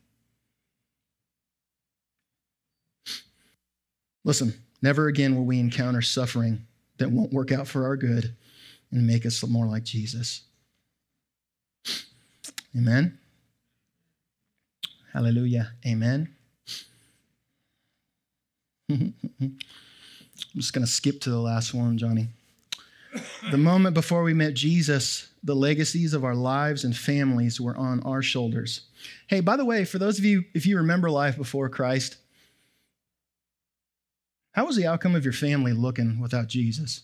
Listen, 4.24 4.52
never 4.82 5.06
again 5.06 5.36
will 5.36 5.44
we 5.44 5.60
encounter 5.60 6.02
suffering 6.02 6.66
that 6.98 7.10
won't 7.10 7.32
work 7.32 7.52
out 7.52 7.68
for 7.68 7.84
our 7.84 7.96
good 7.96 8.34
and 8.90 9.06
make 9.06 9.24
us 9.24 9.46
more 9.46 9.66
like 9.66 9.84
Jesus. 9.84 10.42
Amen. 12.76 13.18
Hallelujah. 15.12 15.72
Amen. 15.86 16.28
I'm 18.90 19.14
just 20.56 20.72
going 20.72 20.84
to 20.84 20.90
skip 20.90 21.20
to 21.20 21.30
the 21.30 21.38
last 21.38 21.72
one, 21.72 21.96
Johnny. 21.96 22.28
The 23.50 23.58
moment 23.58 23.94
before 23.94 24.22
we 24.22 24.32
met 24.32 24.54
Jesus, 24.54 25.28
the 25.42 25.54
legacies 25.54 26.14
of 26.14 26.24
our 26.24 26.34
lives 26.34 26.84
and 26.84 26.96
families 26.96 27.60
were 27.60 27.76
on 27.76 28.00
our 28.00 28.22
shoulders. 28.22 28.82
Hey, 29.26 29.40
by 29.40 29.56
the 29.56 29.64
way, 29.64 29.84
for 29.84 29.98
those 29.98 30.18
of 30.18 30.24
you, 30.24 30.44
if 30.54 30.66
you 30.66 30.78
remember 30.78 31.10
life 31.10 31.36
before 31.36 31.68
Christ, 31.68 32.16
how 34.52 34.66
was 34.66 34.76
the 34.76 34.86
outcome 34.86 35.14
of 35.14 35.24
your 35.24 35.32
family 35.32 35.72
looking 35.72 36.20
without 36.20 36.46
Jesus? 36.46 37.02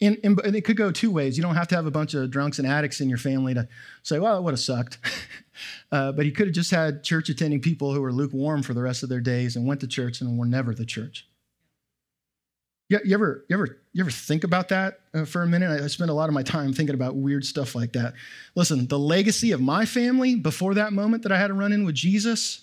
And, 0.00 0.18
and, 0.22 0.38
it 0.54 0.64
could 0.64 0.76
go 0.76 0.90
two 0.90 1.10
ways. 1.10 1.36
You 1.36 1.42
don't 1.42 1.54
have 1.54 1.68
to 1.68 1.74
have 1.74 1.86
a 1.86 1.90
bunch 1.90 2.14
of 2.14 2.30
drunks 2.30 2.58
and 2.58 2.68
addicts 2.68 3.00
in 3.00 3.08
your 3.08 3.18
family 3.18 3.54
to 3.54 3.66
say, 4.02 4.18
well, 4.18 4.38
it 4.38 4.42
would 4.42 4.52
have 4.52 4.60
sucked. 4.60 4.98
uh, 5.92 6.12
but 6.12 6.24
he 6.24 6.30
could 6.30 6.48
have 6.48 6.54
just 6.54 6.70
had 6.70 7.02
church 7.02 7.28
attending 7.30 7.60
people 7.60 7.94
who 7.94 8.00
were 8.00 8.12
lukewarm 8.12 8.62
for 8.62 8.74
the 8.74 8.82
rest 8.82 9.02
of 9.02 9.08
their 9.08 9.20
days 9.20 9.56
and 9.56 9.66
went 9.66 9.80
to 9.80 9.86
church 9.86 10.20
and 10.20 10.38
were 10.38 10.46
never 10.46 10.74
the 10.74 10.84
church. 10.84 11.26
You, 12.88 13.00
you 13.04 13.14
ever, 13.14 13.44
you, 13.48 13.56
ever, 13.56 13.78
you 13.92 14.02
ever 14.02 14.10
think 14.10 14.44
about 14.44 14.68
that 14.68 15.00
uh, 15.12 15.24
for 15.24 15.42
a 15.42 15.46
minute? 15.46 15.70
I, 15.70 15.84
I 15.84 15.86
spend 15.88 16.10
a 16.10 16.14
lot 16.14 16.28
of 16.28 16.34
my 16.34 16.42
time 16.42 16.72
thinking 16.72 16.94
about 16.94 17.16
weird 17.16 17.44
stuff 17.44 17.74
like 17.74 17.92
that. 17.94 18.14
Listen, 18.54 18.86
the 18.86 18.98
legacy 18.98 19.50
of 19.52 19.60
my 19.60 19.84
family 19.84 20.36
before 20.36 20.74
that 20.74 20.92
moment 20.92 21.24
that 21.24 21.32
I 21.32 21.38
had 21.38 21.48
to 21.48 21.54
run 21.54 21.72
in 21.72 21.84
with 21.84 21.96
Jesus, 21.96 22.62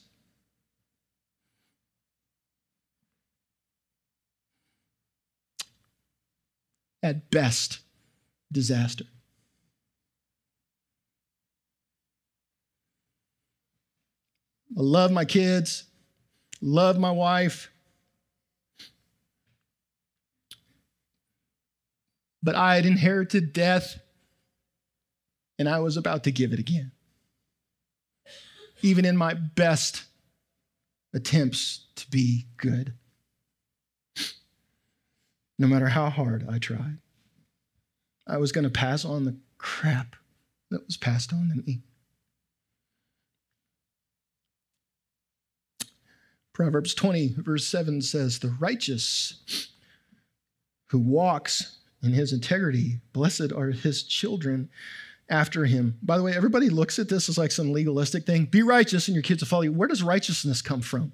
at 7.03 7.29
best, 7.29 7.79
disaster. 8.49 9.03
I 14.77 14.81
love 14.81 15.11
my 15.11 15.25
kids, 15.25 15.83
love 16.61 16.97
my 16.97 17.11
wife. 17.11 17.69
But 22.43 22.55
I 22.55 22.75
had 22.75 22.85
inherited 22.85 23.53
death 23.53 23.99
and 25.57 25.69
I 25.69 25.79
was 25.79 25.97
about 25.97 26.25
to 26.25 26.31
give 26.31 26.51
it 26.51 26.59
again. 26.59 26.91
Even 28.81 29.05
in 29.05 29.15
my 29.15 29.33
best 29.33 30.03
attempts 31.13 31.85
to 31.95 32.09
be 32.11 32.47
good 32.57 32.93
no 35.59 35.67
matter 35.67 35.87
how 35.87 36.09
hard 36.09 36.45
I 36.49 36.59
tried. 36.59 36.97
I 38.27 38.37
was 38.37 38.51
going 38.51 38.63
to 38.63 38.69
pass 38.69 39.05
on 39.05 39.23
the 39.23 39.37
crap 39.57 40.15
that 40.71 40.85
was 40.85 40.97
passed 40.97 41.31
on 41.31 41.49
to 41.49 41.63
me. 41.65 41.81
Proverbs 46.53 46.93
20, 46.93 47.35
verse 47.37 47.65
7 47.65 48.01
says, 48.01 48.39
The 48.39 48.55
righteous 48.59 49.69
who 50.87 50.99
walks 50.99 51.77
in 52.03 52.11
his 52.11 52.33
integrity, 52.33 52.99
blessed 53.13 53.51
are 53.55 53.71
his 53.71 54.03
children 54.03 54.69
after 55.29 55.65
him. 55.65 55.97
By 56.03 56.17
the 56.17 56.23
way, 56.23 56.35
everybody 56.35 56.69
looks 56.69 56.99
at 56.99 57.09
this 57.09 57.29
as 57.29 57.37
like 57.37 57.51
some 57.51 57.71
legalistic 57.71 58.25
thing. 58.25 58.45
Be 58.45 58.61
righteous 58.61 59.07
and 59.07 59.15
your 59.15 59.23
kids 59.23 59.41
will 59.41 59.47
follow 59.47 59.63
you. 59.63 59.71
Where 59.71 59.87
does 59.87 60.03
righteousness 60.03 60.61
come 60.61 60.81
from? 60.81 61.13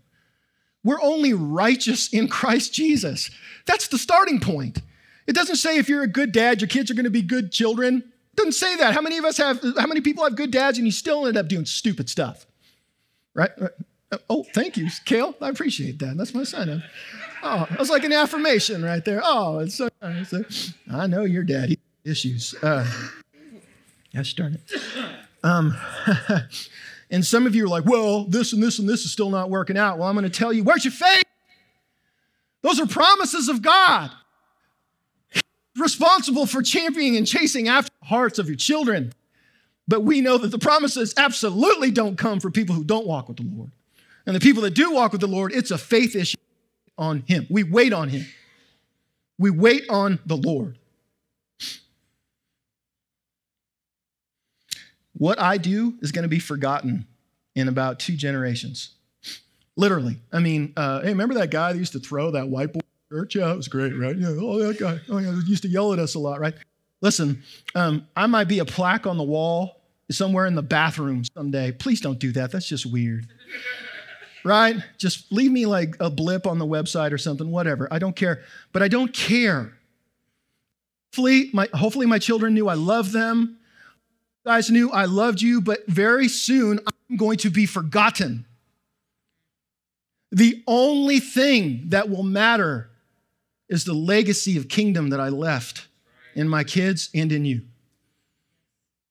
We're 0.84 1.02
only 1.02 1.34
righteous 1.34 2.12
in 2.12 2.28
Christ 2.28 2.74
Jesus. 2.74 3.30
That's 3.66 3.88
the 3.88 3.98
starting 3.98 4.40
point. 4.40 4.82
It 5.28 5.34
doesn't 5.34 5.58
say 5.58 5.78
if 5.78 5.90
you're 5.90 6.04
a 6.04 6.08
good 6.08 6.32
dad, 6.32 6.60
your 6.60 6.68
kids 6.68 6.90
are 6.90 6.96
going 6.96 7.04
to 7.04 7.12
be 7.12 7.22
good 7.22 7.52
children. 7.52 7.98
It 7.98 8.36
doesn't 8.36 8.54
say 8.54 8.76
that. 8.78 8.94
How 8.94 9.02
many 9.02 9.18
of 9.18 9.26
us 9.26 9.38
have, 9.38 9.62
how 9.78 9.86
many 9.86 10.02
people 10.02 10.24
have 10.24 10.36
good 10.36 10.52
dads 10.52 10.78
and 10.78 10.88
you 10.88 10.92
still 10.92 11.28
end 11.28 11.38
up 11.38 11.48
doing 11.48 11.66
stupid 11.66 12.10
stuff? 12.10 12.48
Right? 13.36 13.52
Uh, 13.62 14.18
oh, 14.30 14.46
thank 14.56 14.76
you, 14.76 14.88
Kale. 15.06 15.36
I 15.40 15.50
appreciate 15.50 16.00
that. 16.00 16.18
That's 16.18 16.34
my 16.34 16.44
son. 16.44 16.84
Oh, 17.42 17.68
that's 17.72 17.90
like 17.90 18.04
an 18.04 18.12
affirmation 18.14 18.84
right 18.84 19.04
there. 19.04 19.22
Oh, 19.24 19.60
it's 19.60 19.76
so 19.76 19.90
nice. 20.02 20.74
I 20.92 21.08
know 21.08 21.24
your 21.24 21.44
daddy 21.44 21.80
issues. 22.04 22.54
Uh, 22.62 22.86
gosh 24.14 24.34
darn 24.34 24.56
it. 24.56 24.82
Um, 25.44 25.76
And 27.12 27.26
some 27.26 27.48
of 27.48 27.56
you 27.56 27.66
are 27.66 27.68
like, 27.68 27.86
well, 27.86 28.26
this 28.26 28.54
and 28.54 28.62
this 28.62 28.78
and 28.80 28.88
this 28.88 29.04
is 29.04 29.12
still 29.12 29.30
not 29.30 29.50
working 29.50 29.78
out. 29.78 29.98
Well, 29.98 30.08
I'm 30.08 30.16
going 30.16 30.24
to 30.24 30.30
tell 30.30 30.54
you, 30.54 30.64
where's 30.64 30.86
your 30.86 30.92
faith? 30.92 31.24
Those 32.62 32.80
are 32.80 32.86
promises 32.86 33.50
of 33.50 33.62
God. 33.62 34.12
responsible 35.78 36.46
for 36.46 36.62
championing 36.62 37.16
and 37.16 37.26
chasing 37.26 37.68
after 37.68 37.92
the 38.02 38.08
hearts 38.08 38.38
of 38.38 38.48
your 38.48 38.58
children. 38.58 39.14
But 39.88 40.02
we 40.02 40.22
know 40.22 40.38
that 40.38 40.50
the 40.50 40.60
promises 40.60 41.16
absolutely 41.18 41.90
don't 41.90 42.18
come 42.18 42.40
for 42.40 42.52
people 42.52 42.76
who 42.76 42.84
don't 42.84 43.08
walk 43.08 43.28
with 43.28 43.38
the 43.38 43.44
Lord. 43.44 43.72
And 44.28 44.36
the 44.36 44.40
people 44.40 44.62
that 44.64 44.76
do 44.76 44.92
walk 44.92 45.12
with 45.12 45.22
the 45.22 45.28
Lord, 45.28 45.52
it's 45.52 45.72
a 45.72 45.78
faith 45.78 46.16
issue 46.16 46.38
on 47.00 47.24
Him. 47.28 47.47
We 47.50 47.64
wait 47.64 47.93
on 47.93 48.10
Him. 48.10 48.26
We 49.39 49.50
wait 49.50 49.86
on 49.89 50.20
the 50.26 50.36
Lord. 50.36 50.78
What 55.14 55.39
I 55.39 55.58
do 55.58 55.95
is 56.02 56.12
going 56.12 56.24
to 56.24 56.30
be 56.30 56.39
forgotten 56.39 57.08
in 57.56 57.68
about 57.68 58.00
two 58.00 58.16
generations. 58.16 58.95
Literally. 59.76 60.18
I 60.32 60.39
mean, 60.39 60.74
uh, 60.78 61.02
hey, 61.02 61.10
remember 61.10 61.34
that 61.36 61.52
guy 61.52 61.74
that 61.74 61.80
used 61.80 61.93
to 61.93 62.00
throw 62.00 62.32
that 62.32 62.45
whiteboard 62.45 62.82
church? 63.12 63.36
Yeah, 63.36 63.52
it 63.52 63.56
was 63.56 63.68
great, 63.68 63.97
right? 63.97 64.16
Yeah, 64.16 64.36
oh, 64.39 64.60
that 64.60 64.78
guy. 64.78 65.00
Oh, 65.10 65.18
yeah, 65.18 65.39
used 65.45 65.64
to 65.64 65.70
yell 65.70 65.93
at 65.93 66.00
us 66.00 66.16
a 66.16 66.20
lot, 66.20 66.39
right? 66.39 66.54
Listen, 67.02 67.43
um, 67.76 68.08
I 68.16 68.28
might 68.28 68.50
be 68.50 68.60
a 68.60 68.66
plaque 68.66 69.08
on 69.08 69.18
the 69.18 69.24
wall 69.24 69.82
somewhere 70.12 70.45
in 70.45 70.56
the 70.56 70.62
bathroom 70.62 71.24
someday. 71.34 71.72
Please 71.72 72.02
don't 72.02 72.20
do 72.20 72.32
that. 72.34 72.52
That's 72.52 72.68
just 72.68 72.86
weird. 72.86 73.28
right? 74.44 74.78
Just 74.98 75.32
leave 75.32 75.52
me 75.52 75.66
like 75.66 75.96
a 76.00 76.10
blip 76.10 76.48
on 76.48 76.58
the 76.58 76.66
website 76.66 77.12
or 77.12 77.18
something, 77.18 77.52
whatever. 77.52 77.88
I 77.92 78.00
don't 78.00 78.16
care. 78.16 78.44
But 78.72 78.84
I 78.84 78.88
don't 78.88 79.14
care. 79.14 79.74
Hopefully 81.12 81.50
my, 81.54 81.68
hopefully 81.74 82.06
my 82.06 82.20
children 82.20 82.54
knew 82.54 82.68
I 82.68 82.76
love 82.76 83.12
them 83.12 83.60
guys 84.50 84.72
knew 84.72 84.90
I 84.90 85.06
loved 85.06 85.42
you, 85.44 85.62
but 85.62 85.86
very 85.88 86.28
soon 86.28 86.80
I'm 87.10 87.18
going 87.18 87.38
to 87.38 87.52
be 87.52 87.68
forgotten. 87.68 88.46
The 90.32 90.64
only 90.66 91.20
thing 91.20 91.84
that 91.90 92.10
will 92.10 92.24
matter 92.24 92.90
is 93.68 93.86
the 93.86 93.94
legacy 93.94 94.58
of 94.58 94.68
kingdom 94.68 95.10
that 95.10 95.20
I 95.20 95.30
left 95.30 95.88
in 96.34 96.48
my 96.48 96.64
kids 96.64 97.12
and 97.14 97.32
in 97.32 97.46
you. 97.46 97.62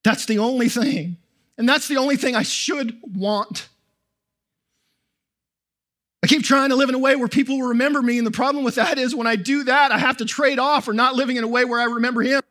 That's 0.03 0.26
the 0.26 0.39
only 0.39 0.68
thing. 0.68 1.16
And 1.57 1.68
that's 1.68 1.87
the 1.87 1.99
only 1.99 2.16
thing 2.16 2.35
I 2.35 2.43
should 2.43 2.99
want. 3.03 3.68
I 6.22 6.26
keep 6.26 6.42
trying 6.42 6.70
to 6.70 6.76
live 6.76 6.88
in 6.88 6.94
a 6.94 6.98
way 6.98 7.16
where 7.16 7.28
people 7.28 7.58
will 7.58 7.68
remember 7.68 8.02
me. 8.02 8.18
And 8.18 8.26
the 8.26 8.32
problem 8.32 8.64
with 8.64 8.74
that 8.74 8.98
is 8.98 9.14
when 9.14 9.26
I 9.26 9.36
do 9.36 9.64
that, 9.64 9.92
I 9.92 9.98
have 9.98 10.16
to 10.18 10.24
trade 10.24 10.58
off 10.58 10.84
for 10.84 10.92
not 10.92 11.14
living 11.14 11.36
in 11.36 11.44
a 11.44 11.48
way 11.48 11.64
where 11.64 11.80
I 11.80 11.84
remember 11.84 12.22
him. 12.22 12.42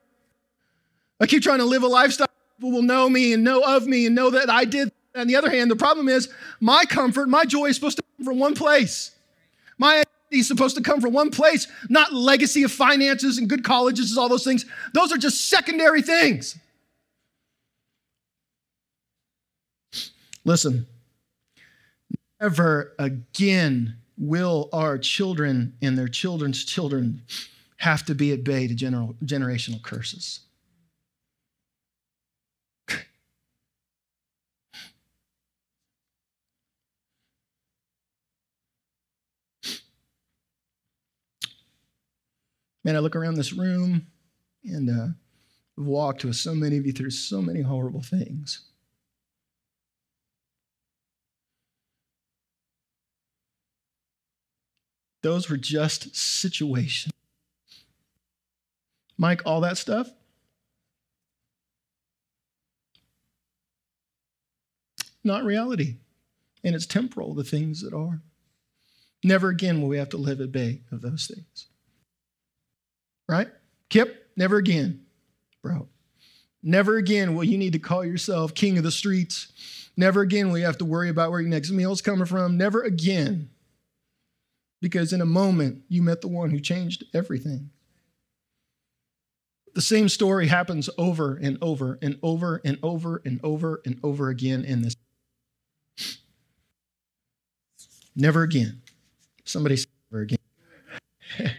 I 1.20 1.26
keep 1.26 1.43
trying 1.43 1.59
to 1.59 1.65
live 1.65 1.84
a 1.84 1.88
lifestyle 1.88 2.28
people 2.57 2.72
will 2.72 2.82
know 2.82 3.09
me 3.09 3.34
and 3.34 3.43
know 3.43 3.61
of 3.61 3.86
me 3.86 4.05
and 4.05 4.15
know 4.15 4.32
that 4.32 4.49
I 4.49 4.65
did. 4.65 4.91
On 5.15 5.28
the 5.28 5.36
other 5.36 5.49
hand, 5.49 5.72
the 5.72 5.76
problem 5.76 6.09
is 6.09 6.30
my 6.59 6.86
comfort, 6.86 7.28
my 7.28 7.45
joy 7.45 7.65
is 7.65 7.76
supposed 7.76 7.97
to 7.97 8.03
come 8.18 8.26
from 8.26 8.39
one 8.39 8.55
place. 8.55 9.11
My 9.78 9.93
identity 9.93 10.39
is 10.39 10.47
supposed 10.47 10.76
to 10.76 10.84
come 10.84 11.01
from 11.01 11.13
one 11.13 11.32
place, 11.32 11.68
not 11.89 12.13
legacy 12.13 12.63
of 12.63 12.72
finances 12.72 13.38
and 13.38 13.49
good 13.49 13.63
colleges 13.63 14.11
and 14.11 14.20
all 14.20 14.30
those 14.30 14.43
things. 14.43 14.65
Those 14.93 15.11
are 15.11 15.18
just 15.18 15.49
secondary 15.49 16.01
things. 16.01 16.57
Listen, 20.43 20.88
never 22.42 22.94
again 23.00 23.98
will 24.18 24.70
our 24.74 24.98
children 24.98 25.74
and 25.82 25.98
their 25.98 26.08
children's 26.08 26.64
children 26.66 27.22
have 27.78 28.04
to 28.06 28.16
be 28.16 28.32
at 28.32 28.44
bay 28.44 28.68
to 28.68 28.74
general, 28.74 29.16
generational 29.24 29.82
curses. 29.82 30.42
Man, 42.84 42.96
I 42.96 43.00
look 43.00 43.18
around 43.18 43.36
this 43.36 43.52
room 43.52 44.08
and 44.64 44.90
uh, 44.90 45.08
walked 45.76 46.24
with 46.24 46.38
so 46.38 46.56
many 46.56 46.78
of 46.78 46.86
you 46.86 46.94
through 46.94 47.10
so 47.10 47.42
many 47.42 47.62
horrible 47.62 48.02
things. 48.02 48.66
Those 55.24 55.49
were 55.49 55.57
just 55.57 56.15
situations. 56.15 57.13
Mike, 59.18 59.41
all 59.45 59.61
that 59.61 59.78
stuff, 59.78 60.09
not 65.24 65.43
reality. 65.43 65.95
And 66.63 66.76
it's 66.76 66.86
temporal, 66.86 67.34
the 67.34 67.43
things 67.43 67.82
that 67.82 67.93
are. 67.93 68.22
Never 69.24 69.49
again 69.49 69.82
will 69.82 69.88
we 69.88 69.97
have 69.97 70.09
to 70.09 70.18
live 70.18 70.39
at 70.41 70.51
bay 70.51 70.82
of 70.91 71.01
those 71.01 71.26
things 71.28 71.68
right? 73.28 73.47
Kip, 73.89 74.30
never 74.36 74.57
again, 74.57 75.05
bro. 75.61 75.88
Never 76.63 76.97
again 76.97 77.36
will 77.36 77.43
you 77.43 77.57
need 77.57 77.74
to 77.74 77.80
call 77.80 78.03
yourself 78.03 78.53
king 78.53 78.78
of 78.78 78.84
the 78.84 78.91
streets. 78.91 79.51
Never 79.95 80.22
again 80.22 80.49
will 80.49 80.57
you 80.57 80.65
have 80.65 80.78
to 80.80 80.86
worry 80.86 81.09
about 81.09 81.32
where 81.32 81.39
your 81.39 81.49
next 81.49 81.72
meal's 81.72 82.01
coming 82.01 82.26
from. 82.26 82.57
Never 82.57 82.84
again. 82.84 83.49
Because 84.82 85.14
in 85.14 85.22
a 85.22 85.26
moment, 85.26 85.84
you 85.88 86.02
met 86.02 86.22
the 86.22 86.28
one 86.28 86.52
who 86.52 86.60
changed 86.60 87.04
everything. 87.14 87.72
The 89.74 89.82
same 89.82 90.10
story 90.10 90.48
happens 90.48 90.90
over 90.98 91.36
and 91.36 91.58
over 91.62 92.00
and 92.02 92.18
over 92.24 92.62
and 92.64 92.80
over 92.82 93.22
and 93.24 93.40
over 93.44 93.82
and 93.86 94.00
over 94.04 94.30
again 94.30 94.66
in 94.66 94.82
this. 94.82 94.96
Never 98.16 98.42
again. 98.42 98.82
Somebody 99.46 99.78
say 99.78 99.86
never 100.12 100.24
again. 100.24 100.38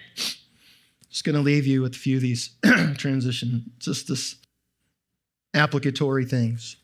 Just 1.10 1.24
going 1.24 1.36
to 1.36 1.42
leave 1.42 1.66
you 1.66 1.82
with 1.82 1.94
a 1.94 1.98
few 1.98 2.16
of 2.16 2.22
these 2.22 2.50
transition, 2.96 3.72
just 3.78 4.06
this 4.06 4.36
applicatory 5.54 6.24
things. 6.24 6.76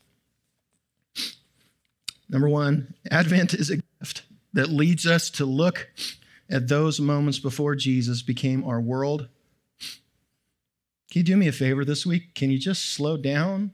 Number 2.27 2.49
one, 2.49 2.95
Advent 3.11 3.53
is 3.53 3.69
a 3.69 3.77
gift 3.77 4.23
that 4.53 4.69
leads 4.69 5.05
us 5.05 5.29
to 5.31 5.45
look 5.45 5.89
at 6.49 6.67
those 6.67 6.99
moments 6.99 7.39
before 7.39 7.75
Jesus 7.75 8.21
became 8.21 8.63
our 8.63 8.79
world. 8.79 9.27
Can 11.11 11.19
you 11.19 11.23
do 11.23 11.37
me 11.37 11.47
a 11.47 11.51
favor 11.51 11.85
this 11.85 12.05
week? 12.05 12.35
Can 12.35 12.49
you 12.51 12.59
just 12.59 12.93
slow 12.93 13.17
down? 13.17 13.71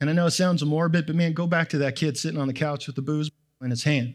And 0.00 0.08
I 0.08 0.12
know 0.12 0.26
it 0.26 0.30
sounds 0.30 0.64
morbid, 0.64 1.06
but 1.06 1.16
man, 1.16 1.32
go 1.32 1.46
back 1.46 1.68
to 1.70 1.78
that 1.78 1.96
kid 1.96 2.16
sitting 2.16 2.40
on 2.40 2.46
the 2.46 2.54
couch 2.54 2.86
with 2.86 2.96
the 2.96 3.02
booze 3.02 3.30
in 3.60 3.70
his 3.70 3.84
hand. 3.84 4.14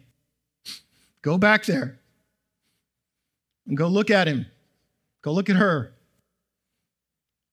Go 1.22 1.38
back 1.38 1.66
there 1.66 2.00
and 3.68 3.78
go 3.78 3.88
look 3.88 4.10
at 4.10 4.28
him. 4.28 4.48
Go 5.22 5.32
look 5.32 5.50
at 5.50 5.56
her. 5.58 5.94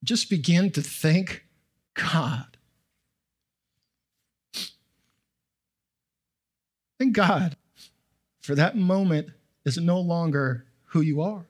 Just 0.04 0.30
begin 0.30 0.70
to 0.72 0.82
thank 0.82 1.44
God 1.94 2.52
Thank 7.02 7.16
God 7.16 7.56
for 8.42 8.54
that 8.54 8.76
moment 8.76 9.28
is 9.64 9.78
no 9.78 10.00
longer 10.00 10.66
who 10.86 11.00
you 11.00 11.22
are. 11.22 11.46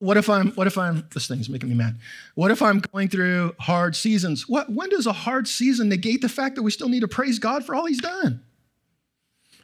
What 0.00 0.16
if 0.16 0.28
I'm, 0.28 0.50
what 0.52 0.66
if 0.66 0.76
I'm, 0.76 1.06
this 1.14 1.28
thing's 1.28 1.48
making 1.48 1.68
me 1.68 1.76
mad. 1.76 1.96
What 2.34 2.50
if 2.50 2.60
I'm 2.60 2.80
going 2.80 3.08
through 3.08 3.54
hard 3.60 3.94
seasons? 3.94 4.48
What, 4.48 4.68
when 4.68 4.88
does 4.88 5.06
a 5.06 5.12
hard 5.12 5.46
season 5.46 5.88
negate 5.88 6.22
the 6.22 6.28
fact 6.28 6.56
that 6.56 6.62
we 6.62 6.72
still 6.72 6.88
need 6.88 7.00
to 7.00 7.08
praise 7.08 7.38
God 7.38 7.64
for 7.64 7.76
all 7.76 7.86
he's 7.86 8.00
done? 8.00 8.42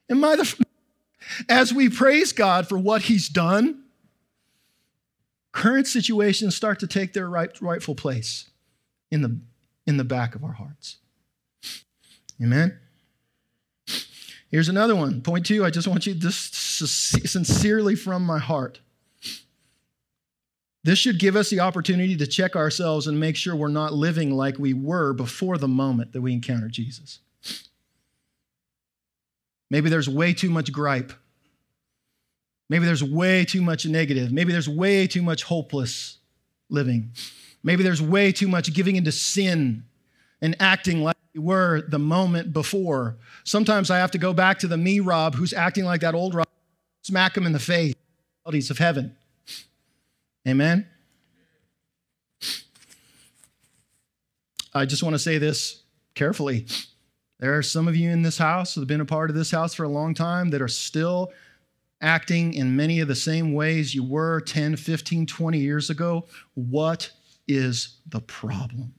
Am 0.08 0.22
I 0.24 0.36
the, 0.36 0.64
as 1.48 1.74
we 1.74 1.88
praise 1.88 2.32
God 2.32 2.68
for 2.68 2.78
what 2.78 3.02
he's 3.02 3.28
done, 3.28 3.82
current 5.50 5.88
situations 5.88 6.54
start 6.54 6.78
to 6.78 6.86
take 6.86 7.14
their 7.14 7.28
right, 7.28 7.50
rightful 7.60 7.96
place 7.96 8.48
in 9.10 9.22
the, 9.22 9.40
in 9.88 9.96
the 9.96 10.04
back 10.04 10.36
of 10.36 10.44
our 10.44 10.52
hearts. 10.52 10.98
Amen? 12.40 12.78
Here's 14.50 14.68
another 14.68 14.96
one. 14.96 15.20
Point 15.20 15.46
two, 15.46 15.64
I 15.64 15.70
just 15.70 15.88
want 15.88 16.06
you 16.06 16.14
to 16.14 16.30
sincerely 16.32 17.94
from 17.94 18.24
my 18.24 18.38
heart. 18.38 18.80
This 20.84 20.98
should 20.98 21.18
give 21.18 21.36
us 21.36 21.50
the 21.50 21.60
opportunity 21.60 22.16
to 22.16 22.26
check 22.26 22.56
ourselves 22.56 23.06
and 23.06 23.20
make 23.20 23.36
sure 23.36 23.54
we're 23.54 23.68
not 23.68 23.92
living 23.92 24.34
like 24.34 24.58
we 24.58 24.72
were 24.72 25.12
before 25.12 25.58
the 25.58 25.68
moment 25.68 26.12
that 26.12 26.22
we 26.22 26.32
encountered 26.32 26.72
Jesus. 26.72 27.18
Maybe 29.70 29.90
there's 29.90 30.08
way 30.08 30.32
too 30.32 30.48
much 30.48 30.72
gripe. 30.72 31.12
Maybe 32.70 32.86
there's 32.86 33.04
way 33.04 33.44
too 33.44 33.60
much 33.60 33.84
negative. 33.84 34.32
Maybe 34.32 34.52
there's 34.52 34.68
way 34.68 35.06
too 35.06 35.22
much 35.22 35.42
hopeless 35.42 36.18
living. 36.70 37.10
Maybe 37.62 37.82
there's 37.82 38.00
way 38.00 38.32
too 38.32 38.48
much 38.48 38.72
giving 38.72 38.96
into 38.96 39.12
sin 39.12 39.84
and 40.40 40.56
acting 40.60 41.02
like 41.02 41.16
we 41.34 41.40
were 41.40 41.82
the 41.88 41.98
moment 41.98 42.52
before. 42.52 43.16
Sometimes 43.44 43.90
I 43.90 43.98
have 43.98 44.10
to 44.12 44.18
go 44.18 44.32
back 44.32 44.58
to 44.60 44.68
the 44.68 44.76
me 44.76 45.00
Rob 45.00 45.34
who's 45.34 45.52
acting 45.52 45.84
like 45.84 46.00
that 46.02 46.14
old 46.14 46.34
Rob, 46.34 46.46
smack 47.02 47.36
him 47.36 47.46
in 47.46 47.52
the 47.52 47.58
face, 47.58 47.94
realities 48.44 48.70
of 48.70 48.78
heaven. 48.78 49.16
Amen. 50.46 50.86
I 54.74 54.84
just 54.84 55.02
want 55.02 55.14
to 55.14 55.18
say 55.18 55.38
this 55.38 55.82
carefully. 56.14 56.66
There 57.40 57.56
are 57.56 57.62
some 57.62 57.88
of 57.88 57.96
you 57.96 58.10
in 58.10 58.22
this 58.22 58.38
house 58.38 58.74
that 58.74 58.80
have 58.80 58.88
been 58.88 59.00
a 59.00 59.04
part 59.04 59.30
of 59.30 59.36
this 59.36 59.50
house 59.50 59.74
for 59.74 59.84
a 59.84 59.88
long 59.88 60.14
time 60.14 60.50
that 60.50 60.62
are 60.62 60.68
still 60.68 61.32
acting 62.00 62.54
in 62.54 62.76
many 62.76 63.00
of 63.00 63.08
the 63.08 63.14
same 63.14 63.54
ways 63.54 63.94
you 63.94 64.04
were 64.04 64.40
10, 64.40 64.76
15, 64.76 65.26
20 65.26 65.58
years 65.58 65.90
ago. 65.90 66.26
What 66.54 67.10
is 67.46 67.98
the 68.06 68.20
problem? 68.20 68.94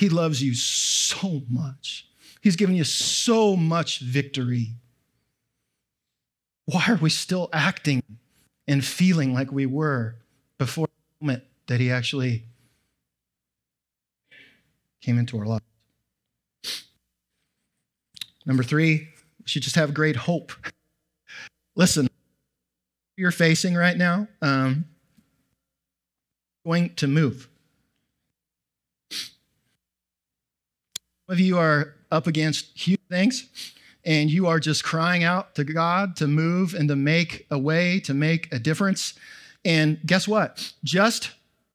He 0.00 0.08
loves 0.08 0.42
you 0.42 0.54
so 0.54 1.42
much. 1.50 2.06
He's 2.40 2.56
given 2.56 2.74
you 2.74 2.84
so 2.84 3.54
much 3.54 4.00
victory. 4.00 4.68
Why 6.64 6.86
are 6.88 6.96
we 6.96 7.10
still 7.10 7.50
acting 7.52 8.02
and 8.66 8.82
feeling 8.82 9.34
like 9.34 9.52
we 9.52 9.66
were 9.66 10.16
before 10.56 10.86
the 10.86 11.26
moment 11.26 11.44
that 11.66 11.80
He 11.80 11.90
actually 11.90 12.44
came 15.02 15.18
into 15.18 15.38
our 15.38 15.44
lives? 15.44 15.64
Number 18.46 18.62
three, 18.62 19.06
we 19.38 19.44
should 19.44 19.62
just 19.62 19.76
have 19.76 19.92
great 19.92 20.16
hope. 20.16 20.52
Listen, 21.76 22.08
you're 23.18 23.32
facing 23.32 23.74
right 23.74 23.98
now, 23.98 24.28
um, 24.40 24.86
going 26.64 26.94
to 26.94 27.06
move. 27.06 27.49
Of 31.30 31.40
you 31.40 31.58
are 31.58 31.94
up 32.10 32.26
against 32.26 32.76
huge 32.76 33.00
things 33.08 33.48
and 34.04 34.30
you 34.30 34.46
are 34.46 34.58
just 34.58 34.82
crying 34.82 35.24
out 35.24 35.54
to 35.54 35.64
God 35.64 36.16
to 36.16 36.26
move 36.26 36.74
and 36.74 36.88
to 36.88 36.96
make 36.96 37.46
a 37.50 37.58
way, 37.58 38.00
to 38.00 38.14
make 38.14 38.52
a 38.52 38.58
difference. 38.58 39.14
And 39.64 39.98
guess 40.04 40.26
what? 40.26 40.72
Just 40.82 41.30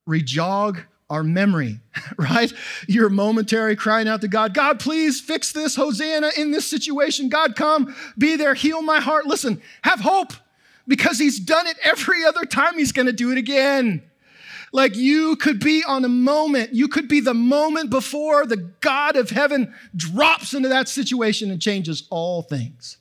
rejog 0.07 0.83
our 1.09 1.23
memory, 1.23 1.79
right? 2.17 2.51
You're 2.87 3.09
momentary 3.09 3.75
crying 3.75 4.07
out 4.07 4.21
to 4.21 4.27
God, 4.27 4.53
God, 4.53 4.79
please 4.79 5.21
fix 5.21 5.51
this, 5.51 5.75
Hosanna, 5.75 6.31
in 6.37 6.51
this 6.51 6.67
situation. 6.67 7.29
God, 7.29 7.55
come, 7.55 7.95
be 8.17 8.35
there, 8.35 8.55
heal 8.55 8.81
my 8.81 8.99
heart. 8.99 9.25
Listen, 9.25 9.61
have 9.83 9.99
hope 9.99 10.33
because 10.87 11.19
He's 11.19 11.39
done 11.39 11.67
it 11.67 11.77
every 11.83 12.25
other 12.25 12.45
time, 12.45 12.77
He's 12.77 12.91
gonna 12.91 13.11
do 13.11 13.31
it 13.31 13.37
again. 13.37 14.03
Like 14.71 14.95
you 14.95 15.35
could 15.35 15.59
be 15.59 15.83
on 15.87 16.03
a 16.03 16.09
moment, 16.09 16.73
you 16.73 16.87
could 16.87 17.07
be 17.07 17.19
the 17.19 17.33
moment 17.33 17.89
before 17.89 18.45
the 18.45 18.57
God 18.57 19.15
of 19.15 19.29
heaven 19.29 19.73
drops 19.95 20.53
into 20.53 20.69
that 20.69 20.89
situation 20.89 21.51
and 21.51 21.61
changes 21.61 22.07
all 22.09 22.41
things. 22.41 22.97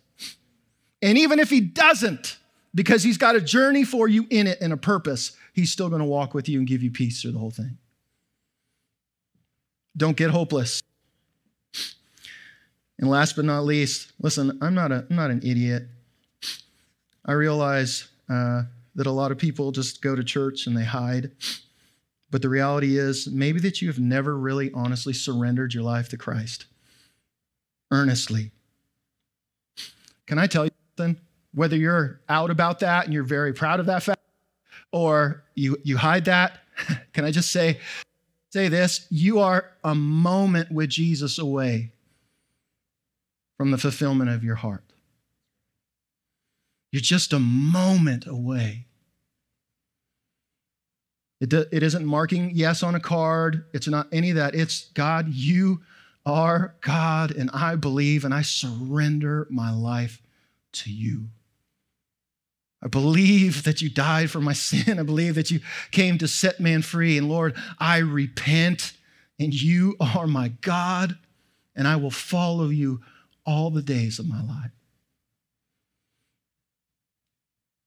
And 1.03 1.19
even 1.19 1.39
if 1.39 1.51
he 1.51 1.61
doesn't, 1.61 2.39
because 2.75 3.03
he's 3.03 3.19
got 3.19 3.37
a 3.37 3.41
journey 3.41 3.85
for 3.85 4.09
you 4.09 4.27
in 4.31 4.47
it 4.47 4.59
and 4.61 4.73
a 4.73 4.77
purpose, 4.77 5.37
he's 5.53 5.71
still 5.71 5.89
going 5.89 6.01
to 6.01 6.07
walk 6.07 6.35
with 6.35 6.49
you 6.49 6.59
and 6.59 6.67
give 6.67 6.83
you 6.83 6.91
peace 6.91 7.23
through 7.23 7.33
the 7.33 7.39
whole 7.39 7.51
thing. 7.51 7.79
Don't 9.97 10.17
get 10.17 10.31
hopeless. 10.31 10.83
And 12.99 13.09
last 13.11 13.37
but 13.37 13.45
not 13.45 13.65
least, 13.65 14.13
listen, 14.21 14.59
I'm 14.63 14.75
not, 14.75 14.93
a, 14.93 15.07
I'm 15.09 15.17
not 15.17 15.31
an 15.31 15.41
idiot. 15.45 15.85
I 17.25 17.33
realize 17.33 18.09
uh, 18.29 18.63
that 18.95 19.07
a 19.07 19.11
lot 19.11 19.33
of 19.33 19.39
people 19.39 19.73
just 19.73 20.03
go 20.03 20.15
to 20.15 20.25
church 20.25 20.67
and 20.67 20.77
they 20.77 20.85
hide. 20.85 21.33
But 22.31 22.43
the 22.43 22.49
reality 22.49 22.99
is, 22.99 23.29
maybe 23.29 23.61
that 23.61 23.81
you 23.81 23.89
have 23.89 23.99
never 23.99 24.37
really 24.37 24.73
honestly 24.73 25.13
surrendered 25.13 25.75
your 25.75 25.83
life 25.85 26.09
to 26.11 26.17
Christ 26.17 26.67
earnestly. 27.91 28.51
Can 30.27 30.39
I 30.39 30.47
tell 30.47 30.65
you 30.65 30.71
something? 30.97 31.21
Whether 31.53 31.77
you're 31.77 32.21
out 32.29 32.51
about 32.51 32.81
that 32.81 33.05
and 33.05 33.15
you're 33.15 33.23
very 33.23 33.53
proud 33.53 33.79
of 33.79 33.87
that 33.87 34.03
fact, 34.03 34.21
or 34.93 35.45
you, 35.55 35.77
you 35.85 35.97
hide 35.97 36.25
that, 36.25 36.61
can 37.13 37.25
I 37.25 37.31
just 37.31 37.53
say, 37.53 37.79
say 38.51 38.69
this? 38.69 39.07
You 39.11 39.41
are 39.41 39.71
a 39.85 39.95
moment 39.95 40.73
with 40.73 40.91
Jesus 40.91 41.39
away 41.39 41.93
from 43.57 43.71
the 43.71 43.79
fulfillment 43.79 44.31
of 44.31 44.43
your 44.43 44.57
heart. 44.57 44.94
You're 46.95 47.01
just 47.01 47.33
a 47.33 47.41
moment 47.41 48.25
away. 48.25 48.87
It, 51.41 51.49
do, 51.49 51.65
it 51.73 51.83
isn't 51.83 52.07
marking 52.07 52.53
yes 52.55 52.85
on 52.85 52.95
a 52.95 53.01
card. 53.01 53.65
It's 53.75 53.89
not 53.89 54.07
any 54.13 54.31
of 54.31 54.37
that. 54.37 54.55
It's 54.55 54.91
God, 54.91 55.27
you 55.27 55.81
are 56.25 56.77
God, 56.83 57.33
and 57.33 57.51
I 57.53 57.75
believe 57.75 58.25
and 58.25 58.33
I 58.33 58.43
surrender 58.43 59.49
my 59.51 59.75
life 59.75 60.23
to 60.75 60.93
you. 60.93 61.31
I 62.81 62.87
believe 62.87 63.65
that 63.65 63.83
you 63.83 63.91
died 63.91 64.31
for 64.31 64.41
my 64.41 64.53
sin. 64.53 65.01
I 65.01 65.03
believe 65.03 65.35
that 65.35 65.51
you 65.51 65.59
came 65.91 66.17
to 66.19 66.29
set 66.29 66.61
man 66.61 66.83
free. 66.83 67.19
And 67.19 67.29
Lord, 67.29 67.57
I 67.81 67.99
repent, 67.99 68.93
and 69.41 69.53
you 69.53 69.97
are 69.99 70.29
my 70.29 70.47
God, 70.61 71.19
and 71.75 71.89
I 71.89 71.97
will 71.97 72.13
follow 72.13 72.69
you 72.69 73.01
all 73.45 73.71
the 73.71 73.83
days 73.83 74.21
of 74.21 74.29
my 74.29 74.41
life. 74.41 74.71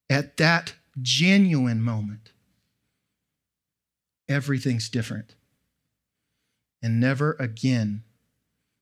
At 0.10 0.38
that 0.38 0.74
genuine 1.02 1.82
moment, 1.82 2.32
everything's 4.30 4.90
different. 4.90 5.36
And 6.82 7.00
never 7.00 7.36
again 7.40 8.04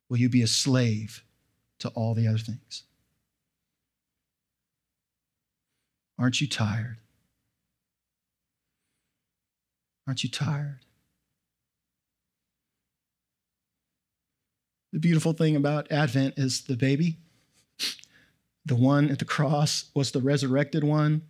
will 0.10 0.18
you 0.18 0.30
be 0.30 0.42
a 0.42 0.48
slave 0.48 1.24
to 1.80 1.90
all 1.90 2.14
the 2.14 2.28
other 2.28 2.38
things. 2.38 2.84
Aren't 6.18 6.40
you 6.40 6.48
tired? 6.48 6.98
Aren't 10.08 10.24
you 10.24 10.30
tired? 10.30 10.80
The 14.94 15.00
beautiful 15.00 15.34
thing 15.34 15.56
about 15.56 15.92
Advent 15.92 16.36
is 16.38 16.62
the 16.62 16.78
baby. 16.78 17.18
The 18.66 18.76
one 18.76 19.10
at 19.12 19.20
the 19.20 19.26
cross 19.26 19.92
was 19.94 20.12
the 20.12 20.22
resurrected 20.22 20.84
one. 20.84 21.24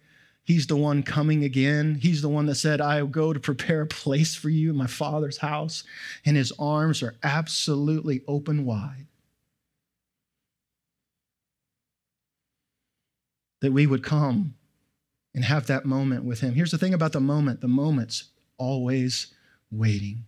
He's 0.43 0.67
the 0.67 0.77
one 0.77 1.01
coming 1.01 1.43
again. 1.43 1.95
He's 1.95 2.21
the 2.21 2.29
one 2.29 2.45
that 2.45 2.55
said, 2.55 2.79
I 2.79 3.01
will 3.01 3.09
go 3.09 3.33
to 3.33 3.39
prepare 3.39 3.81
a 3.81 3.88
place 3.88 4.36
for 4.36 4.49
you 4.49 4.69
in 4.69 4.75
my 4.75 4.88
Father's 4.88 5.38
house. 5.38 5.83
And 6.23 6.38
his 6.38 6.53
arms 6.59 7.01
are 7.01 7.15
absolutely 7.23 8.21
open 8.27 8.63
wide. 8.63 9.07
That 13.61 13.73
we 13.73 13.88
would 13.88 14.03
come 14.03 14.53
and 15.33 15.43
have 15.43 15.65
that 15.67 15.86
moment 15.86 16.23
with 16.23 16.41
him. 16.41 16.53
Here's 16.53 16.71
the 16.71 16.77
thing 16.77 16.93
about 16.93 17.11
the 17.11 17.19
moment 17.19 17.61
the 17.61 17.67
moment's 17.67 18.25
always 18.57 19.33
waiting. 19.71 20.25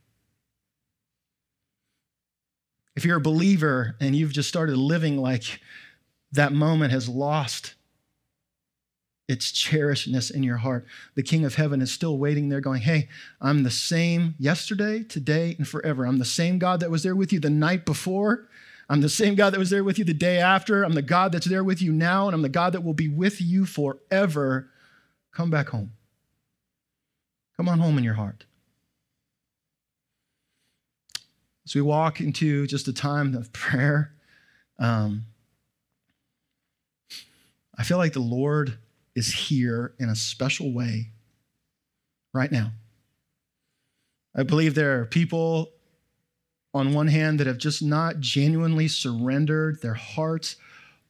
If 2.96 3.06
you're 3.06 3.18
a 3.18 3.22
believer 3.22 3.96
and 4.02 4.16
you've 4.16 4.34
just 4.34 4.50
started 4.50 4.76
living 4.76 5.18
like 5.18 5.62
that 6.32 6.54
moment 6.54 6.92
has 6.92 7.08
lost 7.08 7.74
its 9.28 9.52
cherishedness 9.52 10.30
in 10.30 10.42
your 10.44 10.58
heart. 10.58 10.86
The 11.16 11.24
King 11.24 11.44
of 11.44 11.56
Heaven 11.56 11.82
is 11.82 11.92
still 11.92 12.18
waiting 12.18 12.50
there, 12.50 12.62
going, 12.62 12.82
Hey, 12.82 13.10
I'm 13.42 13.64
the 13.64 13.72
same 13.72 14.36
yesterday, 14.40 15.04
today, 15.04 15.56
and 15.58 15.68
forever. 15.68 16.06
I'm 16.06 16.20
the 16.20 16.26
same 16.26 16.60
God 16.60 16.80
that 16.80 16.92
was 16.92 17.04
there 17.04 17.16
with 17.16 17.34
you 17.34 17.40
the 17.40 17.50
night 17.50 17.86
before. 17.86 18.48
I'm 18.90 19.02
the 19.02 19.10
same 19.10 19.36
God 19.36 19.52
that 19.52 19.60
was 19.60 19.70
there 19.70 19.84
with 19.84 20.00
you 20.00 20.06
the 20.06 20.14
day 20.14 20.40
after. 20.40 20.84
I'm 20.84 20.94
the 20.94 21.02
God 21.02 21.34
that's 21.34 21.46
there 21.46 21.64
with 21.64 21.82
you 21.82 21.92
now, 21.92 22.28
and 22.28 22.34
I'm 22.34 22.42
the 22.42 22.50
God 22.50 22.72
that 22.72 22.86
will 22.86 22.94
be 22.94 23.10
with 23.10 23.42
you 23.42 23.66
forever. 23.66 24.70
Come 25.34 25.50
back 25.50 25.70
home. 25.70 25.92
Come 27.58 27.68
on 27.68 27.80
home 27.80 27.98
in 27.98 28.04
your 28.06 28.14
heart. 28.14 28.46
As 31.66 31.76
we 31.76 31.82
walk 31.82 32.22
into 32.22 32.66
just 32.66 32.88
a 32.88 32.94
time 32.94 33.36
of 33.36 33.52
prayer, 33.52 34.14
um, 34.80 35.26
I 37.78 37.84
feel 37.84 37.98
like 37.98 38.14
the 38.14 38.20
Lord 38.20 38.78
is 39.16 39.34
here 39.34 39.94
in 40.00 40.10
a 40.10 40.16
special 40.16 40.74
way 40.74 41.12
right 42.34 42.52
now. 42.52 42.72
I 44.36 44.44
believe 44.44 44.76
there 44.76 45.00
are 45.00 45.06
people 45.06 45.72
on 46.74 46.94
one 46.94 47.08
hand 47.08 47.40
that 47.40 47.48
have 47.48 47.58
just 47.58 47.82
not 47.82 48.20
genuinely 48.20 48.88
surrendered 48.88 49.82
their 49.82 49.96
hearts, 49.96 50.56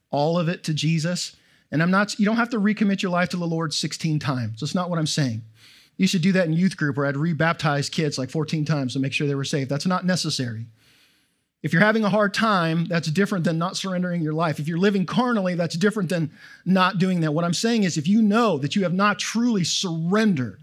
all 0.10 0.40
of 0.40 0.48
it 0.48 0.64
to 0.64 0.74
Jesus. 0.74 1.36
And 1.72 1.84
I'm 1.84 1.92
not, 1.92 2.18
you 2.20 2.26
don't 2.26 2.38
have 2.38 2.50
to 2.52 2.60
recommit 2.60 3.02
your 3.02 3.12
life 3.12 3.30
to 3.30 3.38
the 3.38 3.46
Lord 3.46 3.74
16 3.74 4.20
times. 4.20 4.62
That's 4.62 4.76
not 4.76 4.90
what 4.90 5.00
I'm 5.00 5.08
saying. 5.08 5.42
You 5.98 6.08
should 6.08 6.22
do 6.22 6.32
that 6.34 6.48
in 6.48 6.54
youth 6.54 6.78
group 6.78 6.96
where 6.96 7.06
I'd 7.06 7.16
rebaptize 7.16 7.92
kids 7.92 8.18
like 8.18 8.30
14 8.30 8.64
times 8.64 8.94
to 8.94 9.00
make 9.00 9.12
sure 9.12 9.28
they 9.28 9.36
were 9.36 9.44
saved. 9.44 9.70
That's 9.70 9.86
not 9.86 10.06
necessary. 10.06 10.68
If 11.64 11.74
you're 11.74 11.82
having 11.82 12.04
a 12.04 12.10
hard 12.10 12.34
time, 12.34 12.86
that's 12.86 13.10
different 13.10 13.44
than 13.44 13.58
not 13.58 13.76
surrendering 13.76 14.22
your 14.22 14.34
life. 14.34 14.60
If 14.60 14.68
you're 14.68 14.78
living 14.78 15.06
carnally, 15.06 15.56
that's 15.56 15.76
different 15.76 16.10
than 16.10 16.32
not 16.66 17.00
doing 17.00 17.22
that. 17.22 17.34
What 17.34 17.46
I'm 17.46 17.54
saying 17.54 17.84
is, 17.84 17.98
if 17.98 18.08
you 18.08 18.22
know 18.22 18.58
that 18.60 18.76
you 18.76 18.84
have 18.84 18.94
not 18.94 19.18
truly 19.18 19.64
surrendered 19.64 20.62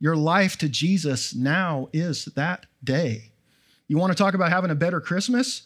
your 0.00 0.16
life 0.16 0.58
to 0.58 0.68
Jesus, 0.68 1.34
now 1.34 1.88
is 1.92 2.26
that 2.36 2.66
day. 2.82 3.30
You 3.88 3.96
want 3.96 4.12
to 4.12 4.18
talk 4.18 4.34
about 4.34 4.50
having 4.50 4.70
a 4.70 4.74
better 4.74 5.00
Christmas? 5.00 5.62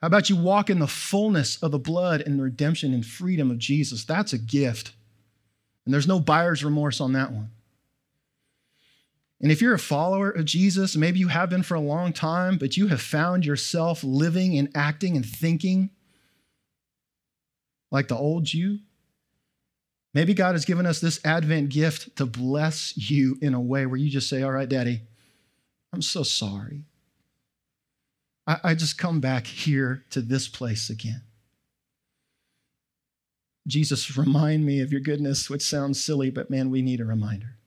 How 0.00 0.06
about 0.06 0.28
you 0.28 0.36
walk 0.36 0.70
in 0.70 0.78
the 0.78 0.86
fullness 0.86 1.60
of 1.62 1.70
the 1.70 1.78
blood 1.78 2.20
and 2.20 2.38
the 2.38 2.44
redemption 2.44 2.92
and 2.92 3.04
freedom 3.04 3.50
of 3.50 3.58
Jesus? 3.58 4.04
That's 4.04 4.32
a 4.32 4.38
gift. 4.38 4.92
And 5.84 5.92
there's 5.92 6.06
no 6.06 6.20
buyer's 6.20 6.62
remorse 6.62 7.00
on 7.00 7.14
that 7.14 7.32
one. 7.32 7.50
And 9.40 9.52
if 9.52 9.62
you're 9.62 9.74
a 9.74 9.78
follower 9.78 10.30
of 10.30 10.44
Jesus, 10.44 10.96
maybe 10.96 11.20
you 11.20 11.28
have 11.28 11.50
been 11.50 11.62
for 11.62 11.76
a 11.76 11.80
long 11.80 12.12
time, 12.12 12.58
but 12.58 12.76
you 12.76 12.88
have 12.88 13.00
found 13.00 13.46
yourself 13.46 14.02
living 14.02 14.58
and 14.58 14.68
acting 14.74 15.16
and 15.16 15.24
thinking 15.24 15.90
like 17.90 18.08
the 18.08 18.16
old 18.16 18.52
you, 18.52 18.80
maybe 20.12 20.34
God 20.34 20.54
has 20.54 20.64
given 20.64 20.86
us 20.86 21.00
this 21.00 21.20
Advent 21.24 21.70
gift 21.70 22.16
to 22.16 22.26
bless 22.26 22.96
you 22.96 23.38
in 23.40 23.54
a 23.54 23.60
way 23.60 23.86
where 23.86 23.96
you 23.96 24.10
just 24.10 24.28
say, 24.28 24.42
All 24.42 24.52
right, 24.52 24.68
Daddy, 24.68 25.02
I'm 25.92 26.02
so 26.02 26.22
sorry. 26.22 26.84
I, 28.46 28.58
I 28.64 28.74
just 28.74 28.98
come 28.98 29.20
back 29.20 29.46
here 29.46 30.04
to 30.10 30.20
this 30.20 30.48
place 30.48 30.90
again. 30.90 31.22
Jesus, 33.66 34.16
remind 34.16 34.64
me 34.64 34.80
of 34.80 34.90
your 34.90 35.00
goodness, 35.00 35.48
which 35.48 35.62
sounds 35.62 36.02
silly, 36.02 36.30
but 36.30 36.50
man, 36.50 36.70
we 36.70 36.82
need 36.82 37.00
a 37.00 37.04
reminder. 37.04 37.57